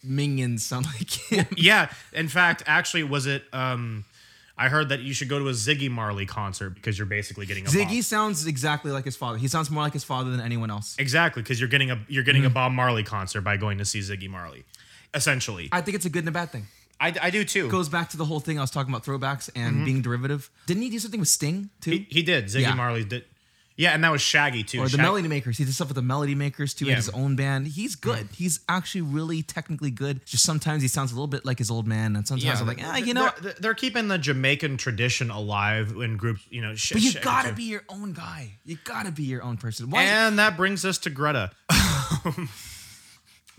minions 0.07 0.65
sound 0.65 0.87
like 0.97 1.11
him. 1.11 1.47
Yeah. 1.57 1.91
In 2.13 2.29
fact, 2.29 2.63
actually, 2.67 3.05
was 3.05 3.27
it 3.27 3.45
um 3.53 4.05
I 4.59 4.69
heard 4.71 4.89
that 4.89 5.01
you 5.01 5.13
should 5.13 5.29
go 5.29 5.39
to 5.39 5.49
a 5.49 5.53
Ziggy 5.53 5.91
Marley 5.91 6.25
concert 6.25 6.71
because 6.71 6.97
you're 6.99 7.07
basically 7.07 7.45
getting 7.45 7.67
a 7.67 7.69
Ziggy 7.69 7.97
Bob. 7.97 8.05
sounds 8.05 8.47
exactly 8.47 8.91
like 8.91 9.05
his 9.05 9.15
father. 9.15 9.37
He 9.37 9.49
sounds 9.49 9.71
more 9.71 9.83
like 9.83 9.93
his 9.93 10.05
father 10.05 10.31
than 10.31 10.41
anyone 10.41 10.71
else. 10.71 10.97
exactly 10.99 11.43
because 11.43 11.61
you're 11.61 11.69
getting 11.69 11.91
a 11.91 11.99
you're 12.09 12.25
getting 12.25 12.43
Mm-hmm. 12.43 12.53
a 12.53 12.55
Bob 12.55 12.73
Marley 12.73 13.03
concert 13.03 13.43
by 13.43 13.57
going 13.59 13.79
to 13.79 13.85
see 13.85 14.01
Ziggy 14.01 14.29
Marley. 14.31 14.65
Essentially, 15.15 15.69
I 15.73 15.81
think 15.81 15.95
it's 15.95 16.05
a 16.07 16.11
good 16.11 16.21
and 16.21 16.29
a 16.29 16.33
bad 16.33 16.51
thing. 16.51 16.67
I, 16.99 17.15
I 17.21 17.31
do 17.31 17.45
too. 17.45 17.69
Goes 17.71 17.89
back 17.91 18.09
to 18.11 18.17
the 18.17 18.25
whole 18.25 18.41
thing 18.41 18.59
I 18.59 18.63
was 18.63 18.71
talking 18.71 18.91
about 18.93 19.05
throwbacks 19.05 19.51
and 19.55 19.85
being 19.85 20.01
derivative. 20.01 20.51
Didn't 20.67 20.83
he 20.83 20.89
do 20.91 20.99
something 20.99 21.21
with 21.21 21.29
Sting 21.29 21.69
too? 21.83 21.91
Mm-hmm. 21.91 22.05
He, 22.09 22.15
he 22.17 22.23
did. 22.23 22.47
Ziggy 22.47 22.63
Yeah. 22.63 22.75
Marley 22.75 23.05
did. 23.05 23.25
Yeah, 23.79 23.93
and 23.93 24.03
that 24.05 24.11
was 24.11 24.23
Shaggy 24.23 24.63
too. 24.65 24.81
or 24.81 24.89
the 24.89 24.97
Melody 24.97 25.29
Makers. 25.29 25.59
He 25.59 25.65
did 25.65 25.75
stuff 25.75 25.89
with 25.89 25.97
the 25.97 26.03
Melody 26.03 26.35
Makers 26.35 26.73
too. 26.73 26.87
Yeah. 26.87 26.93
had 26.93 26.97
his 26.97 27.11
own 27.11 27.37
band. 27.37 27.67
He's 27.67 27.95
good. 27.95 28.29
He's 28.35 28.61
actually 28.71 29.03
really 29.03 29.43
technically 29.43 29.91
good. 29.91 30.25
Just 30.25 30.45
sometimes 30.45 30.81
he 30.81 30.89
sounds 30.89 31.13
a 31.13 31.15
little 31.15 31.27
bit 31.27 31.45
like 31.45 31.59
his 31.59 31.71
old 31.71 31.87
man, 31.87 32.17
and 32.17 32.27
sometimes 32.27 32.61
I'm 32.61 32.67
like, 32.67 32.81
ah, 32.83 32.97
you 32.97 33.13
know. 33.13 33.31
they're, 33.43 33.55
they're 33.61 33.75
keeping 33.75 34.09
the 34.09 34.17
Jamaican 34.17 34.79
tradition 34.79 35.31
alive 35.31 35.91
in 36.01 36.17
groups. 36.17 36.41
You 36.49 36.63
know, 36.63 36.75
sh- 36.75 36.93
But 36.95 37.03
you 37.03 37.11
sh- 37.11 37.19
gotta 37.21 37.53
be 37.53 37.65
your 37.65 37.85
own 37.91 38.15
guy. 38.15 38.53
You 38.65 38.79
gotta 38.85 39.13
be 39.13 39.25
your 39.25 39.43
own 39.43 39.59
person. 39.59 39.91
Why? 39.91 40.05
And 40.05 40.39
that 40.39 40.57
brings 40.57 40.85
us 40.87 40.97
to 40.99 41.11
Greta. 41.11 41.51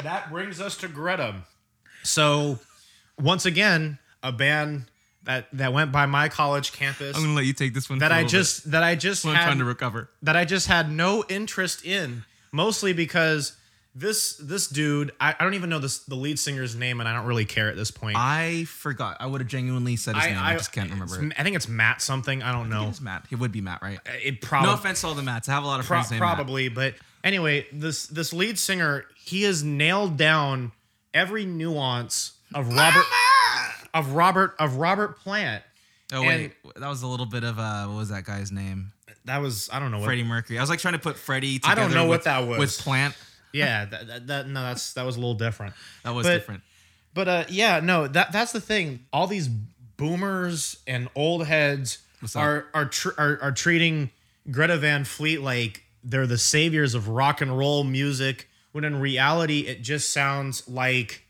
that 0.03 0.29
brings 0.31 0.59
us 0.61 0.77
to 0.77 0.87
Greta. 0.87 1.35
So, 2.03 2.59
once 3.19 3.45
again, 3.45 3.99
a 4.23 4.31
band 4.31 4.85
that 5.27 5.47
that 5.53 5.73
went 5.73 5.91
by 5.91 6.05
my 6.07 6.29
college 6.29 6.71
campus 6.71 7.15
I'm 7.15 7.21
gonna 7.23 7.35
let 7.35 7.45
you 7.45 7.53
take 7.53 7.73
this 7.73 7.89
one. 7.89 7.99
that 7.99 8.11
I 8.11 8.23
just 8.23 8.71
that 8.71 8.83
I 8.83 8.95
just 8.95 9.23
had 9.23 9.43
trying 9.43 9.59
to 9.59 9.65
recover. 9.65 10.09
that 10.23 10.35
I 10.35 10.45
just 10.45 10.67
had 10.67 10.91
no 10.91 11.23
interest 11.29 11.85
in, 11.85 12.23
mostly 12.51 12.93
because 12.93 13.55
this 13.93 14.37
this 14.37 14.67
dude 14.67 15.11
I, 15.19 15.35
I 15.39 15.43
don't 15.43 15.55
even 15.55 15.69
know 15.69 15.79
this 15.79 15.99
the 15.99 16.15
lead 16.15 16.37
singer's 16.39 16.75
name 16.75 16.99
and 16.99 17.09
I 17.09 17.15
don't 17.15 17.25
really 17.25 17.45
care 17.45 17.69
at 17.69 17.75
this 17.75 17.91
point. 17.91 18.15
I 18.17 18.65
forgot. 18.65 19.17
I 19.19 19.25
would 19.25 19.41
have 19.41 19.47
genuinely 19.49 19.95
said 19.95 20.15
his 20.15 20.25
name. 20.25 20.37
I, 20.39 20.53
just 20.53 20.71
can't 20.71 20.89
remember 20.89 21.23
it. 21.23 21.33
I 21.37 21.43
think 21.43 21.55
it's 21.55 21.67
Matt 21.67 22.01
something. 22.01 22.41
I 22.43 22.51
don't 22.51 22.69
know. 22.69 22.87
It's 22.89 23.01
Matt. 23.01 23.25
He 23.29 23.35
would 23.35 23.51
be 23.51 23.61
Matt, 23.61 23.81
right? 23.81 23.99
Uh, 24.07 24.11
it 24.23 24.41
probably 24.41 24.69
No 24.69 24.75
offense 24.75 25.01
to 25.01 25.07
all 25.07 25.13
the 25.15 25.23
Matts. 25.23 25.49
I 25.49 25.53
have 25.53 25.63
a 25.63 25.67
lot 25.67 25.79
of 25.79 25.85
Pro- 25.87 25.97
friends 25.97 26.11
named 26.11 26.21
Matt. 26.21 26.35
probably, 26.35 26.69
but 26.69 26.93
anyway, 27.23 27.65
this 27.73 28.05
this 28.07 28.31
lead 28.33 28.57
singer 28.59 29.05
he 29.15 29.43
has 29.43 29.63
nailed 29.63 30.15
down 30.15 30.71
every 31.13 31.45
nuance 31.45 32.33
of 32.53 32.67
Robert 32.69 33.03
of 33.93 34.11
Robert 34.13 34.55
of 34.59 34.75
Robert 34.77 35.19
Plant. 35.19 35.63
Oh 36.13 36.23
And- 36.23 36.51
wait, 36.63 36.75
that 36.75 36.87
was 36.87 37.01
a 37.01 37.07
little 37.07 37.25
bit 37.25 37.43
of 37.43 37.59
uh, 37.59 37.85
what 37.87 37.97
was 37.97 38.09
that 38.09 38.23
guy's 38.25 38.51
name? 38.51 38.91
That 39.25 39.41
was 39.41 39.69
I 39.71 39.79
don't 39.79 39.91
know 39.91 39.97
what. 39.97 40.05
Freddie 40.05 40.23
Mercury. 40.23 40.57
I 40.57 40.61
was 40.61 40.69
like 40.69 40.79
trying 40.79 40.93
to 40.93 40.99
put 40.99 41.17
Freddie. 41.17 41.59
I 41.63 41.75
don't 41.75 41.93
know 41.93 42.05
what 42.05 42.23
that 42.23 42.47
was. 42.47 42.59
with 42.59 42.77
Plant. 42.79 43.13
Yeah, 43.53 43.85
that, 43.91 44.07
that, 44.07 44.27
that 44.27 44.47
no, 44.47 44.61
that's 44.61 44.93
that 44.93 45.05
was 45.05 45.15
a 45.17 45.19
little 45.19 45.35
different. 45.35 45.73
That 46.03 46.13
was 46.15 46.25
But- 46.25 46.33
different. 46.33 46.63
But 47.13 47.27
uh, 47.27 47.43
yeah, 47.49 47.79
no, 47.81 48.07
that 48.07 48.31
that's 48.31 48.51
the 48.51 48.61
thing. 48.61 49.05
All 49.11 49.25
these 49.27 49.49
boomers 49.97 50.77
and 50.87 51.09
old 51.15 51.45
heads 51.47 51.99
are 52.35 52.67
are, 52.73 52.85
tr- 52.85 53.09
are 53.17 53.39
are 53.41 53.51
treating 53.51 54.11
Greta 54.51 54.77
Van 54.77 55.03
Fleet 55.03 55.41
like 55.41 55.83
they're 56.03 56.27
the 56.27 56.37
saviors 56.37 56.93
of 56.93 57.09
rock 57.09 57.41
and 57.41 57.57
roll 57.57 57.83
music, 57.83 58.47
when 58.71 58.83
in 58.83 58.99
reality 58.99 59.61
it 59.61 59.81
just 59.81 60.11
sounds 60.13 60.67
like 60.69 61.23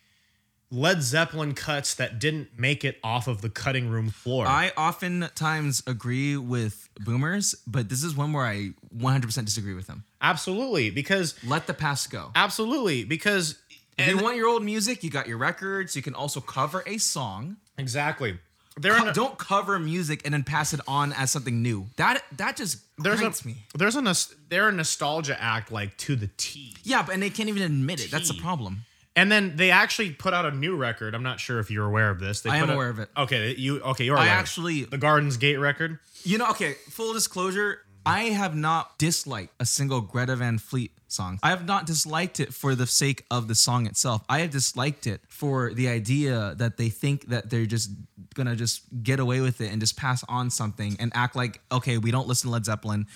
Led 0.70 1.02
Zeppelin 1.02 1.54
cuts 1.54 1.94
that 1.96 2.20
didn't 2.20 2.50
make 2.60 2.84
it 2.84 3.00
off 3.04 3.28
of 3.28 3.42
the 3.42 3.50
cutting 3.50 3.90
room 3.90 4.10
floor. 4.10 4.46
I 4.46 4.72
oftentimes 4.76 5.82
agree 5.88 6.36
with 6.36 6.90
boomers, 7.00 7.56
but 7.66 7.88
this 7.90 8.04
is 8.04 8.16
one 8.16 8.34
where 8.34 8.46
I 8.46 8.72
100% 8.96 9.46
disagree 9.46 9.74
with 9.74 9.88
them. 9.88 10.04
absolutely, 10.22 10.90
because 10.90 11.36
Let 11.46 11.68
the 11.68 11.74
past 11.74 12.10
go. 12.12 12.32
absolutely 12.36 13.04
because 13.06 13.56
If 13.98 14.08
you 14.10 14.18
want 14.18 14.36
your 14.36 14.48
old 14.48 14.64
music, 14.64 15.04
you 15.04 15.10
got 15.10 15.28
your 15.28 15.38
records. 15.38 15.96
You 15.96 16.02
can 16.02 16.14
also 16.14 16.42
cover 16.42 16.84
a 16.86 16.98
song. 16.98 17.58
exactly. 17.78 18.38
They're 18.80 18.96
Co- 18.96 19.08
a- 19.08 19.14
don't 19.14 19.38
cover 19.40 19.80
music 19.80 20.22
and 20.24 20.34
then 20.36 20.44
pass 20.44 20.72
it 20.72 20.82
on 20.88 21.12
as 21.14 21.32
something 21.32 21.64
new. 21.64 21.88
That 21.96 22.22
that 22.38 22.56
just 22.58 22.78
there's 23.00 23.22
a 23.22 23.48
me. 23.48 23.56
there's 23.74 23.96
a 23.96 24.16
they're 24.50 24.68
a 24.70 24.72
nostalgia 24.72 25.36
act 25.42 25.72
like 25.72 25.98
to 25.98 26.16
the 26.16 26.30
T. 26.38 26.76
Yeah, 26.84 27.02
but 27.02 27.14
and 27.16 27.24
they 27.24 27.32
can't 27.32 27.50
even 27.50 27.64
admit 27.64 28.06
it. 28.06 28.12
That's 28.12 28.28
the 28.28 28.40
problem. 28.40 28.86
And 29.18 29.32
then 29.32 29.56
they 29.58 29.72
actually 29.72 30.12
put 30.12 30.34
out 30.34 30.46
a 30.46 30.52
new 30.52 30.76
record. 30.76 31.14
I'm 31.16 31.24
not 31.24 31.40
sure 31.40 31.60
if 31.60 31.70
you're 31.72 31.88
aware 31.88 32.10
of 32.10 32.20
this. 32.20 32.42
They 32.42 32.52
I 32.52 32.60
put 32.60 32.64
am 32.64 32.70
a- 32.70 32.74
aware 32.76 32.90
of 32.90 33.00
it. 33.00 33.10
Okay, 33.18 33.56
you 33.58 33.82
okay? 33.82 34.06
You're 34.06 34.18
I 34.18 34.28
actually, 34.28 34.84
the 34.86 34.98
Gardens 35.00 35.38
Gate 35.38 35.58
record. 35.58 36.00
you 36.24 36.38
know, 36.38 36.50
okay. 36.52 36.74
Full 36.92 37.14
disclosure, 37.14 37.82
I 38.06 38.26
have 38.26 38.56
not 38.56 38.98
disliked 39.00 39.54
a 39.60 39.66
single 39.66 40.00
Greta 40.02 40.36
Van 40.36 40.60
Fleet 40.60 40.92
song. 41.10 41.40
I 41.42 41.50
have 41.50 41.66
not 41.66 41.86
disliked 41.86 42.40
it 42.40 42.54
for 42.54 42.76
the 42.76 42.86
sake 42.86 43.26
of 43.32 43.48
the 43.48 43.56
song 43.56 43.86
itself. 43.88 44.24
I 44.30 44.40
have 44.40 44.52
disliked 44.52 45.08
it 45.08 45.22
for 45.28 45.74
the 45.74 45.88
idea 45.90 46.54
that 46.58 46.78
they 46.78 46.90
think 46.90 47.28
that 47.30 47.50
they're 47.50 47.66
just 47.66 47.90
gonna 48.36 48.56
just 48.56 48.84
get 49.04 49.20
away 49.20 49.42
with 49.42 49.62
it 49.62 49.72
and 49.72 49.82
just 49.82 49.98
pass 49.98 50.24
on 50.30 50.50
something 50.52 50.96
and 51.00 51.12
act 51.16 51.36
like, 51.36 51.60
okay, 51.72 51.98
we 51.98 52.12
don't 52.12 52.28
listen 52.28 52.50
to 52.50 52.54
Led 52.54 52.66
Zeppelin. 52.66 53.08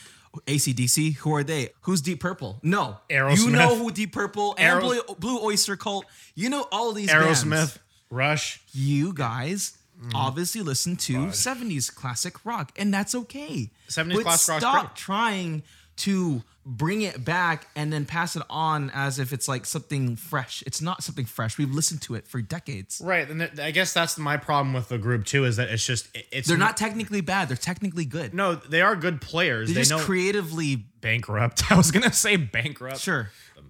ACDC, 0.47 1.15
who 1.17 1.35
are 1.35 1.43
they? 1.43 1.69
Who's 1.81 2.01
Deep 2.01 2.19
Purple? 2.19 2.59
No. 2.63 2.97
You 3.09 3.49
know 3.49 3.75
who 3.75 3.91
Deep 3.91 4.13
Purple 4.13 4.55
and 4.57 4.81
Aeros- 4.81 5.05
Blue, 5.05 5.15
Blue 5.19 5.39
Oyster 5.43 5.75
Cult. 5.75 6.05
You 6.35 6.49
know 6.49 6.67
all 6.71 6.93
these 6.93 7.09
Aerosmith, 7.09 7.49
bands. 7.49 7.79
Rush. 8.09 8.61
You 8.73 9.13
guys 9.13 9.77
Mm. 10.01 10.11
obviously 10.15 10.61
listen 10.61 10.95
to 10.97 11.31
70s 11.31 11.91
classic 11.93 12.43
rock, 12.43 12.71
and 12.75 12.91
that's 12.91 13.13
okay. 13.13 13.69
70s 13.87 14.15
but 14.15 14.23
classic 14.23 14.53
rock. 14.53 14.61
Stop 14.61 14.95
trying 14.95 15.61
to 15.97 16.41
bring 16.65 17.01
it 17.01 17.25
back 17.25 17.67
and 17.75 17.91
then 17.91 18.05
pass 18.05 18.35
it 18.35 18.43
on 18.49 18.91
as 18.93 19.19
if 19.19 19.33
it's 19.33 19.47
like 19.47 19.65
something 19.65 20.15
fresh. 20.15 20.63
It's 20.67 20.81
not 20.81 21.03
something 21.03 21.25
fresh. 21.25 21.57
We've 21.57 21.71
listened 21.73 22.01
to 22.03 22.15
it 22.15 22.27
for 22.27 22.41
decades. 22.41 23.01
Right, 23.03 23.27
and 23.29 23.39
th- 23.39 23.59
I 23.59 23.71
guess 23.71 23.93
that's 23.93 24.17
my 24.17 24.37
problem 24.37 24.73
with 24.73 24.89
the 24.89 24.97
group 24.97 25.25
too. 25.25 25.45
Is 25.45 25.57
that 25.57 25.69
it's 25.69 25.85
just 25.85 26.07
it's 26.31 26.47
They're 26.47 26.57
not 26.57 26.77
technically 26.77 27.21
bad. 27.21 27.49
They're 27.49 27.57
technically 27.57 28.05
good. 28.05 28.33
No, 28.33 28.55
they 28.55 28.81
are 28.81 28.95
good 28.95 29.21
players. 29.21 29.69
They're 29.69 29.75
they 29.75 29.81
just 29.81 29.91
know 29.91 29.99
creatively 29.99 30.75
bankrupt. 30.75 31.71
I 31.71 31.75
was 31.75 31.91
gonna 31.91 32.13
say 32.13 32.35
bankrupt. 32.37 32.99
sure. 32.99 33.29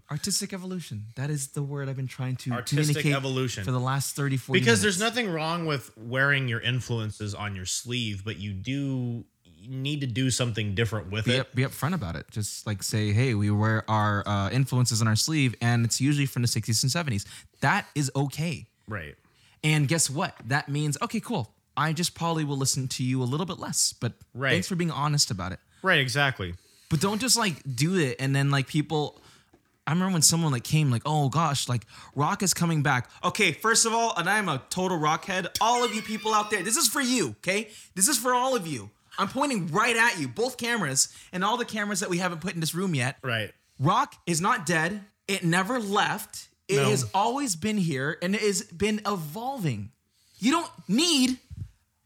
Artistic 0.09 0.51
evolution. 0.51 1.05
That 1.15 1.29
is 1.29 1.49
the 1.49 1.63
word 1.63 1.87
I've 1.87 1.95
been 1.95 2.05
trying 2.07 2.35
to 2.37 2.51
Artistic 2.51 2.97
communicate 2.97 3.15
evolution. 3.15 3.63
for 3.63 3.71
the 3.71 3.79
last 3.79 4.13
30, 4.13 4.35
40 4.35 4.59
Because 4.59 4.81
there's 4.81 4.99
nothing 4.99 5.29
wrong 5.31 5.65
with 5.65 5.89
wearing 5.97 6.49
your 6.49 6.59
influences 6.59 7.33
on 7.33 7.55
your 7.55 7.65
sleeve, 7.65 8.25
but 8.25 8.37
you 8.37 8.51
do 8.51 9.23
need 9.67 10.01
to 10.01 10.07
do 10.07 10.29
something 10.31 10.75
different 10.75 11.11
with 11.11 11.25
be, 11.25 11.35
it. 11.35 11.39
up, 11.41 11.55
be 11.55 11.63
upfront 11.63 11.93
about 11.93 12.15
it. 12.15 12.25
Just 12.31 12.65
like 12.67 12.83
say, 12.83 13.11
hey, 13.11 13.33
we 13.33 13.49
wear 13.51 13.83
our 13.89 14.23
uh, 14.27 14.49
influences 14.51 15.01
on 15.01 15.07
our 15.07 15.15
sleeve, 15.15 15.55
and 15.61 15.85
it's 15.85 15.99
usually 16.01 16.25
from 16.25 16.41
the 16.41 16.47
60s 16.47 16.83
and 16.83 16.91
70s. 16.91 17.25
That 17.61 17.85
is 17.95 18.11
okay. 18.15 18.67
Right. 18.87 19.15
And 19.63 19.87
guess 19.87 20.09
what? 20.09 20.35
That 20.47 20.69
means, 20.69 20.97
okay, 21.01 21.19
cool. 21.19 21.53
I 21.77 21.93
just 21.93 22.15
probably 22.15 22.43
will 22.43 22.57
listen 22.57 22.87
to 22.89 23.03
you 23.03 23.21
a 23.21 23.25
little 23.25 23.45
bit 23.45 23.59
less, 23.59 23.93
but 23.93 24.13
Right. 24.33 24.51
thanks 24.51 24.67
for 24.67 24.75
being 24.75 24.91
honest 24.91 25.31
about 25.31 25.51
it. 25.51 25.59
Right. 25.81 25.99
Exactly. 25.99 26.55
But 26.89 26.99
don't 26.99 27.21
just 27.21 27.37
like 27.37 27.55
do 27.75 27.97
it 27.97 28.17
and 28.19 28.35
then 28.35 28.51
like 28.51 28.67
people. 28.67 29.21
I 29.87 29.91
remember 29.93 30.13
when 30.13 30.21
someone 30.21 30.51
like 30.51 30.63
came 30.65 30.91
like, 30.91 31.01
oh 31.05 31.29
gosh, 31.29 31.67
like 31.69 31.85
rock 32.15 32.43
is 32.43 32.53
coming 32.53 32.83
back. 32.83 33.09
Okay, 33.23 33.51
first 33.53 33.85
of 33.85 33.93
all, 33.93 34.13
and 34.17 34.29
I'm 34.29 34.47
a 34.49 34.61
total 34.69 34.97
rock 34.97 35.25
head. 35.25 35.47
All 35.61 35.83
of 35.83 35.95
you 35.95 36.01
people 36.01 36.33
out 36.33 36.51
there, 36.51 36.61
this 36.61 36.75
is 36.77 36.87
for 36.87 37.01
you, 37.01 37.29
okay? 37.39 37.69
This 37.95 38.07
is 38.07 38.17
for 38.17 38.33
all 38.35 38.55
of 38.55 38.67
you. 38.67 38.89
I'm 39.21 39.27
pointing 39.29 39.67
right 39.67 39.95
at 39.95 40.19
you, 40.19 40.27
both 40.27 40.57
cameras, 40.57 41.15
and 41.31 41.43
all 41.45 41.55
the 41.57 41.65
cameras 41.65 41.99
that 41.99 42.09
we 42.09 42.17
haven't 42.17 42.41
put 42.41 42.53
in 42.53 42.59
this 42.59 42.73
room 42.73 42.95
yet. 42.95 43.17
Right. 43.21 43.53
Rock 43.79 44.15
is 44.25 44.41
not 44.41 44.65
dead. 44.65 45.03
It 45.27 45.43
never 45.43 45.79
left. 45.79 46.47
It 46.67 46.77
No. 46.77 46.89
has 46.89 47.05
always 47.13 47.55
been 47.55 47.77
here 47.77 48.17
and 48.21 48.33
it 48.33 48.41
has 48.41 48.63
been 48.63 49.01
evolving. 49.05 49.91
You 50.39 50.51
don't 50.51 50.71
need 50.87 51.37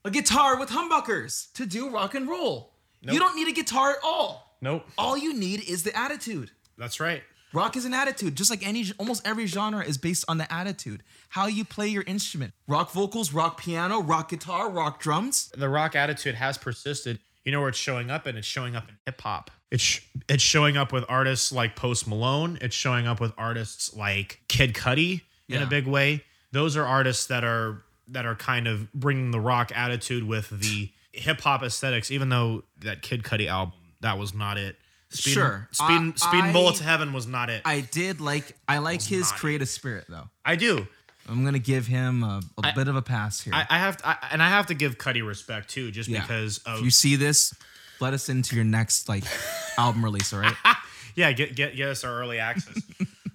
a 0.03 0.11
guitar 0.11 0.59
with 0.59 0.69
humbuckers 0.69 1.51
to 1.53 1.65
do 1.65 1.89
rock 1.89 2.15
and 2.15 2.27
roll. 2.27 2.73
You 3.01 3.19
don't 3.19 3.35
need 3.35 3.47
a 3.47 3.51
guitar 3.53 3.91
at 3.91 3.97
all. 4.03 4.57
Nope. 4.61 4.85
All 4.97 5.15
you 5.17 5.33
need 5.33 5.69
is 5.69 5.83
the 5.83 5.95
attitude. 5.97 6.51
That's 6.77 6.99
right. 6.99 7.23
Rock 7.55 7.77
is 7.77 7.85
an 7.85 7.93
attitude, 7.93 8.35
just 8.35 8.49
like 8.49 8.67
any 8.67 8.85
almost 8.97 9.25
every 9.25 9.45
genre 9.47 9.81
is 9.83 9.97
based 9.97 10.25
on 10.27 10.37
the 10.37 10.51
attitude. 10.53 11.01
How 11.29 11.47
you 11.47 11.63
play 11.63 11.87
your 11.87 12.03
instrument. 12.03 12.53
Rock 12.67 12.91
vocals, 12.91 13.31
rock 13.33 13.59
piano, 13.59 14.01
rock 14.01 14.29
guitar, 14.29 14.69
rock 14.69 14.99
drums. 14.99 15.51
the 15.57 15.69
rock 15.69 15.95
attitude 15.95 16.35
has 16.35 16.57
persisted. 16.57 17.19
You 17.45 17.51
know 17.53 17.61
where 17.61 17.69
it's 17.69 17.77
showing 17.77 18.11
up, 18.11 18.25
and 18.25 18.37
it's 18.37 18.45
showing 18.47 18.75
up 18.75 18.89
in 18.89 18.95
hip 19.05 19.21
hop. 19.21 19.51
It's 19.71 19.81
sh- 19.83 20.01
it's 20.27 20.43
showing 20.43 20.75
up 20.77 20.91
with 20.91 21.05
artists 21.07 21.51
like 21.51 21.75
Post 21.75 22.07
Malone. 22.07 22.57
It's 22.59 22.75
showing 22.75 23.07
up 23.07 23.21
with 23.21 23.31
artists 23.37 23.95
like 23.95 24.41
Kid 24.49 24.73
Cudi 24.73 25.21
in 25.47 25.55
Yeah. 25.59 25.63
a 25.63 25.67
big 25.67 25.87
way. 25.87 26.23
Those 26.51 26.75
are 26.75 26.83
artists 26.85 27.27
that 27.27 27.43
are 27.45 27.83
that 28.09 28.25
are 28.25 28.35
kind 28.35 28.67
of 28.67 28.91
bringing 28.93 29.31
the 29.31 29.39
rock 29.39 29.71
attitude 29.73 30.23
with 30.23 30.49
the 30.49 30.91
hip 31.13 31.39
hop 31.41 31.63
aesthetics. 31.63 32.11
Even 32.11 32.29
though 32.29 32.63
that 32.79 33.01
Kid 33.01 33.23
Cudi 33.23 33.47
album, 33.47 33.73
that 34.01 34.17
was 34.17 34.33
not 34.33 34.57
it. 34.57 34.77
Speed, 35.15 35.31
Sure. 35.31 35.67
Speed, 35.71 35.85
I- 35.87 36.11
Speed 36.15 36.43
I- 36.43 36.51
Bullet 36.53 36.75
to 36.77 36.83
Heaven 36.83 37.13
was 37.13 37.27
not 37.27 37.49
it. 37.49 37.61
I, 37.65 37.73
I 37.75 37.81
did 37.81 38.21
like 38.21 38.55
I 38.67 38.77
like 38.79 39.01
his 39.01 39.31
creative 39.31 39.69
spirit 39.69 40.05
though. 40.09 40.29
I 40.45 40.55
do. 40.55 40.87
I'm 41.27 41.43
gonna 41.43 41.57
give 41.59 41.87
him 41.87 42.23
a, 42.23 42.41
a 42.63 42.73
bit 42.75 42.87
of 42.87 42.95
a 42.95 43.01
pass 43.01 43.41
here. 43.41 43.53
I, 43.53 43.65
I 43.69 43.77
have 43.79 43.97
to, 43.97 44.07
I, 44.07 44.17
and 44.31 44.43
I 44.43 44.49
have 44.49 44.67
to 44.67 44.73
give 44.75 44.97
Cudi 44.99 45.25
respect 45.25 45.69
too, 45.69 45.89
just 45.91 46.07
Yeah. 46.09 46.21
because 46.21 46.59
of 46.59 46.79
if 46.79 46.85
you 46.85 46.91
see 46.91 47.15
this, 47.15 47.53
let 47.99 48.13
us 48.13 48.29
into 48.29 48.55
your 48.55 48.65
next 48.65 49.09
like 49.09 49.23
album 49.77 50.03
release, 50.03 50.31
all 50.33 50.39
right? 50.41 50.55
Yeah, 51.17 51.31
get 51.31 51.55
get 51.55 51.77
get 51.77 51.87
us 51.87 52.03
our 52.03 52.11
early 52.19 52.39
access. 52.39 52.77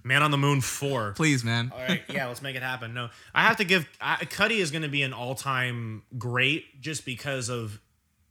Man 0.04 0.22
on 0.22 0.30
the 0.30 0.36
Moon 0.36 0.60
four. 0.60 1.14
Please, 1.16 1.42
man. 1.42 1.72
All 1.74 1.80
right, 1.80 2.02
yeah, 2.10 2.26
let's 2.26 2.42
make 2.42 2.54
it 2.54 2.62
happen. 2.62 2.92
No, 2.92 3.08
I 3.34 3.44
have 3.44 3.56
to 3.56 3.64
give 3.64 3.88
I, 3.98 4.16
Cudi 4.16 4.58
is 4.58 4.70
going 4.70 4.82
to 4.82 4.88
be 4.88 5.00
an 5.02 5.14
all-time 5.14 6.02
great 6.18 6.82
just 6.82 7.06
because 7.06 7.48
of 7.48 7.80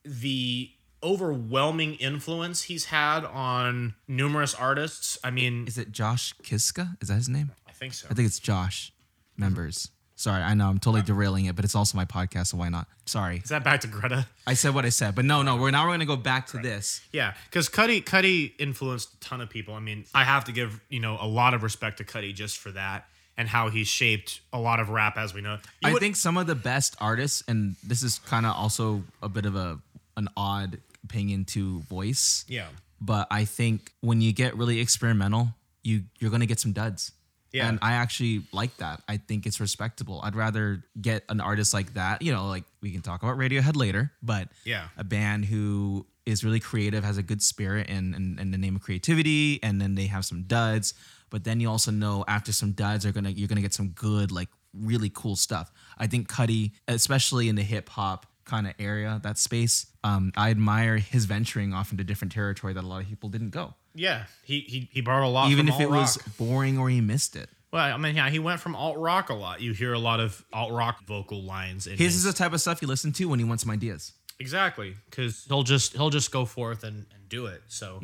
the 0.03 0.69
overwhelming 1.03 1.95
influence 1.95 2.63
he's 2.63 2.85
had 2.85 3.25
on 3.25 3.93
numerous 4.07 4.53
artists. 4.53 5.17
I 5.23 5.31
mean, 5.31 5.65
Is 5.67 5.77
it 5.77 5.91
Josh 5.91 6.33
Kiszka? 6.43 6.97
Is 7.01 7.07
that 7.09 7.15
his 7.15 7.29
name? 7.29 7.51
I 7.67 7.71
think 7.71 7.93
so. 7.93 8.07
I 8.09 8.13
think 8.13 8.25
it's 8.27 8.39
Josh. 8.39 8.91
Members. 9.37 9.89
Sorry, 10.15 10.43
I 10.43 10.53
know 10.53 10.67
I'm 10.67 10.79
totally 10.79 11.01
derailing 11.01 11.45
it, 11.45 11.55
but 11.55 11.63
it's 11.63 11.75
also 11.75 11.95
my 11.97 12.03
podcast, 12.03 12.47
so 12.47 12.57
why 12.57 12.67
not? 12.67 12.87
Sorry. 13.05 13.37
Is 13.37 13.49
that 13.51 13.63
back 13.63 13.79
to 13.81 13.87
Greta? 13.87 14.27
I 14.45 14.53
said 14.53 14.75
what 14.75 14.83
I 14.85 14.89
said, 14.89 15.15
but 15.15 15.23
no, 15.23 15.43
no, 15.43 15.55
we're 15.55 15.71
now 15.71 15.85
we're 15.85 15.93
gonna 15.93 16.05
go 16.05 16.17
back 16.17 16.47
to 16.47 16.57
this. 16.57 16.99
Yeah, 17.13 17.35
because 17.45 17.69
Cudi 17.69 18.03
Cudi 18.03 18.51
influenced 18.59 19.13
a 19.13 19.19
ton 19.21 19.39
of 19.39 19.49
people. 19.49 19.75
I 19.75 19.79
mean, 19.79 20.03
I 20.13 20.25
have 20.25 20.43
to 20.45 20.51
give 20.51 20.81
you 20.89 20.99
know 20.99 21.17
a 21.21 21.25
lot 21.25 21.53
of 21.53 21.63
respect 21.63 21.99
to 21.99 22.03
Cudi 22.03 22.35
just 22.35 22.57
for 22.57 22.69
that 22.71 23.07
and 23.37 23.47
how 23.47 23.69
he 23.69 23.85
shaped 23.85 24.41
a 24.51 24.59
lot 24.59 24.81
of 24.81 24.89
rap 24.89 25.17
as 25.17 25.33
we 25.33 25.39
know. 25.39 25.53
You 25.81 25.89
I 25.89 25.93
would- 25.93 26.01
think 26.01 26.17
some 26.17 26.35
of 26.35 26.47
the 26.47 26.55
best 26.55 26.97
artists, 26.99 27.41
and 27.47 27.77
this 27.81 28.03
is 28.03 28.19
kind 28.19 28.45
of 28.45 28.53
also 28.57 29.05
a 29.23 29.29
bit 29.29 29.45
of 29.45 29.55
a 29.55 29.79
an 30.17 30.27
odd 30.35 30.79
opinion 31.10 31.45
to 31.45 31.82
voice. 31.82 32.45
yeah, 32.47 32.68
But 33.01 33.28
I 33.32 33.45
think 33.45 33.91
when 34.01 34.22
you 34.22 34.32
get 34.34 34.55
really 34.57 34.80
experimental, 34.80 35.49
you 35.84 36.03
you're 36.20 36.32
gonna 36.32 36.45
get 36.45 36.60
some 36.60 36.74
duds. 36.74 37.12
Yeah. 37.51 37.68
And 37.68 37.80
I 37.82 37.93
actually 37.93 38.43
like 38.53 38.78
that. 38.78 39.01
I 39.07 39.18
think 39.18 39.47
it's 39.47 39.60
respectable. 39.60 40.22
I'd 40.24 40.36
rather 40.36 40.84
get 41.01 41.24
an 41.30 41.41
artist 41.41 41.74
like 41.74 41.95
that. 41.95 42.22
You 42.22 42.32
know, 42.32 42.45
like 42.47 42.64
we 42.82 42.91
can 42.91 43.01
talk 43.01 43.24
about 43.24 43.38
Radiohead 43.39 43.76
later, 43.76 44.12
but 44.22 44.49
Yeah. 44.66 44.89
a 44.97 45.03
band 45.03 45.45
who 45.45 46.05
is 46.28 46.43
really 46.43 46.60
creative, 46.60 47.03
has 47.03 47.18
a 47.18 47.24
good 47.24 47.41
spirit 47.41 47.89
and 47.89 48.14
and, 48.14 48.39
and 48.39 48.53
the 48.53 48.57
name 48.57 48.76
of 48.76 48.84
creativity, 48.84 49.60
and 49.64 49.82
then 49.82 49.95
they 49.95 50.05
have 50.07 50.26
some 50.26 50.43
duds. 50.43 50.93
But 51.32 51.43
then 51.43 51.60
you 51.60 51.70
also 51.70 51.91
know 51.91 52.24
after 52.28 52.51
some 52.51 52.72
duds 52.74 53.03
are 53.05 53.12
gonna 53.12 53.32
you're 53.32 53.47
gonna 53.47 53.62
get 53.68 53.74
some 53.74 53.89
good, 53.89 54.32
like 54.32 54.49
really 54.74 55.10
cool 55.10 55.36
stuff. 55.36 55.72
I 55.97 56.05
think 56.05 56.30
Cudi, 56.30 56.74
especially 56.88 57.49
in 57.49 57.55
the 57.55 57.64
hip 57.64 57.89
hop 57.89 58.28
kind 58.45 58.68
of 58.68 58.74
area, 58.78 59.20
that 59.24 59.38
space, 59.39 59.88
um, 60.03 60.31
I 60.37 60.49
admire 60.49 60.97
his 60.97 61.25
venturing 61.25 61.73
off 61.73 61.91
into 61.91 62.03
different 62.03 62.31
territory 62.31 62.73
that 62.73 62.83
a 62.83 62.87
lot 62.87 63.01
of 63.01 63.07
people 63.09 63.29
didn't 63.29 63.49
go. 63.51 63.73
yeah. 63.93 64.23
He 64.43 64.61
he 64.61 64.89
he 64.91 65.01
borrowed 65.01 65.25
a 65.25 65.29
lot, 65.29 65.51
Even 65.51 65.67
if 65.67 65.79
it 65.79 65.89
was 65.89 66.17
boring 66.37 66.77
or 66.77 66.89
he 66.89 67.01
missed 67.01 67.35
it. 67.35 67.49
Well, 67.71 67.93
I 67.93 67.97
mean, 67.97 68.15
yeah, 68.15 68.29
he 68.29 68.39
went 68.39 68.59
from 68.61 68.75
alt 68.75 68.97
rock 68.97 69.29
a 69.29 69.33
lot. 69.35 69.61
You 69.61 69.73
hear 69.73 69.93
a 69.93 69.99
lot 69.99 70.19
of 70.19 70.43
alt 70.51 70.71
rock 70.71 71.03
vocal 71.05 71.43
lines. 71.43 71.85
In 71.85 71.93
His 71.97 72.13
his, 72.13 72.15
is 72.15 72.23
the 72.23 72.33
type 72.33 72.53
of 72.53 72.61
stuff 72.61 72.81
you 72.81 72.87
listen 72.87 73.11
to 73.13 73.25
when 73.25 73.37
he 73.39 73.45
wants 73.45 73.63
some 73.63 73.71
ideas. 73.71 74.13
exactly 74.39 74.95
because 75.09 75.45
he'll 75.47 75.63
just 75.63 75.93
he'll 75.93 76.09
just 76.09 76.31
go 76.31 76.45
forth 76.45 76.83
and, 76.83 77.05
and 77.13 77.29
do 77.29 77.45
it. 77.45 77.61
So, 77.67 78.01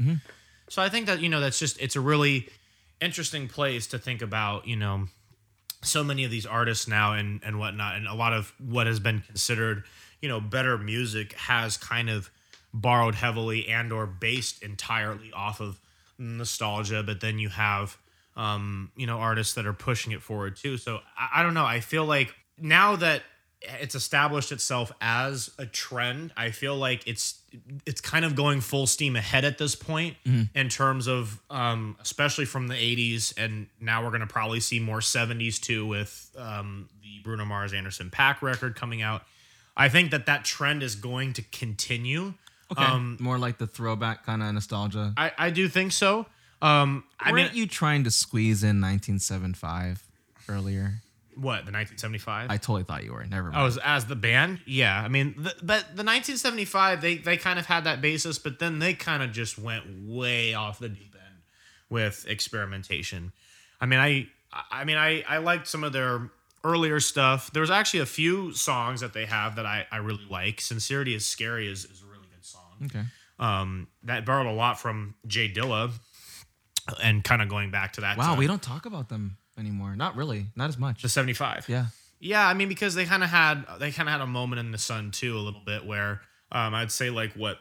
so 0.69 0.81
I 0.81 0.89
think 0.89 1.07
that 1.07 1.19
you 1.21 1.29
know 1.29 1.39
that's 1.39 1.57
just 1.57 1.81
it's 1.81 1.95
a 1.95 2.01
really 2.01 2.47
interesting 3.01 3.47
place 3.47 3.87
to 3.87 3.97
think 3.97 4.21
about. 4.21 4.67
You 4.67 4.75
know, 4.75 5.07
so 5.81 6.03
many 6.03 6.25
of 6.25 6.31
these 6.31 6.45
artists 6.45 6.87
now 6.87 7.13
and 7.13 7.41
and 7.43 7.57
whatnot, 7.57 7.95
and 7.95 8.07
a 8.07 8.13
lot 8.13 8.33
of 8.33 8.53
what 8.59 8.85
has 8.85 8.99
been 8.99 9.21
considered 9.21 9.83
you 10.25 10.29
know 10.29 10.41
better 10.41 10.75
music 10.75 11.33
has 11.33 11.77
kind 11.77 12.09
of 12.09 12.31
borrowed 12.73 13.13
heavily 13.13 13.67
and 13.67 13.93
or 13.93 14.07
based 14.07 14.63
entirely 14.63 15.31
off 15.33 15.61
of 15.61 15.79
nostalgia. 16.17 17.03
But 17.03 17.21
then 17.21 17.37
you 17.37 17.49
have 17.49 17.95
um, 18.35 18.91
you 18.95 19.05
know, 19.05 19.19
artists 19.19 19.53
that 19.53 19.67
are 19.67 19.73
pushing 19.73 20.13
it 20.13 20.23
forward 20.23 20.55
too. 20.55 20.77
So 20.77 20.99
I, 21.15 21.39
I 21.39 21.43
don't 21.43 21.53
know. 21.53 21.63
I 21.63 21.79
feel 21.79 22.05
like 22.05 22.33
now 22.59 22.95
that 22.95 23.21
it's 23.61 23.93
established 23.93 24.51
itself 24.51 24.91
as 24.99 25.51
a 25.59 25.67
trend, 25.67 26.33
I 26.35 26.49
feel 26.49 26.75
like 26.75 27.07
it's 27.07 27.39
it's 27.85 28.01
kind 28.01 28.25
of 28.25 28.35
going 28.35 28.61
full 28.61 28.87
steam 28.87 29.15
ahead 29.15 29.45
at 29.45 29.59
this 29.59 29.75
point 29.75 30.17
in 30.55 30.69
terms 30.69 31.05
of 31.05 31.39
um, 31.51 31.97
especially 32.01 32.45
from 32.45 32.67
the 32.67 32.75
80s 32.75 33.33
and 33.37 33.67
now 33.79 34.03
we're 34.03 34.09
going 34.09 34.21
to 34.21 34.27
probably 34.27 34.59
see 34.59 34.79
more 34.79 34.99
70s 34.99 35.61
too 35.61 35.85
with 35.87 36.35
um, 36.37 36.89
the 37.01 37.19
Bruno 37.23 37.45
Mars 37.45 37.73
Anderson 37.73 38.09
Paak 38.09 38.41
record 38.41 38.75
coming 38.75 39.03
out. 39.03 39.21
I 39.77 39.89
think 39.89 40.11
that 40.11 40.25
that 40.27 40.45
trend 40.45 40.83
is 40.83 40.95
going 40.95 41.33
to 41.33 41.41
continue. 41.41 42.33
Um, 42.75 43.17
More 43.19 43.37
like 43.37 43.57
the 43.57 43.67
throwback 43.67 44.25
kind 44.25 44.41
of 44.41 44.53
nostalgia. 44.53 45.13
I, 45.17 45.31
I 45.37 45.49
do 45.49 45.67
think 45.67 45.91
so. 45.91 46.25
Um, 46.61 47.03
I 47.19 47.31
mean, 47.31 47.45
Weren't 47.45 47.55
you 47.55 47.67
trying 47.67 48.05
to 48.05 48.11
squeeze 48.11 48.63
in 48.63 48.81
1975 48.81 50.03
earlier? 50.49 51.01
what 51.35 51.65
the 51.65 51.71
1975? 51.71 52.49
I 52.49 52.57
totally 52.57 52.83
thought 52.83 53.03
you 53.03 53.13
were. 53.13 53.25
Never 53.25 53.51
mind. 53.51 53.61
Oh, 53.61 53.65
as, 53.65 53.77
as 53.83 54.05
the 54.05 54.15
band, 54.15 54.61
yeah. 54.65 55.01
I 55.01 55.07
mean, 55.07 55.35
the, 55.37 55.53
but 55.61 55.95
the 55.95 56.03
1975, 56.03 57.01
they 57.01 57.17
they 57.17 57.37
kind 57.37 57.59
of 57.59 57.65
had 57.65 57.83
that 57.83 58.01
basis, 58.01 58.39
but 58.39 58.59
then 58.59 58.79
they 58.79 58.93
kind 58.93 59.21
of 59.21 59.31
just 59.31 59.57
went 59.59 59.83
way 60.07 60.53
off 60.53 60.79
the 60.79 60.89
deep 60.89 61.13
end 61.13 61.41
with 61.89 62.25
experimentation. 62.27 63.31
I 63.81 63.85
mean, 63.85 63.99
I 63.99 64.27
I 64.71 64.85
mean, 64.85 64.97
I 64.97 65.23
I 65.27 65.37
liked 65.39 65.67
some 65.67 65.83
of 65.83 65.93
their 65.93 66.29
earlier 66.65 66.99
stuff. 66.99 67.51
There's 67.53 67.69
actually 67.69 68.01
a 68.01 68.05
few 68.05 68.51
songs 68.53 69.01
that 69.01 69.13
they 69.13 69.25
have 69.25 69.55
that 69.55 69.65
I 69.65 69.85
I 69.91 69.97
really 69.97 70.25
like. 70.29 70.59
Sincerity 70.59 71.13
is 71.13 71.25
scary 71.25 71.71
is 71.71 71.85
is 71.85 72.01
a 72.01 72.05
really 72.11 72.27
good 72.33 72.43
song. 72.45 72.61
okay. 72.85 73.03
Um, 73.37 73.87
that 74.03 74.25
borrowed 74.25 74.47
a 74.47 74.51
lot 74.51 74.79
from 74.79 75.15
J 75.27 75.49
Dilla, 75.51 75.91
and 77.03 77.23
kind 77.23 77.41
of 77.41 77.49
going 77.49 77.71
back 77.71 77.93
to 77.93 78.01
that. 78.01 78.17
Wow, 78.17 78.33
uh, 78.33 78.37
we 78.37 78.47
don't 78.47 78.61
talk 78.61 78.85
about 78.85 79.09
them 79.09 79.37
anymore. 79.57 79.95
Not 79.95 80.15
really. 80.15 80.47
Not 80.55 80.69
as 80.69 80.77
much. 80.77 81.01
the 81.01 81.09
75. 81.09 81.65
yeah. 81.69 81.87
Yeah, 82.19 82.47
I 82.47 82.53
mean 82.53 82.69
because 82.69 82.95
they 82.95 83.05
kind 83.05 83.23
of 83.23 83.29
had 83.29 83.65
they 83.79 83.91
kind 83.91 84.07
of 84.09 84.13
had 84.13 84.21
a 84.21 84.27
moment 84.27 84.59
in 84.59 84.71
the 84.71 84.77
sun 84.77 85.11
too 85.11 85.37
a 85.37 85.39
little 85.39 85.61
bit 85.65 85.85
where 85.85 86.21
um 86.51 86.73
I'd 86.73 86.91
say 86.91 87.09
like 87.09 87.33
what 87.33 87.57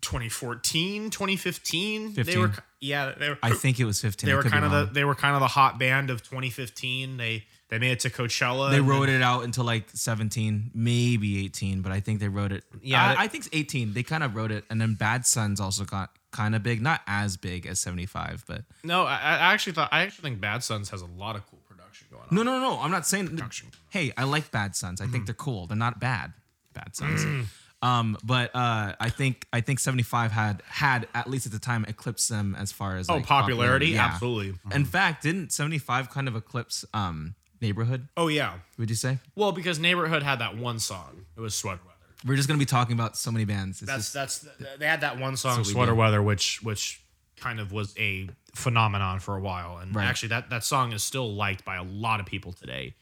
2014, 0.00 1.10
2015 1.10 2.14
they 2.14 2.36
were 2.38 2.52
yeah, 2.80 3.12
they 3.18 3.28
were 3.28 3.38
I 3.42 3.52
think 3.52 3.78
it 3.78 3.84
was 3.84 4.00
15. 4.00 4.28
they 4.28 4.34
were 4.34 4.42
kind 4.42 4.64
of 4.64 4.70
the 4.70 4.92
they 4.92 5.04
were 5.04 5.14
kind 5.14 5.34
of 5.34 5.40
the 5.40 5.48
hot 5.48 5.78
band 5.78 6.10
of 6.10 6.22
2015. 6.22 7.16
They 7.16 7.44
they 7.68 7.78
made 7.78 7.92
it 7.92 8.00
to 8.00 8.10
Coachella. 8.10 8.70
They 8.70 8.80
wrote 8.80 9.08
it 9.08 9.20
out 9.22 9.44
until 9.44 9.64
like 9.64 9.86
17, 9.92 10.70
maybe 10.74 11.44
18, 11.44 11.82
but 11.82 11.92
I 11.92 12.00
think 12.00 12.20
they 12.20 12.28
wrote 12.28 12.52
it. 12.52 12.64
Yeah, 12.82 13.14
I, 13.18 13.24
I 13.24 13.28
think 13.28 13.44
it's 13.46 13.54
18. 13.54 13.92
They 13.92 14.02
kind 14.02 14.22
of 14.22 14.34
wrote 14.34 14.50
it, 14.50 14.64
and 14.70 14.80
then 14.80 14.94
Bad 14.94 15.26
Suns 15.26 15.60
also 15.60 15.84
got 15.84 16.10
kind 16.30 16.54
of 16.54 16.62
big, 16.62 16.80
not 16.82 17.00
as 17.06 17.36
big 17.36 17.66
as 17.66 17.80
75, 17.80 18.44
but 18.46 18.62
No, 18.84 19.04
I, 19.04 19.16
I 19.16 19.52
actually 19.54 19.72
thought 19.74 19.88
I 19.92 20.02
actually 20.02 20.22
think 20.30 20.40
Bad 20.40 20.62
Suns 20.64 20.90
has 20.90 21.02
a 21.02 21.06
lot 21.06 21.36
of 21.36 21.46
cool 21.50 21.60
production 21.68 22.06
going 22.10 22.22
on. 22.22 22.28
no, 22.34 22.42
no, 22.42 22.60
no. 22.60 22.80
I'm 22.80 22.90
not 22.90 23.06
saying. 23.06 23.28
Production. 23.28 23.68
Hey, 23.90 24.12
I 24.16 24.24
like 24.24 24.50
Bad 24.50 24.74
Suns. 24.76 25.00
I 25.00 25.04
Mm-hmm. 25.04 25.12
think 25.12 25.26
they're 25.26 25.34
cool. 25.34 25.66
They're 25.66 25.76
not 25.76 26.00
bad. 26.00 26.32
Bad 26.74 26.94
Suns. 26.96 27.24
Mm. 27.24 27.44
Um, 27.80 28.18
but 28.24 28.50
uh, 28.56 28.94
I 28.98 29.08
think 29.08 29.46
I 29.52 29.60
think 29.60 29.78
75 29.78 30.32
had 30.32 30.62
had 30.66 31.06
at 31.14 31.30
least 31.30 31.46
at 31.46 31.52
the 31.52 31.58
time 31.60 31.84
eclipsed 31.86 32.28
them 32.28 32.56
as 32.58 32.72
far 32.72 32.96
as 32.96 33.08
Oh, 33.08 33.14
like, 33.16 33.26
popularity? 33.26 33.88
Yeah. 33.90 34.06
Absolutely. 34.06 34.54
In 34.74 34.84
fact, 34.84 35.22
didn't 35.22 35.52
75 35.52 36.10
kind 36.10 36.26
of 36.28 36.34
eclipse 36.34 36.84
um 36.92 37.36
Neighbourhood? 37.60 38.08
Oh 38.16 38.28
yeah. 38.28 38.54
Would 38.78 38.90
you 38.90 38.96
say? 38.96 39.18
Well, 39.34 39.52
because 39.52 39.78
Neighbourhood 39.78 40.22
had 40.22 40.38
that 40.40 40.56
one 40.56 40.78
song. 40.78 41.24
It 41.36 41.40
was 41.40 41.54
Sweater 41.54 41.80
Weather. 41.84 41.94
We're 42.26 42.36
just 42.36 42.48
gonna 42.48 42.58
be 42.58 42.64
talking 42.66 42.94
about 42.94 43.16
so 43.16 43.30
many 43.30 43.44
bands. 43.44 43.82
It's 43.82 43.90
That's 43.90 44.12
just, 44.12 44.14
that's 44.14 44.78
they 44.78 44.86
had 44.86 45.00
that 45.02 45.18
one 45.18 45.36
song 45.36 45.64
Sweater. 45.64 45.94
Weather 45.94 46.22
which 46.22 46.62
which 46.62 47.00
kind 47.36 47.60
of 47.60 47.70
was 47.72 47.94
a 47.98 48.28
phenomenon 48.54 49.20
for 49.20 49.36
a 49.36 49.40
while 49.40 49.78
and 49.78 49.94
Right. 49.94 50.04
actually 50.06 50.30
that 50.30 50.50
that 50.50 50.64
song 50.64 50.92
is 50.92 51.04
still 51.04 51.32
liked 51.32 51.64
by 51.64 51.76
a 51.76 51.84
lot 51.84 52.18
of 52.18 52.26
people 52.26 52.52
today. 52.52 52.94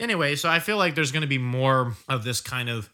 Anyway, 0.00 0.34
so 0.36 0.48
I 0.48 0.58
feel 0.58 0.78
like 0.78 0.94
there's 0.94 1.12
going 1.12 1.20
to 1.22 1.28
be 1.28 1.38
more 1.38 1.94
of 2.08 2.24
this 2.24 2.40
kind 2.40 2.68
of 2.70 2.88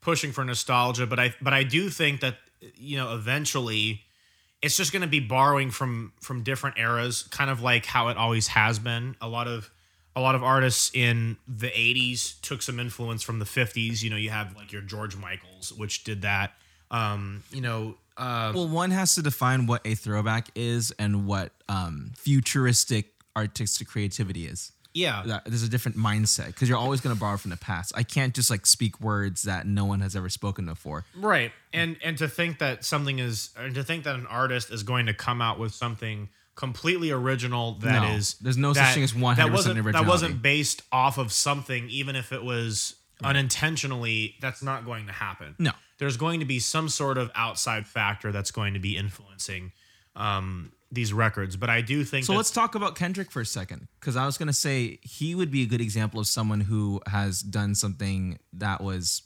pushing 0.00 0.32
for 0.32 0.44
nostalgia, 0.44 1.06
but 1.06 1.18
I 1.20 1.34
but 1.40 1.52
I 1.54 1.62
do 1.62 1.88
think 1.90 2.20
that 2.20 2.36
you 2.76 2.96
know 2.96 3.14
eventually 3.14 4.02
it's 4.60 4.76
just 4.76 4.92
going 4.92 5.02
to 5.02 5.08
be 5.08 5.20
borrowing 5.20 5.70
from 5.70 6.12
from 6.20 6.42
different 6.42 6.76
eras, 6.78 7.22
kind 7.30 7.48
of 7.50 7.62
like 7.62 7.86
how 7.86 8.08
it 8.08 8.16
always 8.16 8.48
has 8.48 8.78
been. 8.78 9.14
A 9.20 9.28
lot 9.28 9.46
of 9.46 9.70
a 10.16 10.20
lot 10.20 10.34
of 10.34 10.42
artists 10.42 10.90
in 10.94 11.36
the 11.46 11.68
80s 11.68 12.40
took 12.40 12.62
some 12.62 12.80
influence 12.80 13.22
from 13.22 13.38
the 13.38 13.44
50s. 13.44 14.02
You 14.02 14.10
know, 14.10 14.16
you 14.16 14.30
have 14.30 14.56
like 14.56 14.72
your 14.72 14.82
George 14.82 15.16
Michaels, 15.16 15.72
which 15.72 16.04
did 16.04 16.22
that. 16.22 16.52
Um, 16.90 17.44
you 17.52 17.60
know, 17.60 17.96
uh, 18.16 18.52
well, 18.54 18.66
one 18.68 18.90
has 18.90 19.14
to 19.14 19.22
define 19.22 19.66
what 19.66 19.80
a 19.86 19.94
throwback 19.94 20.48
is 20.54 20.90
and 20.98 21.26
what 21.26 21.52
um, 21.68 22.10
futuristic 22.16 23.12
artistic 23.36 23.86
creativity 23.86 24.46
is. 24.46 24.72
yeah, 24.92 25.22
That- 25.24 25.44
There's 25.44 25.62
a 25.62 25.68
different 25.68 25.96
mindset 25.96 26.46
because 26.46 26.68
you're 26.68 26.76
always 26.76 27.00
going 27.00 27.14
to 27.14 27.20
borrow 27.20 27.36
from 27.36 27.52
the 27.52 27.56
past. 27.56 27.92
I 27.94 28.02
can't 28.02 28.34
just 28.34 28.50
like 28.50 28.66
speak 28.66 29.00
words 29.00 29.44
that 29.44 29.66
no 29.66 29.84
one 29.84 30.00
has 30.00 30.16
ever 30.16 30.28
spoken 30.28 30.66
before. 30.66 31.04
right. 31.16 31.52
And 31.72 31.96
and 32.02 32.18
to 32.18 32.26
think 32.26 32.58
that 32.58 32.84
something 32.84 33.20
is, 33.20 33.50
and 33.56 33.72
to 33.76 33.84
think 33.84 34.02
that 34.04 34.16
an 34.16 34.26
artist 34.26 34.72
is 34.72 34.82
going 34.82 35.06
to 35.06 35.14
come 35.14 35.40
out 35.40 35.60
with 35.60 35.72
something 35.72 36.28
completely 36.60 37.10
original 37.10 37.72
that 37.80 38.02
No, 38.02 38.08
is 38.14 38.34
there's 38.34 38.56
no 38.58 38.72
such 38.74 38.94
thing 38.94 39.02
as 39.02 39.12
that 39.14 39.20
100% 39.20 39.50
wasn't 39.50 39.74
that 39.76 39.80
originality. 39.86 40.08
wasn't 40.08 40.42
based 40.42 40.82
off 40.92 41.16
of 41.18 41.32
something, 41.32 41.88
even 41.88 42.14
if 42.16 42.32
it 42.32 42.44
was 42.44 42.94
unintentionally. 43.24 44.36
That's 44.40 44.62
not 44.62 44.84
going 44.84 45.06
to 45.06 45.12
happen. 45.12 45.54
No. 45.58 45.72
there's 45.98 46.16
going 46.16 46.40
to 46.40 46.46
be 46.46 46.58
some 46.58 46.88
sort 46.88 47.18
of 47.18 47.30
outside 47.34 47.86
factor 47.86 48.30
that's 48.32 48.50
going 48.50 48.74
to 48.74 48.80
be 48.80 48.96
influencing 48.96 49.72
um, 50.16 50.72
these 50.92 51.12
records. 51.12 51.56
But 51.56 51.70
I 51.70 51.80
do 51.80 52.04
think 52.04 52.24
So 52.26 52.32
that, 52.32 52.36
let's 52.38 52.50
talk 52.50 52.74
about 52.74 52.94
Kendrick 52.96 53.30
for 53.30 53.40
a 53.40 53.46
second 53.46 53.88
because 53.98 54.16
I 54.16 54.26
was 54.26 54.36
going 54.38 54.48
to 54.48 54.52
say 54.52 54.98
he 55.02 55.34
would 55.34 55.50
be 55.50 55.62
a 55.62 55.66
good 55.66 55.80
example 55.80 56.20
of 56.20 56.26
someone 56.26 56.60
who 56.60 57.00
has 57.06 57.40
done 57.42 57.74
something 57.74 58.38
that 58.54 58.80
was, 58.82 59.22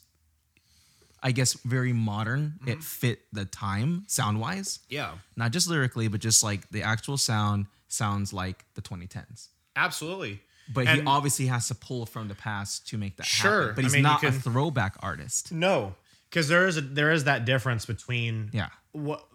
I 1.25 1.31
guess, 1.31 1.53
very 1.53 1.91
modern. 1.91 2.59
It 2.67 2.69
mm-hmm. 2.73 2.79
fit 2.81 3.21
the 3.33 3.45
time 3.45 4.03
sound 4.05 4.39
wise. 4.39 4.77
yeah. 4.89 5.13
not 5.35 5.51
just 5.51 5.67
lyrically, 5.67 6.07
but 6.07 6.21
just 6.21 6.43
like 6.43 6.69
the 6.69 6.83
actual 6.83 7.17
sound 7.17 7.65
sounds 7.87 8.31
like 8.31 8.63
the 8.75 8.83
2010s. 8.83 9.47
Absolutely. 9.75 10.39
But 10.71 10.87
he 10.87 11.01
obviously 11.05 11.47
has 11.47 11.67
to 11.69 11.75
pull 11.75 12.05
from 12.05 12.27
the 12.27 12.35
past 12.35 12.87
to 12.89 12.99
make 12.99 13.17
that 13.17 13.25
Sure. 13.25 13.69
happen. 13.69 13.75
But 13.75 13.81
I 13.81 13.83
he's 13.85 13.93
mean, 13.93 14.03
you 14.03 14.03
not 14.03 14.23
a 14.23 14.31
throwback 14.31 14.97
artist. 14.99 15.51
No, 15.51 15.95
because 16.29 16.47
there 16.47 16.67
is 16.67 16.77
a, 16.77 16.81
there 16.81 17.11
is 17.11 17.23
that 17.23 17.43
difference 17.45 17.87
between 17.87 18.51
Yeah. 18.53 18.69
what 18.91 19.25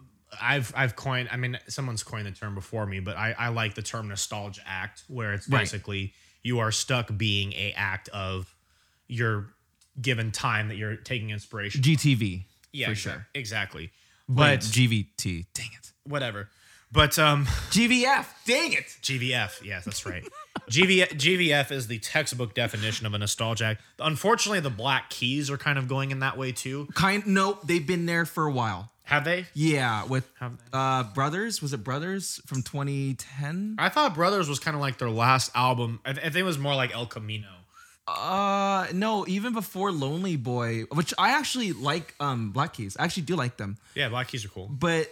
I've 0.40 0.72
I've 0.76 0.94
coined. 0.94 1.28
I 1.32 1.36
mean, 1.38 1.58
someone's 1.66 2.04
coined 2.04 2.26
the 2.26 2.30
term 2.30 2.54
before 2.54 2.86
me, 2.86 3.00
but 3.00 3.16
I, 3.16 3.34
I 3.36 3.48
like 3.48 3.74
the 3.74 3.82
term 3.82 4.06
nostalgia 4.06 4.62
act, 4.64 5.02
where 5.08 5.32
it's 5.32 5.48
Right. 5.48 5.60
basically 5.60 6.14
you 6.44 6.60
are 6.60 6.70
stuck 6.70 7.10
being 7.16 7.52
a 7.54 7.72
act 7.76 8.08
of 8.10 8.54
your 9.08 9.54
given 10.00 10.30
time 10.32 10.68
that 10.68 10.76
you're 10.76 10.96
taking 10.96 11.30
inspiration. 11.30 11.82
GTV. 11.82 12.44
yeah, 12.72 12.86
for 12.86 12.92
exa- 12.92 12.96
sure. 12.96 13.26
exactly. 13.34 13.90
But 14.28 14.34
But 14.36 14.60
GVT. 14.60 15.46
Dang 15.54 15.70
it. 15.76 15.92
whatever. 16.04 16.48
But 16.92 17.18
um, 17.20 17.46
GVF. 17.70 18.26
Dang 18.46 18.72
it. 18.72 18.86
GVF. 19.02 19.62
Yes, 19.64 19.84
that's 19.84 20.04
right. 20.06 20.24
GV, 20.70 21.06
GVF 21.08 21.70
is 21.70 21.86
the 21.86 21.98
textbook 21.98 22.54
definition 22.54 23.06
of 23.06 23.14
a 23.14 23.18
nostalgia 23.18 23.64
act. 23.64 23.82
Unfortunately, 24.00 24.58
the 24.60 24.70
Black 24.70 25.08
Keys 25.10 25.50
are 25.50 25.56
kind 25.56 25.78
of 25.78 25.86
going 25.88 26.10
in 26.10 26.18
that 26.20 26.36
way 26.36 26.50
too. 26.52 26.88
Kind 26.94 27.26
no, 27.26 27.58
they've 27.64 27.86
been 27.86 28.06
there 28.06 28.24
for 28.24 28.46
a 28.46 28.52
while. 28.52 28.90
Have 29.04 29.24
they? 29.24 29.46
Yeah, 29.54 30.04
with 30.04 30.28
uh 30.72 31.02
Brothers. 31.14 31.60
Was 31.62 31.72
it 31.72 31.82
Brothers 31.82 32.40
from 32.46 32.62
2010? 32.62 33.76
I 33.78 33.88
thought 33.88 34.14
Brothers 34.14 34.48
was 34.48 34.58
kind 34.60 34.74
of 34.76 34.80
like 34.80 34.98
their 34.98 35.10
last 35.10 35.50
album. 35.54 36.00
I, 36.04 36.12
th- 36.12 36.18
I 36.26 36.30
think 36.30 36.36
it 36.36 36.42
was 36.44 36.58
more 36.58 36.74
like 36.76 36.94
El 36.94 37.06
Camino. 37.06 37.48
Uh 38.18 38.86
no, 38.92 39.24
even 39.28 39.52
before 39.52 39.92
Lonely 39.92 40.36
Boy, 40.36 40.82
which 40.92 41.14
I 41.18 41.30
actually 41.38 41.72
like 41.72 42.14
um 42.20 42.50
Black 42.50 42.74
Keys. 42.74 42.96
I 42.98 43.04
actually 43.04 43.24
do 43.24 43.36
like 43.36 43.56
them. 43.56 43.78
Yeah, 43.94 44.08
Black 44.08 44.28
Keys 44.28 44.44
are 44.44 44.48
cool. 44.48 44.68
But 44.68 45.08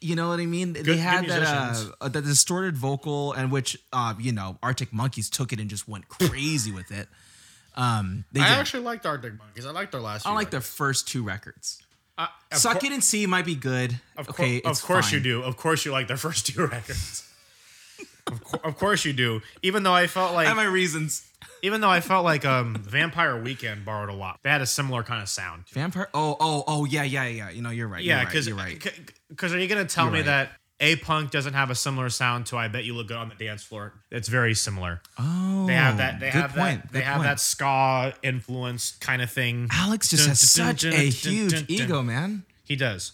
you 0.00 0.16
know 0.16 0.28
what 0.28 0.40
I 0.40 0.46
mean? 0.46 0.72
good 0.72 0.84
they 0.86 0.96
had 0.96 1.26
that 1.28 1.42
uh, 1.42 1.84
uh, 2.00 2.08
that 2.08 2.24
distorted 2.24 2.76
vocal 2.76 3.32
and 3.32 3.50
which 3.52 3.78
uh 3.92 4.14
you 4.18 4.32
know, 4.32 4.58
Arctic 4.62 4.92
Monkeys 4.92 5.28
took 5.30 5.52
it 5.52 5.60
and 5.60 5.68
just 5.70 5.86
went 5.88 6.08
crazy 6.08 6.72
with 6.72 6.90
it. 6.90 7.08
Um 7.76 8.24
they 8.32 8.40
I 8.40 8.48
did. 8.50 8.58
actually 8.58 8.82
liked 8.84 9.04
Arctic 9.06 9.36
Monkeys. 9.38 9.66
I 9.66 9.70
liked 9.70 9.92
their 9.92 10.00
last. 10.00 10.26
I 10.26 10.32
like 10.34 10.50
their 10.50 10.60
first 10.60 11.06
two 11.08 11.22
records. 11.22 11.80
Uh, 12.16 12.28
Suck 12.52 12.80
cour- 12.80 12.90
It 12.90 12.94
and 12.94 13.02
See 13.04 13.26
might 13.26 13.44
be 13.44 13.56
good. 13.56 13.98
Of, 14.16 14.28
cour- 14.28 14.46
okay, 14.46 14.62
of 14.62 14.80
course 14.82 15.06
fine. 15.06 15.14
you 15.14 15.20
do. 15.20 15.42
Of 15.42 15.56
course 15.56 15.84
you 15.84 15.90
like 15.92 16.06
their 16.08 16.16
first 16.26 16.46
two 16.46 16.66
records. 16.66 17.28
of, 18.28 18.42
cour- 18.44 18.60
of 18.64 18.78
course 18.78 19.04
you 19.04 19.12
do. 19.12 19.42
Even 19.62 19.82
though 19.82 19.92
I 19.92 20.06
felt 20.06 20.32
like 20.32 20.46
I 20.46 20.48
have 20.50 20.56
my 20.56 20.62
reasons. 20.64 21.26
Even 21.64 21.80
though 21.80 21.88
I 21.88 22.00
felt 22.00 22.24
like 22.24 22.44
um, 22.44 22.76
Vampire 22.78 23.40
Weekend 23.40 23.86
borrowed 23.86 24.10
a 24.10 24.12
lot. 24.12 24.38
They 24.42 24.50
had 24.50 24.60
a 24.60 24.66
similar 24.66 25.02
kind 25.02 25.22
of 25.22 25.30
sound. 25.30 25.64
Vampire. 25.72 26.08
Oh, 26.12 26.36
oh, 26.38 26.62
oh, 26.66 26.84
yeah, 26.84 27.04
yeah, 27.04 27.26
yeah. 27.26 27.48
You 27.48 27.62
know, 27.62 27.70
you're 27.70 27.88
right. 27.88 28.04
Yeah, 28.04 28.16
you're 28.16 28.24
right, 28.24 28.28
because 28.28 28.46
you're 28.46 28.56
right. 28.56 29.02
because 29.30 29.54
are 29.54 29.58
you 29.58 29.66
gonna 29.66 29.86
tell 29.86 30.04
You're 30.04 30.12
me 30.12 30.18
right. 30.18 30.26
that 30.26 30.50
a 30.80 30.96
punk 30.96 31.30
doesn't 31.30 31.54
have 31.54 31.70
a 31.70 31.74
similar 31.74 32.10
sound 32.10 32.44
to 32.46 32.58
I 32.58 32.68
bet 32.68 32.84
you 32.84 32.92
look 32.92 33.08
good 33.08 33.16
on 33.16 33.30
the 33.30 33.42
dance 33.42 33.62
floor? 33.62 33.94
It's 34.10 34.28
very 34.28 34.52
similar. 34.52 35.00
Oh, 35.18 35.64
They 35.66 35.72
have 35.72 35.96
that. 35.96 36.20
They 36.20 36.26
good 36.26 36.42
have 36.42 36.50
point. 36.54 36.82
that. 36.82 36.92
They 36.92 37.00
have 37.00 37.16
point. 37.16 37.28
that 37.28 37.40
ska 37.40 38.12
influence 38.22 38.92
kind 39.00 39.22
of 39.22 39.30
thing. 39.30 39.68
Alex 39.72 40.10
just 40.10 40.24
Dun, 40.24 40.28
has 40.32 40.40
dun, 40.40 40.66
such 40.76 40.82
dun, 40.82 40.92
a 40.92 41.04
huge 41.08 41.64
ego, 41.70 42.02
man. 42.02 42.44
He 42.64 42.76
does, 42.76 43.12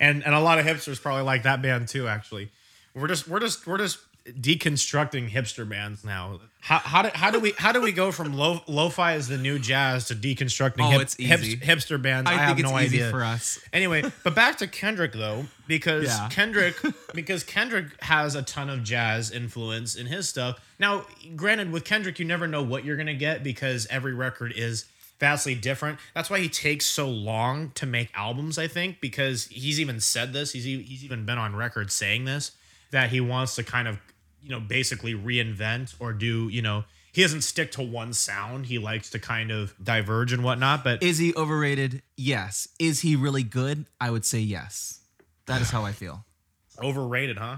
and 0.00 0.24
and 0.24 0.34
a 0.34 0.40
lot 0.40 0.58
of 0.58 0.66
hipsters 0.66 1.00
probably 1.00 1.22
like 1.22 1.44
that 1.44 1.62
band 1.62 1.86
too. 1.86 2.08
Actually, 2.08 2.50
we're 2.96 3.06
just 3.06 3.28
we're 3.28 3.38
just 3.38 3.64
we're 3.64 3.78
just 3.78 3.98
deconstructing 4.26 5.30
hipster 5.30 5.68
bands 5.68 6.04
now. 6.04 6.40
How 6.64 6.78
how 6.78 7.02
do 7.02 7.10
how 7.12 7.30
do 7.32 7.40
we 7.40 7.52
how 7.58 7.72
do 7.72 7.80
we 7.80 7.90
go 7.90 8.12
from 8.12 8.34
lo 8.34 8.62
lo-fi 8.68 9.14
is 9.16 9.26
the 9.26 9.36
new 9.36 9.58
jazz 9.58 10.06
to 10.06 10.14
deconstructing 10.14 10.86
Oh, 10.86 10.90
hip, 10.90 11.00
it's 11.02 11.14
hip- 11.16 11.40
hipster 11.60 12.00
bands? 12.00 12.30
I, 12.30 12.34
I, 12.34 12.36
have 12.36 12.56
it's 12.58 12.70
no 12.70 12.78
easy 12.78 12.98
idea. 12.98 13.10
for 13.10 13.24
us. 13.24 13.58
Anyway, 13.72 14.04
but 14.22 14.36
back 14.36 14.58
to 14.58 14.68
Kendrick 14.68 15.12
though, 15.12 15.46
because 15.66 16.04
Yeah. 16.04 16.28
Kendrick 16.30 16.76
because 17.14 17.42
Kendrick 17.42 17.86
has 18.04 18.36
a 18.36 18.42
ton 18.42 18.70
of 18.70 18.84
jazz 18.84 19.32
influence 19.32 19.96
in 19.96 20.06
his 20.06 20.28
stuff. 20.28 20.60
Now, 20.78 21.04
granted, 21.34 21.72
with 21.72 21.84
Kendrick, 21.84 22.20
you 22.20 22.24
never 22.24 22.46
know 22.46 22.62
what 22.62 22.84
you're 22.84 22.96
gonna 22.96 23.12
get 23.14 23.42
because 23.42 23.88
every 23.90 24.14
record 24.14 24.52
is 24.54 24.84
vastly 25.18 25.56
different. 25.56 25.98
That's 26.14 26.30
why 26.30 26.38
he 26.38 26.48
takes 26.48 26.86
so 26.86 27.08
long 27.08 27.72
to 27.74 27.86
make 27.86 28.08
albums, 28.14 28.56
I 28.56 28.68
think, 28.68 29.00
because 29.00 29.46
he's 29.48 29.80
even 29.80 29.98
said 29.98 30.32
this. 30.32 30.52
He's 30.52 30.62
he's 30.64 31.04
even 31.04 31.26
been 31.26 31.38
on 31.38 31.56
record 31.56 31.90
saying 31.90 32.24
this 32.24 32.52
that 32.92 33.10
he 33.10 33.20
wants 33.20 33.54
to 33.56 33.64
kind 33.64 33.88
of, 33.88 33.98
you 34.42 34.50
know, 34.50 34.60
basically 34.60 35.14
reinvent 35.14 35.94
or 36.00 36.12
do, 36.12 36.48
you 36.48 36.62
know, 36.62 36.84
he 37.12 37.22
doesn't 37.22 37.42
stick 37.42 37.72
to 37.72 37.82
one 37.82 38.12
sound. 38.14 38.66
He 38.66 38.78
likes 38.78 39.10
to 39.10 39.18
kind 39.18 39.50
of 39.50 39.74
diverge 39.82 40.32
and 40.32 40.42
whatnot. 40.42 40.82
But 40.82 41.02
Is 41.02 41.18
he 41.18 41.34
overrated? 41.36 42.02
Yes. 42.16 42.68
Is 42.78 43.00
he 43.00 43.16
really 43.16 43.42
good? 43.42 43.84
I 44.00 44.10
would 44.10 44.24
say 44.24 44.38
yes. 44.38 45.00
That 45.46 45.60
is 45.60 45.70
how 45.70 45.84
I 45.84 45.92
feel. 45.92 46.24
overrated, 46.82 47.38
huh? 47.38 47.56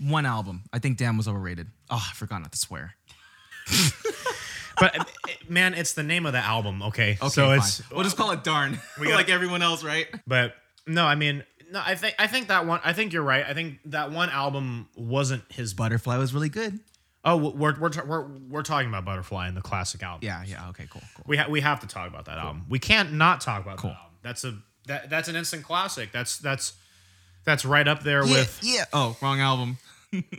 One 0.00 0.26
album. 0.26 0.62
I 0.72 0.80
think 0.80 0.98
Damn 0.98 1.16
was 1.16 1.28
overrated. 1.28 1.68
Oh, 1.88 2.04
I 2.10 2.14
forgot 2.14 2.40
not 2.42 2.52
to 2.52 2.58
swear. 2.58 2.94
But 4.80 5.08
man, 5.48 5.74
it's 5.74 5.92
the 5.92 6.02
name 6.02 6.26
of 6.26 6.32
the 6.32 6.40
album. 6.40 6.82
Okay, 6.82 7.16
Okay, 7.20 7.28
so 7.28 7.46
fine. 7.46 7.58
it's 7.58 7.88
we'll 7.90 8.02
just 8.02 8.16
call 8.16 8.32
it 8.32 8.42
Darn. 8.42 8.80
We 8.98 9.06
got- 9.06 9.14
like 9.16 9.28
everyone 9.28 9.62
else, 9.62 9.84
right? 9.84 10.06
but 10.26 10.54
no, 10.86 11.04
I 11.04 11.14
mean, 11.14 11.44
no, 11.72 11.82
I 11.84 11.94
think 11.94 12.14
I 12.18 12.26
think 12.26 12.48
that 12.48 12.66
one. 12.66 12.80
I 12.84 12.92
think 12.92 13.12
you're 13.12 13.22
right. 13.22 13.44
I 13.46 13.54
think 13.54 13.78
that 13.86 14.12
one 14.12 14.28
album 14.28 14.88
wasn't 14.94 15.42
his. 15.50 15.72
Butterfly 15.72 16.18
was 16.18 16.34
really 16.34 16.50
good. 16.50 16.78
Oh, 17.24 17.36
we're 17.36 17.78
we're 17.78 17.90
we're 18.04 18.26
we're 18.48 18.62
talking 18.62 18.88
about 18.88 19.04
Butterfly 19.04 19.48
and 19.48 19.56
the 19.56 19.62
classic 19.62 20.02
album. 20.02 20.20
Yeah, 20.26 20.44
yeah. 20.46 20.68
Okay, 20.70 20.86
cool, 20.90 21.00
cool. 21.16 21.24
we 21.26 21.36
ha- 21.36 21.46
we 21.48 21.60
have 21.60 21.80
to 21.80 21.86
talk 21.86 22.08
about 22.08 22.26
that 22.26 22.38
album. 22.38 22.66
We 22.68 22.78
can't 22.78 23.14
not 23.14 23.40
talk 23.40 23.62
about 23.62 23.78
Cool. 23.78 23.90
that 23.90 23.96
album. 23.96 24.12
That's 24.22 24.44
a 24.44 24.58
that 24.86 25.08
that's 25.08 25.28
an 25.28 25.36
instant 25.36 25.64
classic. 25.64 26.12
That's 26.12 26.38
that's 26.38 26.74
that's 27.44 27.64
right 27.64 27.88
up 27.88 28.02
there 28.02 28.22
with 28.22 28.60
yeah. 28.62 28.84
Oh, 28.92 29.16
wrong 29.22 29.40
album. 29.40 29.78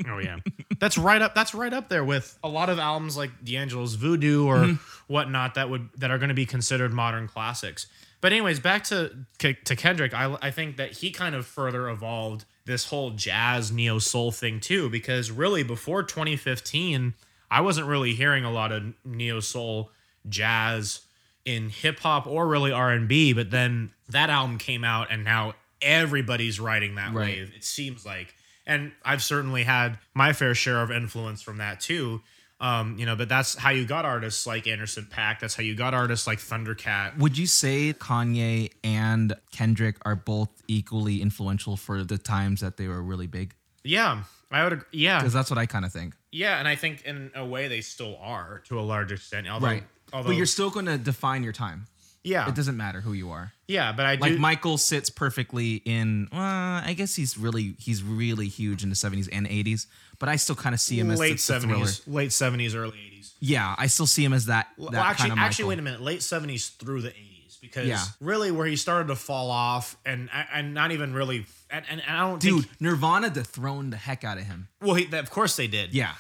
Oh 0.07 0.19
yeah, 0.19 0.37
that's 0.79 0.99
right 0.99 1.19
up. 1.19 1.33
That's 1.33 1.55
right 1.55 1.73
up 1.73 1.89
there 1.89 2.03
with 2.03 2.37
a 2.43 2.47
lot 2.47 2.69
of 2.69 2.77
albums 2.77 3.17
like 3.17 3.31
D'Angelo's 3.43 3.95
Voodoo 3.95 4.45
or 4.45 4.57
mm-hmm. 4.57 4.73
whatnot 5.11 5.55
that 5.55 5.67
would 5.67 5.89
that 5.97 6.11
are 6.11 6.19
going 6.19 6.29
to 6.29 6.35
be 6.35 6.45
considered 6.45 6.93
modern 6.93 7.27
classics. 7.27 7.87
But 8.23 8.31
anyways, 8.31 8.61
back 8.61 8.85
to 8.85 9.11
to 9.39 9.75
Kendrick, 9.75 10.13
I 10.13 10.37
I 10.41 10.49
think 10.49 10.77
that 10.77 10.93
he 10.93 11.11
kind 11.11 11.35
of 11.35 11.45
further 11.45 11.89
evolved 11.89 12.45
this 12.63 12.85
whole 12.85 13.09
jazz 13.11 13.69
neo 13.69 13.99
soul 13.99 14.31
thing 14.31 14.61
too, 14.61 14.89
because 14.89 15.29
really 15.29 15.61
before 15.61 16.03
2015, 16.03 17.15
I 17.51 17.59
wasn't 17.59 17.85
really 17.85 18.13
hearing 18.13 18.45
a 18.45 18.49
lot 18.49 18.71
of 18.71 18.93
neo 19.03 19.41
soul 19.41 19.91
jazz 20.29 21.01
in 21.43 21.67
hip 21.67 21.99
hop 21.99 22.25
or 22.25 22.47
really 22.47 22.71
R 22.71 22.91
and 22.91 23.09
B. 23.09 23.33
But 23.33 23.51
then 23.51 23.91
that 24.07 24.29
album 24.29 24.57
came 24.57 24.85
out, 24.85 25.07
and 25.11 25.25
now 25.25 25.55
everybody's 25.81 26.61
riding 26.61 26.95
that 26.95 27.11
Right. 27.13 27.39
wave. 27.39 27.51
It 27.53 27.65
seems 27.65 28.05
like, 28.05 28.35
and 28.65 28.93
I've 29.03 29.21
certainly 29.21 29.63
had 29.63 29.99
my 30.13 30.31
fair 30.31 30.55
share 30.55 30.81
of 30.81 30.91
influence 30.91 31.41
from 31.41 31.57
that 31.57 31.81
too. 31.81 32.21
Um, 32.59 32.97
you 32.97 33.05
know, 33.05 33.15
but 33.17 33.27
that's 33.27 33.55
how 33.55 33.71
you 33.71 33.85
got 33.85 34.05
artists 34.05 34.47
like 34.47 34.67
Anderson 34.67 35.05
Paak. 35.11 35.39
That's 35.41 35.55
how 35.55 35.63
you 35.63 35.75
got 35.75 35.93
artists 35.93 36.25
like 36.27 36.39
Thundercat. 36.39 37.17
Would 37.17 37.37
you 37.37 37.45
say 37.45 37.91
Kanye 37.93 38.71
and 38.83 39.35
Kendrick 39.51 39.97
are 40.05 40.15
both 40.15 40.49
equally 40.69 41.21
influential 41.21 41.75
for 41.75 42.03
the 42.03 42.17
times 42.17 42.61
that 42.61 42.77
they 42.77 42.87
were 42.87 43.01
really 43.03 43.27
big? 43.27 43.53
Yeah, 43.83 44.23
I 44.49 44.63
would. 44.63 44.73
Agree. 44.73 44.85
Yeah, 44.93 45.19
Because 45.19 45.33
that's 45.33 45.49
what 45.49 45.57
I 45.57 45.65
kind 45.65 45.83
of 45.83 45.91
think. 45.91 46.15
yeah, 46.31 46.57
and 46.59 46.67
I 46.67 46.75
think 46.75 47.01
in 47.03 47.31
a 47.35 47.45
way 47.45 47.67
they 47.67 47.81
still 47.81 48.17
are 48.21 48.61
to 48.69 48.79
a 48.79 48.81
large 48.81 49.11
extent. 49.11 49.47
Although, 49.49 49.79
Although, 50.13 50.29
but 50.29 50.37
you're 50.37 50.45
still 50.45 50.69
going 50.69 50.85
to 50.85 50.97
define 50.97 51.43
your 51.43 51.53
time. 51.53 51.87
Yeah, 52.23 52.47
It 52.47 52.55
doesn't 52.55 52.77
matter 52.77 53.01
who 53.01 53.13
you 53.13 53.31
are. 53.31 53.51
yeah, 53.67 53.91
but 53.91 54.05
I 54.05 54.15
do. 54.15 54.21
Like 54.21 54.37
Michael 54.39 54.77
sits 54.77 55.09
perfectly 55.09 55.75
in. 55.85 56.29
Well, 56.31 56.41
I 56.41 56.93
guess 56.97 57.15
he's 57.15 57.37
really 57.37 57.75
he's 57.79 58.01
really 58.03 58.47
huge 58.47 58.83
in 58.83 58.89
the 58.89 58.95
70s 58.95 59.27
and 59.31 59.47
80s. 59.47 59.87
But 60.19 60.29
I 60.29 60.37
still 60.37 60.55
kind 60.55 60.73
of 60.73 60.79
see 60.79 60.97
him 60.99 61.11
as 61.11 61.19
late 61.19 61.39
the, 61.39 61.53
the 61.53 61.59
thriller. 61.59 61.85
seventies, 61.85 62.07
late 62.07 62.31
seventies, 62.31 62.75
early 62.75 62.97
eighties. 63.05 63.33
Yeah, 63.41 63.75
I 63.77 63.87
still 63.87 64.05
see 64.07 64.23
him 64.23 64.31
as 64.31 64.45
that. 64.45 64.67
that 64.77 64.91
Well, 64.91 65.01
actually, 65.01 65.29
kind 65.29 65.39
of 65.39 65.45
actually, 65.45 65.65
wait 65.69 65.79
a 65.79 65.81
minute. 65.81 66.01
Late 66.01 66.23
seventies 66.23 66.69
through 66.69 67.01
the 67.01 67.09
eighties, 67.09 67.57
because 67.59 67.87
Yeah. 67.87 68.01
really 68.21 68.49
where 68.51 68.65
he 68.67 68.77
started 68.77 69.07
to 69.09 69.15
fall 69.17 69.51
off, 69.51 69.97
and 70.05 70.29
and 70.53 70.73
not 70.73 70.91
even 70.93 71.13
really, 71.13 71.45
and, 71.69 71.83
and, 71.89 72.01
and 72.07 72.15
I 72.17 72.21
don't 72.21 72.39
Dude, 72.39 72.65
think. 72.65 72.79
Nirvana 72.81 73.31
dethroned 73.31 73.91
the 73.91 73.97
heck 73.97 74.23
out 74.23 74.37
of 74.37 74.45
him. 74.45 74.69
Well, 74.81 74.95
he, 74.95 75.11
of 75.13 75.29
course 75.29 75.57
they 75.57 75.67
did. 75.67 75.93
Yeah. 75.93 76.13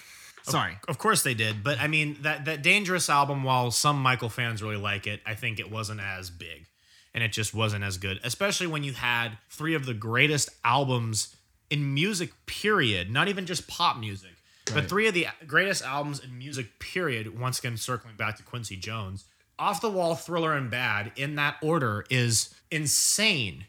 Sorry. 0.43 0.77
Of 0.87 0.97
course 0.97 1.23
they 1.23 1.33
did, 1.33 1.63
but 1.63 1.79
I 1.79 1.87
mean 1.87 2.17
that 2.21 2.45
that 2.45 2.61
dangerous 2.61 3.09
album. 3.09 3.43
While 3.43 3.71
some 3.71 4.01
Michael 4.01 4.29
fans 4.29 4.61
really 4.61 4.77
like 4.77 5.07
it, 5.07 5.21
I 5.25 5.35
think 5.35 5.59
it 5.59 5.71
wasn't 5.71 6.01
as 6.01 6.29
big, 6.29 6.67
and 7.13 7.23
it 7.23 7.31
just 7.31 7.53
wasn't 7.53 7.83
as 7.83 7.97
good. 7.97 8.19
Especially 8.23 8.67
when 8.67 8.83
you 8.83 8.93
had 8.93 9.37
three 9.49 9.73
of 9.73 9.85
the 9.85 9.93
greatest 9.93 10.49
albums 10.65 11.35
in 11.69 11.93
music. 11.93 12.33
Period. 12.45 13.09
Not 13.09 13.29
even 13.29 13.45
just 13.45 13.67
pop 13.67 13.97
music, 13.97 14.31
but 14.73 14.89
three 14.89 15.07
of 15.07 15.13
the 15.13 15.27
greatest 15.47 15.83
albums 15.83 16.21
in 16.21 16.37
music. 16.37 16.77
Period. 16.79 17.39
Once 17.39 17.59
again, 17.59 17.77
circling 17.77 18.15
back 18.17 18.35
to 18.37 18.43
Quincy 18.43 18.75
Jones, 18.75 19.25
Off 19.57 19.79
the 19.79 19.89
Wall, 19.89 20.15
Thriller, 20.15 20.53
and 20.53 20.69
Bad 20.69 21.13
in 21.15 21.35
that 21.35 21.55
order 21.61 22.05
is 22.09 22.53
insane. 22.69 23.65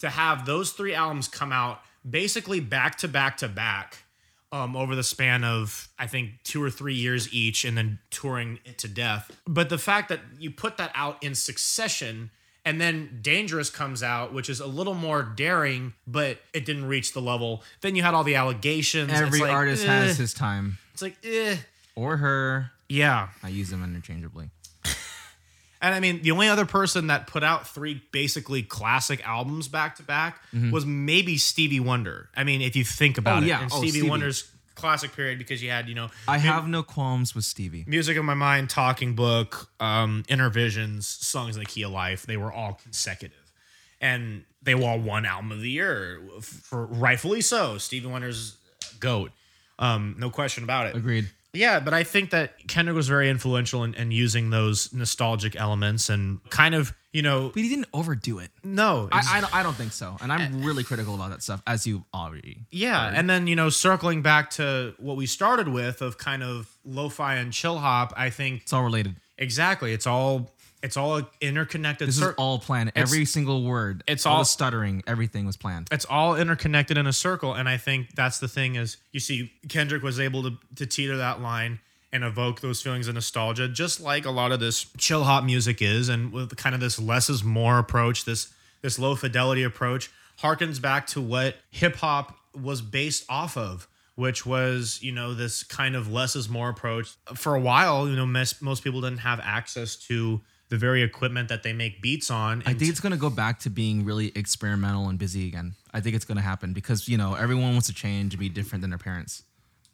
To 0.00 0.10
have 0.10 0.44
those 0.44 0.72
three 0.72 0.92
albums 0.92 1.26
come 1.26 1.52
out 1.52 1.80
basically 2.08 2.60
back 2.60 2.96
to 2.98 3.08
back 3.08 3.38
to 3.38 3.48
back 3.48 4.04
um, 4.52 4.76
over 4.76 4.94
the 4.94 5.02
span 5.02 5.44
of 5.44 5.88
I 5.98 6.06
think 6.06 6.30
two 6.44 6.62
or 6.62 6.70
three 6.70 6.94
years 6.94 7.32
each, 7.32 7.64
and 7.64 7.76
then 7.76 7.98
touring 8.10 8.60
it 8.64 8.78
to 8.78 8.88
death. 8.88 9.30
But 9.46 9.68
the 9.68 9.78
fact 9.78 10.08
that 10.08 10.20
you 10.38 10.50
put 10.50 10.76
that 10.76 10.90
out 10.94 11.22
in 11.22 11.34
succession 11.34 12.30
And 12.64 12.80
then 12.80 13.20
Dangerous 13.22 13.70
comes 13.70 14.02
out, 14.02 14.32
which 14.34 14.50
is 14.50 14.58
a 14.58 14.66
little 14.66 14.94
more 14.94 15.22
daring, 15.22 15.92
but 16.04 16.38
it 16.52 16.64
didn't 16.66 16.86
reach 16.86 17.12
the 17.12 17.20
level. 17.20 17.62
Then 17.80 17.94
you 17.94 18.02
had 18.02 18.12
all 18.12 18.24
the 18.24 18.34
allegations. 18.34 19.12
Every 19.12 19.38
like, 19.38 19.52
artist 19.52 19.84
eh. 19.84 19.86
has 19.86 20.18
his 20.18 20.34
time, 20.34 20.78
It's 20.92 21.00
like, 21.00 21.16
eh. 21.22 21.58
or 21.94 22.16
her. 22.16 22.72
Yeah. 22.88 23.28
I 23.44 23.50
use 23.50 23.70
them 23.70 23.84
interchangeably. 23.84 24.50
And 25.86 25.94
I 25.94 26.00
mean, 26.00 26.22
the 26.22 26.32
only 26.32 26.48
other 26.48 26.66
person 26.66 27.06
that 27.06 27.28
put 27.28 27.44
out 27.44 27.68
three 27.68 28.02
basically 28.10 28.62
classic 28.62 29.26
albums 29.26 29.68
back 29.68 29.96
to 29.96 30.02
back 30.02 30.42
was 30.72 30.84
maybe 30.84 31.38
Stevie 31.38 31.80
Wonder. 31.80 32.28
I 32.36 32.42
mean, 32.44 32.60
if 32.60 32.74
you 32.74 32.84
think 32.84 33.18
about 33.18 33.42
Mm-hmm. 33.42 33.42
Oh, 33.42 33.46
it, 33.46 33.48
yeah. 33.48 33.62
and 33.62 33.72
Oh, 33.72 33.78
Stevie, 33.78 33.90
Stevie. 33.90 34.08
Wonder's 34.10 34.50
classic 34.74 35.14
period 35.14 35.38
because 35.38 35.62
you 35.62 35.70
had, 35.70 35.88
you 35.88 35.94
know, 35.94 36.08
I 36.26 36.38
have 36.38 36.66
no 36.68 36.82
qualms 36.82 37.34
with 37.34 37.44
Stevie. 37.44 37.84
Music 37.86 38.16
of 38.16 38.24
My 38.24 38.34
Mind, 38.34 38.68
Talking 38.68 39.14
Book, 39.14 39.70
um, 39.80 40.24
Innervisions, 40.28 41.04
Songs 41.04 41.56
in 41.56 41.60
the 41.60 41.66
Key 41.66 41.82
of 41.82 41.92
Life. 41.92 42.26
They 42.26 42.36
were 42.36 42.52
all 42.52 42.74
consecutive. 42.82 43.52
And 44.00 44.44
they 44.62 44.74
were 44.74 44.84
all 44.84 44.98
one 44.98 45.24
album 45.24 45.52
of 45.52 45.60
the 45.60 45.70
year, 45.70 46.20
for 46.40 46.84
rightfully 46.86 47.40
so. 47.40 47.78
Stevie 47.78 48.08
Wonder's 48.08 48.56
GOAT. 49.00 49.30
Um, 49.78 50.16
no 50.18 50.30
question 50.30 50.64
about 50.64 50.86
it. 50.88 50.96
Agreed. 50.96 51.30
Yeah, 51.56 51.80
but 51.80 51.94
I 51.94 52.04
think 52.04 52.30
that 52.30 52.66
Kendrick 52.68 52.94
was 52.96 53.08
very 53.08 53.28
influential 53.30 53.82
in, 53.84 53.94
in 53.94 54.10
using 54.10 54.50
those 54.50 54.92
nostalgic 54.92 55.56
elements 55.56 56.08
and 56.08 56.38
kind 56.50 56.74
of, 56.74 56.94
you 57.12 57.22
know, 57.22 57.50
But 57.54 57.62
he 57.62 57.68
didn't 57.68 57.88
overdo 57.94 58.38
it. 58.40 58.50
no. 58.62 59.08
I, 59.10 59.22
I, 59.38 59.40
don't, 59.40 59.54
I 59.56 59.62
don't 59.62 59.74
think 59.76 59.92
so. 59.92 60.16
And 60.20 60.32
I'm 60.32 60.40
eh. 60.62 60.66
really 60.66 60.84
critical 60.84 61.14
about 61.14 61.30
that 61.30 61.42
stuff, 61.42 61.62
as 61.66 61.86
you 61.86 62.04
already. 62.12 62.66
Yeah, 62.70 63.10
and 63.14 63.28
then 63.30 63.46
you 63.46 63.56
know, 63.56 63.70
circling 63.70 64.22
back 64.22 64.50
to 64.50 64.94
what 64.98 65.16
we 65.16 65.26
started 65.26 65.68
with 65.68 66.02
of 66.02 66.18
kind 66.18 66.42
of 66.42 66.68
lo-fi 66.84 67.36
and 67.36 67.52
chill 67.52 67.78
hop, 67.78 68.12
I 68.16 68.30
think 68.30 68.62
It's 68.62 68.72
all 68.72 68.84
related. 68.84 69.16
exactly. 69.38 69.92
It's 69.92 70.06
all 70.06 70.50
it's 70.82 70.96
all 70.96 71.22
interconnected. 71.40 72.08
This 72.08 72.18
cir- 72.18 72.30
is 72.30 72.34
all 72.36 72.58
planned. 72.58 72.92
Every 72.94 73.24
single 73.24 73.64
word. 73.64 74.04
it's 74.06 74.26
all, 74.26 74.38
all- 74.38 74.44
stuttering. 74.44 75.02
Everything 75.06 75.46
was 75.46 75.56
planned. 75.56 75.88
it's 75.90 76.04
all 76.04 76.36
interconnected 76.36 76.96
in 76.96 77.06
a 77.06 77.12
circle, 77.12 77.54
and 77.54 77.68
I 77.68 77.76
think 77.76 78.14
that's 78.14 78.38
the 78.38 78.48
thing 78.48 78.74
is 78.76 78.96
you 79.12 79.20
see 79.20 79.52
Kendrick 79.68 80.02
was 80.02 80.20
able 80.20 80.42
to 80.42 80.52
to 80.76 80.86
teeter 80.86 81.16
that 81.16 81.40
line 81.40 81.80
and 82.12 82.22
evoke 82.24 82.60
those 82.60 82.80
feelings 82.80 83.08
of 83.08 83.14
nostalgia, 83.14 83.68
just 83.68 84.00
like 84.00 84.24
a 84.24 84.30
lot 84.30 84.52
of 84.52 84.60
this 84.60 84.86
chill 84.96 85.24
hop 85.24 85.44
music 85.44 85.82
is, 85.82 86.08
and 86.08 86.32
with 86.32 86.56
kind 86.56 86.74
of 86.74 86.80
this 86.80 86.98
less 86.98 87.28
is 87.28 87.42
more 87.42 87.78
approach, 87.78 88.24
this 88.24 88.52
this 88.82 88.98
low 88.98 89.16
fidelity 89.16 89.62
approach, 89.62 90.10
harkens 90.40 90.80
back 90.80 91.06
to 91.08 91.20
what 91.20 91.56
hip 91.70 91.96
hop 91.96 92.38
was 92.54 92.80
based 92.82 93.24
off 93.28 93.56
of. 93.56 93.88
Which 94.14 94.46
was, 94.46 94.98
you 95.02 95.12
know, 95.12 95.34
this 95.34 95.62
kind 95.62 95.94
of 95.94 96.10
less 96.10 96.34
is 96.36 96.48
more 96.48 96.70
approach. 96.70 97.14
For 97.34 97.54
a 97.54 97.60
while, 97.60 98.08
you 98.08 98.16
know, 98.16 98.24
most, 98.24 98.62
most 98.62 98.82
people 98.82 99.02
didn't 99.02 99.18
have 99.18 99.38
access 99.42 99.94
to 100.08 100.40
the 100.68 100.76
very 100.76 101.02
equipment 101.02 101.48
that 101.48 101.62
they 101.62 101.72
make 101.72 102.02
beats 102.02 102.30
on. 102.30 102.62
I 102.66 102.74
think 102.74 102.90
it's 102.90 103.00
going 103.00 103.12
to 103.12 103.18
go 103.18 103.30
back 103.30 103.60
to 103.60 103.70
being 103.70 104.04
really 104.04 104.32
experimental 104.34 105.08
and 105.08 105.18
busy 105.18 105.46
again. 105.46 105.74
I 105.94 106.00
think 106.00 106.16
it's 106.16 106.24
going 106.24 106.36
to 106.36 106.42
happen 106.42 106.72
because, 106.72 107.08
you 107.08 107.16
know, 107.16 107.34
everyone 107.34 107.72
wants 107.72 107.86
to 107.86 107.94
change 107.94 108.34
and 108.34 108.40
be 108.40 108.48
different 108.48 108.82
than 108.82 108.90
their 108.90 108.98
parents. 108.98 109.44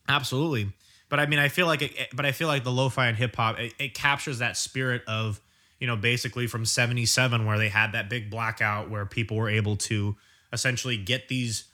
Absolutely. 0.08 0.72
But 1.08 1.20
I 1.20 1.26
mean, 1.26 1.38
I 1.38 1.48
feel 1.48 1.66
like, 1.66 1.82
it, 1.82 2.08
but 2.14 2.24
I 2.24 2.32
feel 2.32 2.48
like 2.48 2.64
the 2.64 2.72
lo-fi 2.72 3.06
and 3.06 3.16
hip 3.16 3.36
hop, 3.36 3.58
it, 3.58 3.74
it 3.78 3.94
captures 3.94 4.38
that 4.38 4.56
spirit 4.56 5.02
of, 5.06 5.40
you 5.78 5.86
know, 5.86 5.96
basically 5.96 6.46
from 6.46 6.64
77 6.64 7.44
where 7.44 7.58
they 7.58 7.68
had 7.68 7.92
that 7.92 8.08
big 8.08 8.30
blackout 8.30 8.88
where 8.88 9.04
people 9.04 9.36
were 9.36 9.50
able 9.50 9.76
to 9.76 10.16
essentially 10.52 10.96
get 10.96 11.28
these 11.28 11.64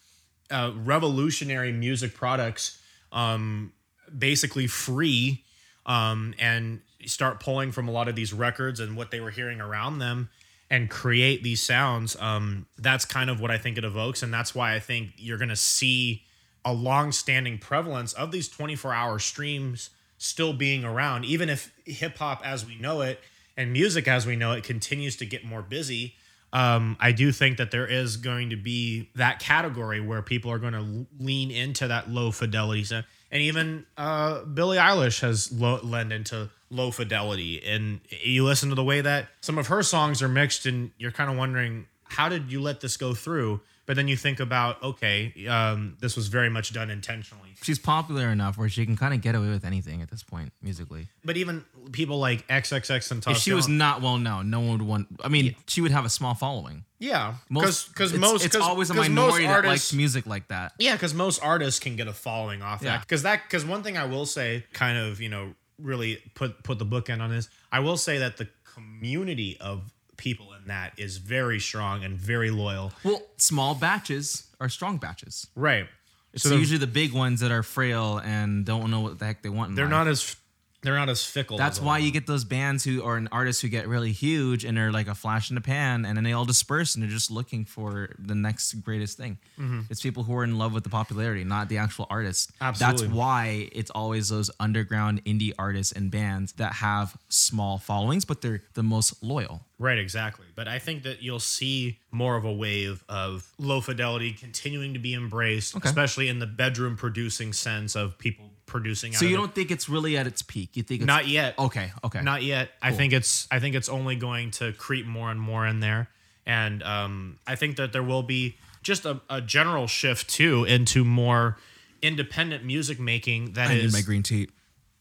uh, 0.50 0.72
revolutionary 0.74 1.72
music 1.72 2.14
products 2.14 2.80
um, 3.12 3.72
basically 4.16 4.66
free 4.66 5.44
um, 5.86 6.34
and 6.38 6.80
start 7.06 7.40
pulling 7.40 7.72
from 7.72 7.88
a 7.88 7.90
lot 7.90 8.08
of 8.08 8.16
these 8.16 8.32
records 8.32 8.80
and 8.80 8.96
what 8.96 9.10
they 9.10 9.20
were 9.20 9.30
hearing 9.30 9.60
around 9.60 9.98
them 9.98 10.28
and 10.70 10.90
create 10.90 11.42
these 11.42 11.62
sounds. 11.62 12.16
Um, 12.20 12.66
that's 12.76 13.04
kind 13.04 13.30
of 13.30 13.40
what 13.40 13.50
I 13.50 13.58
think 13.58 13.78
it 13.78 13.84
evokes. 13.84 14.22
And 14.22 14.32
that's 14.32 14.54
why 14.54 14.74
I 14.74 14.80
think 14.80 15.12
you're 15.16 15.38
going 15.38 15.48
to 15.48 15.56
see 15.56 16.22
a 16.64 16.72
long-standing 16.72 17.58
prevalence 17.58 18.12
of 18.12 18.32
these 18.32 18.48
24-hour 18.48 19.18
streams 19.18 19.90
still 20.18 20.52
being 20.52 20.84
around 20.84 21.24
even 21.24 21.48
if 21.48 21.72
hip 21.84 22.18
hop 22.18 22.42
as 22.44 22.66
we 22.66 22.76
know 22.76 23.02
it 23.02 23.20
and 23.56 23.72
music 23.72 24.08
as 24.08 24.26
we 24.26 24.34
know 24.34 24.50
it 24.50 24.64
continues 24.64 25.14
to 25.14 25.24
get 25.24 25.44
more 25.44 25.62
busy 25.62 26.16
um, 26.52 26.96
I 26.98 27.12
do 27.12 27.30
think 27.30 27.58
that 27.58 27.70
there 27.70 27.86
is 27.86 28.16
going 28.16 28.50
to 28.50 28.56
be 28.56 29.10
that 29.14 29.38
category 29.38 30.00
where 30.00 30.22
people 30.22 30.50
are 30.50 30.58
going 30.58 30.72
to 30.72 31.06
lean 31.22 31.50
into 31.50 31.88
that 31.88 32.10
low 32.10 32.30
fidelity. 32.30 32.84
And 33.30 33.42
even 33.42 33.84
uh, 33.98 34.44
Billie 34.44 34.78
Eilish 34.78 35.20
has 35.20 35.52
lo- 35.52 35.80
into 35.84 36.48
low 36.70 36.90
fidelity. 36.90 37.62
And 37.64 38.00
you 38.10 38.44
listen 38.44 38.68
to 38.70 38.74
the 38.74 38.84
way 38.84 39.00
that 39.00 39.28
some 39.40 39.58
of 39.58 39.68
her 39.68 39.82
songs 39.82 40.22
are 40.22 40.28
mixed, 40.28 40.66
and 40.66 40.90
you're 40.98 41.12
kind 41.12 41.30
of 41.30 41.36
wondering, 41.36 41.86
how 42.04 42.28
did 42.28 42.50
you 42.50 42.60
let 42.60 42.80
this 42.80 42.96
go 42.96 43.14
through? 43.14 43.60
But 43.86 43.96
then 43.96 44.06
you 44.06 44.18
think 44.18 44.38
about, 44.38 44.82
okay, 44.82 45.46
um, 45.46 45.96
this 45.98 46.14
was 46.14 46.28
very 46.28 46.50
much 46.50 46.74
done 46.74 46.90
intentionally. 46.90 47.54
She's 47.62 47.78
popular 47.78 48.28
enough 48.28 48.58
where 48.58 48.68
she 48.68 48.84
can 48.84 48.96
kind 48.98 49.14
of 49.14 49.22
get 49.22 49.34
away 49.34 49.48
with 49.48 49.64
anything 49.64 50.02
at 50.02 50.10
this 50.10 50.22
point 50.22 50.52
musically. 50.60 51.08
But 51.24 51.38
even 51.38 51.64
people 51.90 52.18
like 52.18 52.46
XXX 52.48 53.10
and 53.12 53.26
If 53.28 53.38
she 53.38 53.54
was 53.54 53.66
not 53.66 54.02
well 54.02 54.18
known, 54.18 54.50
no 54.50 54.60
one 54.60 54.72
would 54.72 54.82
want. 54.82 55.08
I 55.24 55.28
mean, 55.28 55.54
she 55.66 55.80
would 55.80 55.90
have 55.90 56.04
a 56.04 56.10
small 56.10 56.34
following. 56.34 56.84
yeah, 56.98 57.36
Most 57.48 57.88
because 57.88 58.12
it's, 58.12 58.20
most 58.20 58.44
it's 58.44 58.56
always 58.56 58.90
a 58.90 58.94
minority 58.94 59.46
that 59.46 59.64
likes 59.64 59.94
music 59.94 60.26
like 60.26 60.48
that. 60.48 60.72
Yeah, 60.78 60.92
because 60.92 61.14
most 61.14 61.42
artists 61.42 61.80
can 61.80 61.96
get 61.96 62.08
a 62.08 62.12
following 62.12 62.60
off 62.60 62.82
Yeah. 62.82 62.90
that. 62.98 63.00
Because 63.00 63.22
that 63.22 63.44
because 63.44 63.64
one 63.64 63.82
thing 63.82 63.96
I 63.96 64.04
will 64.04 64.26
say, 64.26 64.64
kind 64.74 64.98
of 64.98 65.18
you 65.22 65.30
know, 65.30 65.54
really 65.80 66.22
put 66.34 66.62
put 66.62 66.78
the 66.78 66.86
bookend 66.86 67.20
on 67.20 67.30
this. 67.30 67.48
I 67.72 67.80
will 67.80 67.96
say 67.96 68.18
that 68.18 68.36
the 68.36 68.48
community 68.74 69.56
of 69.60 69.92
people 70.16 70.52
in 70.52 70.66
that 70.66 70.92
is 70.98 71.18
very 71.18 71.60
strong 71.60 72.04
and 72.04 72.18
very 72.18 72.50
loyal. 72.50 72.92
Well, 73.04 73.22
small 73.36 73.74
batches 73.74 74.48
are 74.60 74.68
strong 74.68 74.98
batches. 74.98 75.46
Right. 75.54 75.86
It's 76.32 76.42
So 76.42 76.56
usually 76.56 76.78
the 76.78 76.86
big 76.86 77.12
ones 77.12 77.40
that 77.40 77.50
are 77.50 77.62
frail 77.62 78.18
and 78.18 78.64
don't 78.66 78.90
know 78.90 79.00
what 79.00 79.18
the 79.18 79.24
heck 79.24 79.42
they 79.42 79.48
want. 79.48 79.70
In 79.70 79.74
They're 79.76 79.86
life. 79.86 79.90
not 79.90 80.08
as 80.08 80.36
they're 80.82 80.96
not 80.96 81.08
as 81.08 81.24
fickle. 81.24 81.56
That's 81.58 81.78
as 81.78 81.84
why 81.84 81.98
you 81.98 82.12
get 82.12 82.26
those 82.26 82.44
bands 82.44 82.84
who 82.84 83.00
or 83.00 83.16
an 83.16 83.28
artist 83.32 83.62
who 83.62 83.68
get 83.68 83.88
really 83.88 84.12
huge 84.12 84.64
and 84.64 84.76
they're 84.76 84.92
like 84.92 85.08
a 85.08 85.14
flash 85.14 85.50
in 85.50 85.56
the 85.56 85.60
pan, 85.60 86.04
and 86.04 86.16
then 86.16 86.24
they 86.24 86.32
all 86.32 86.44
disperse 86.44 86.94
and 86.94 87.02
they're 87.02 87.10
just 87.10 87.30
looking 87.30 87.64
for 87.64 88.14
the 88.18 88.34
next 88.34 88.72
greatest 88.74 89.16
thing. 89.16 89.38
Mm-hmm. 89.58 89.80
It's 89.90 90.00
people 90.00 90.22
who 90.22 90.36
are 90.36 90.44
in 90.44 90.56
love 90.56 90.72
with 90.72 90.84
the 90.84 90.90
popularity, 90.90 91.42
not 91.44 91.68
the 91.68 91.78
actual 91.78 92.06
artist. 92.10 92.52
Absolutely. 92.60 93.06
That's 93.06 93.14
why 93.14 93.68
it's 93.72 93.90
always 93.90 94.28
those 94.28 94.50
underground 94.60 95.24
indie 95.24 95.52
artists 95.58 95.92
and 95.92 96.10
bands 96.10 96.52
that 96.54 96.74
have 96.74 97.16
small 97.28 97.78
followings, 97.78 98.24
but 98.24 98.40
they're 98.40 98.62
the 98.74 98.82
most 98.84 99.22
loyal. 99.22 99.62
Right, 99.80 99.98
exactly. 99.98 100.46
But 100.54 100.66
I 100.66 100.78
think 100.78 101.04
that 101.04 101.22
you'll 101.22 101.38
see 101.40 101.98
more 102.10 102.36
of 102.36 102.44
a 102.44 102.52
wave 102.52 103.04
of 103.08 103.52
low 103.58 103.80
fidelity 103.80 104.32
continuing 104.32 104.92
to 104.94 104.98
be 104.98 105.14
embraced, 105.14 105.76
Okay. 105.76 105.88
especially 105.88 106.28
in 106.28 106.38
the 106.40 106.46
bedroom 106.46 106.96
producing 106.96 107.52
sense 107.52 107.94
of 107.94 108.18
people 108.18 108.50
producing. 108.68 109.12
So 109.12 109.24
you 109.24 109.36
don't 109.36 109.52
think 109.54 109.70
it's 109.70 109.88
really 109.88 110.16
at 110.16 110.26
its 110.26 110.42
peak? 110.42 110.76
You 110.76 110.84
think 110.84 111.00
it's 111.00 111.06
Not 111.06 111.26
yet. 111.26 111.58
Okay, 111.58 111.90
okay. 112.04 112.22
Not 112.22 112.42
yet. 112.42 112.70
I 112.80 112.92
think 112.92 113.12
it's 113.12 113.48
I 113.50 113.58
think 113.58 113.74
it's 113.74 113.88
only 113.88 114.14
going 114.14 114.52
to 114.52 114.72
creep 114.74 115.06
more 115.06 115.30
and 115.30 115.40
more 115.40 115.66
in 115.66 115.80
there, 115.80 116.08
and 116.46 116.82
um, 116.82 117.38
I 117.46 117.56
think 117.56 117.76
that 117.76 117.92
there 117.92 118.02
will 118.02 118.22
be 118.22 118.56
just 118.82 119.04
a, 119.04 119.20
a 119.28 119.40
general 119.40 119.86
shift 119.86 120.30
too 120.30 120.64
into 120.64 121.04
more 121.04 121.56
independent 122.02 122.64
music 122.64 123.00
making. 123.00 123.54
That 123.54 123.70
I 123.70 123.74
is, 123.74 123.92
need 123.92 123.98
my 123.98 124.04
green 124.04 124.22
tea. 124.22 124.48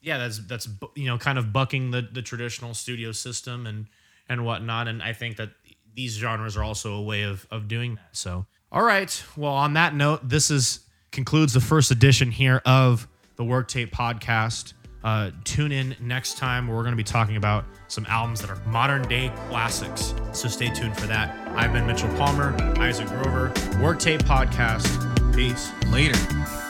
yeah, 0.02 0.18
that's 0.18 0.40
that's 0.40 0.68
you 0.96 1.06
know 1.06 1.18
kind 1.18 1.38
of 1.38 1.54
bucking 1.54 1.92
the 1.92 2.02
the 2.02 2.22
traditional 2.22 2.74
studio 2.74 3.12
system 3.12 3.68
and 3.68 3.86
and 4.28 4.46
whatnot. 4.46 4.88
And 4.88 5.04
I 5.04 5.14
think 5.14 5.38
that 5.38 5.52
these 5.94 6.14
genres 6.16 6.58
are 6.58 6.64
also 6.64 6.94
a 6.94 7.02
way 7.02 7.24
of 7.24 7.46
of 7.52 7.68
doing 7.68 7.96
that. 7.96 8.16
So, 8.16 8.46
all 8.72 8.84
right. 8.84 9.24
Well, 9.36 9.54
on 9.54 9.74
that 9.74 9.94
note, 9.94 10.28
this 10.28 10.50
is 10.50 10.82
concludes 11.12 11.54
the 11.54 11.62
first 11.62 11.90
edition 11.92 12.32
here 12.32 12.62
of 12.66 13.08
the 13.38 13.46
Work 13.46 13.68
Tape 13.70 13.92
Podcast. 13.92 14.74
Uh, 15.04 15.32
tune 15.46 15.72
in 15.72 15.96
next 16.02 16.38
time 16.38 16.68
where 16.68 16.76
we're 16.76 16.84
going 16.84 16.92
to 16.92 16.98
be 16.98 17.04
talking 17.04 17.38
about 17.38 17.64
some 17.88 18.06
albums 18.10 18.42
that 18.42 18.50
are 18.50 18.60
modern 18.66 19.04
day 19.08 19.32
classics. 19.48 20.14
So 20.34 20.50
stay 20.50 20.70
tuned 20.70 20.98
for 20.98 21.08
that. 21.08 21.34
I've 21.56 21.72
been 21.72 21.88
Mitchell 21.88 22.10
Palmer, 22.18 22.54
Isaac 22.80 23.08
Grover, 23.08 23.54
Work 23.82 24.00
Tape 24.00 24.22
Podcast. 24.22 25.34
Peace. 25.34 25.72
Later. 25.90 26.67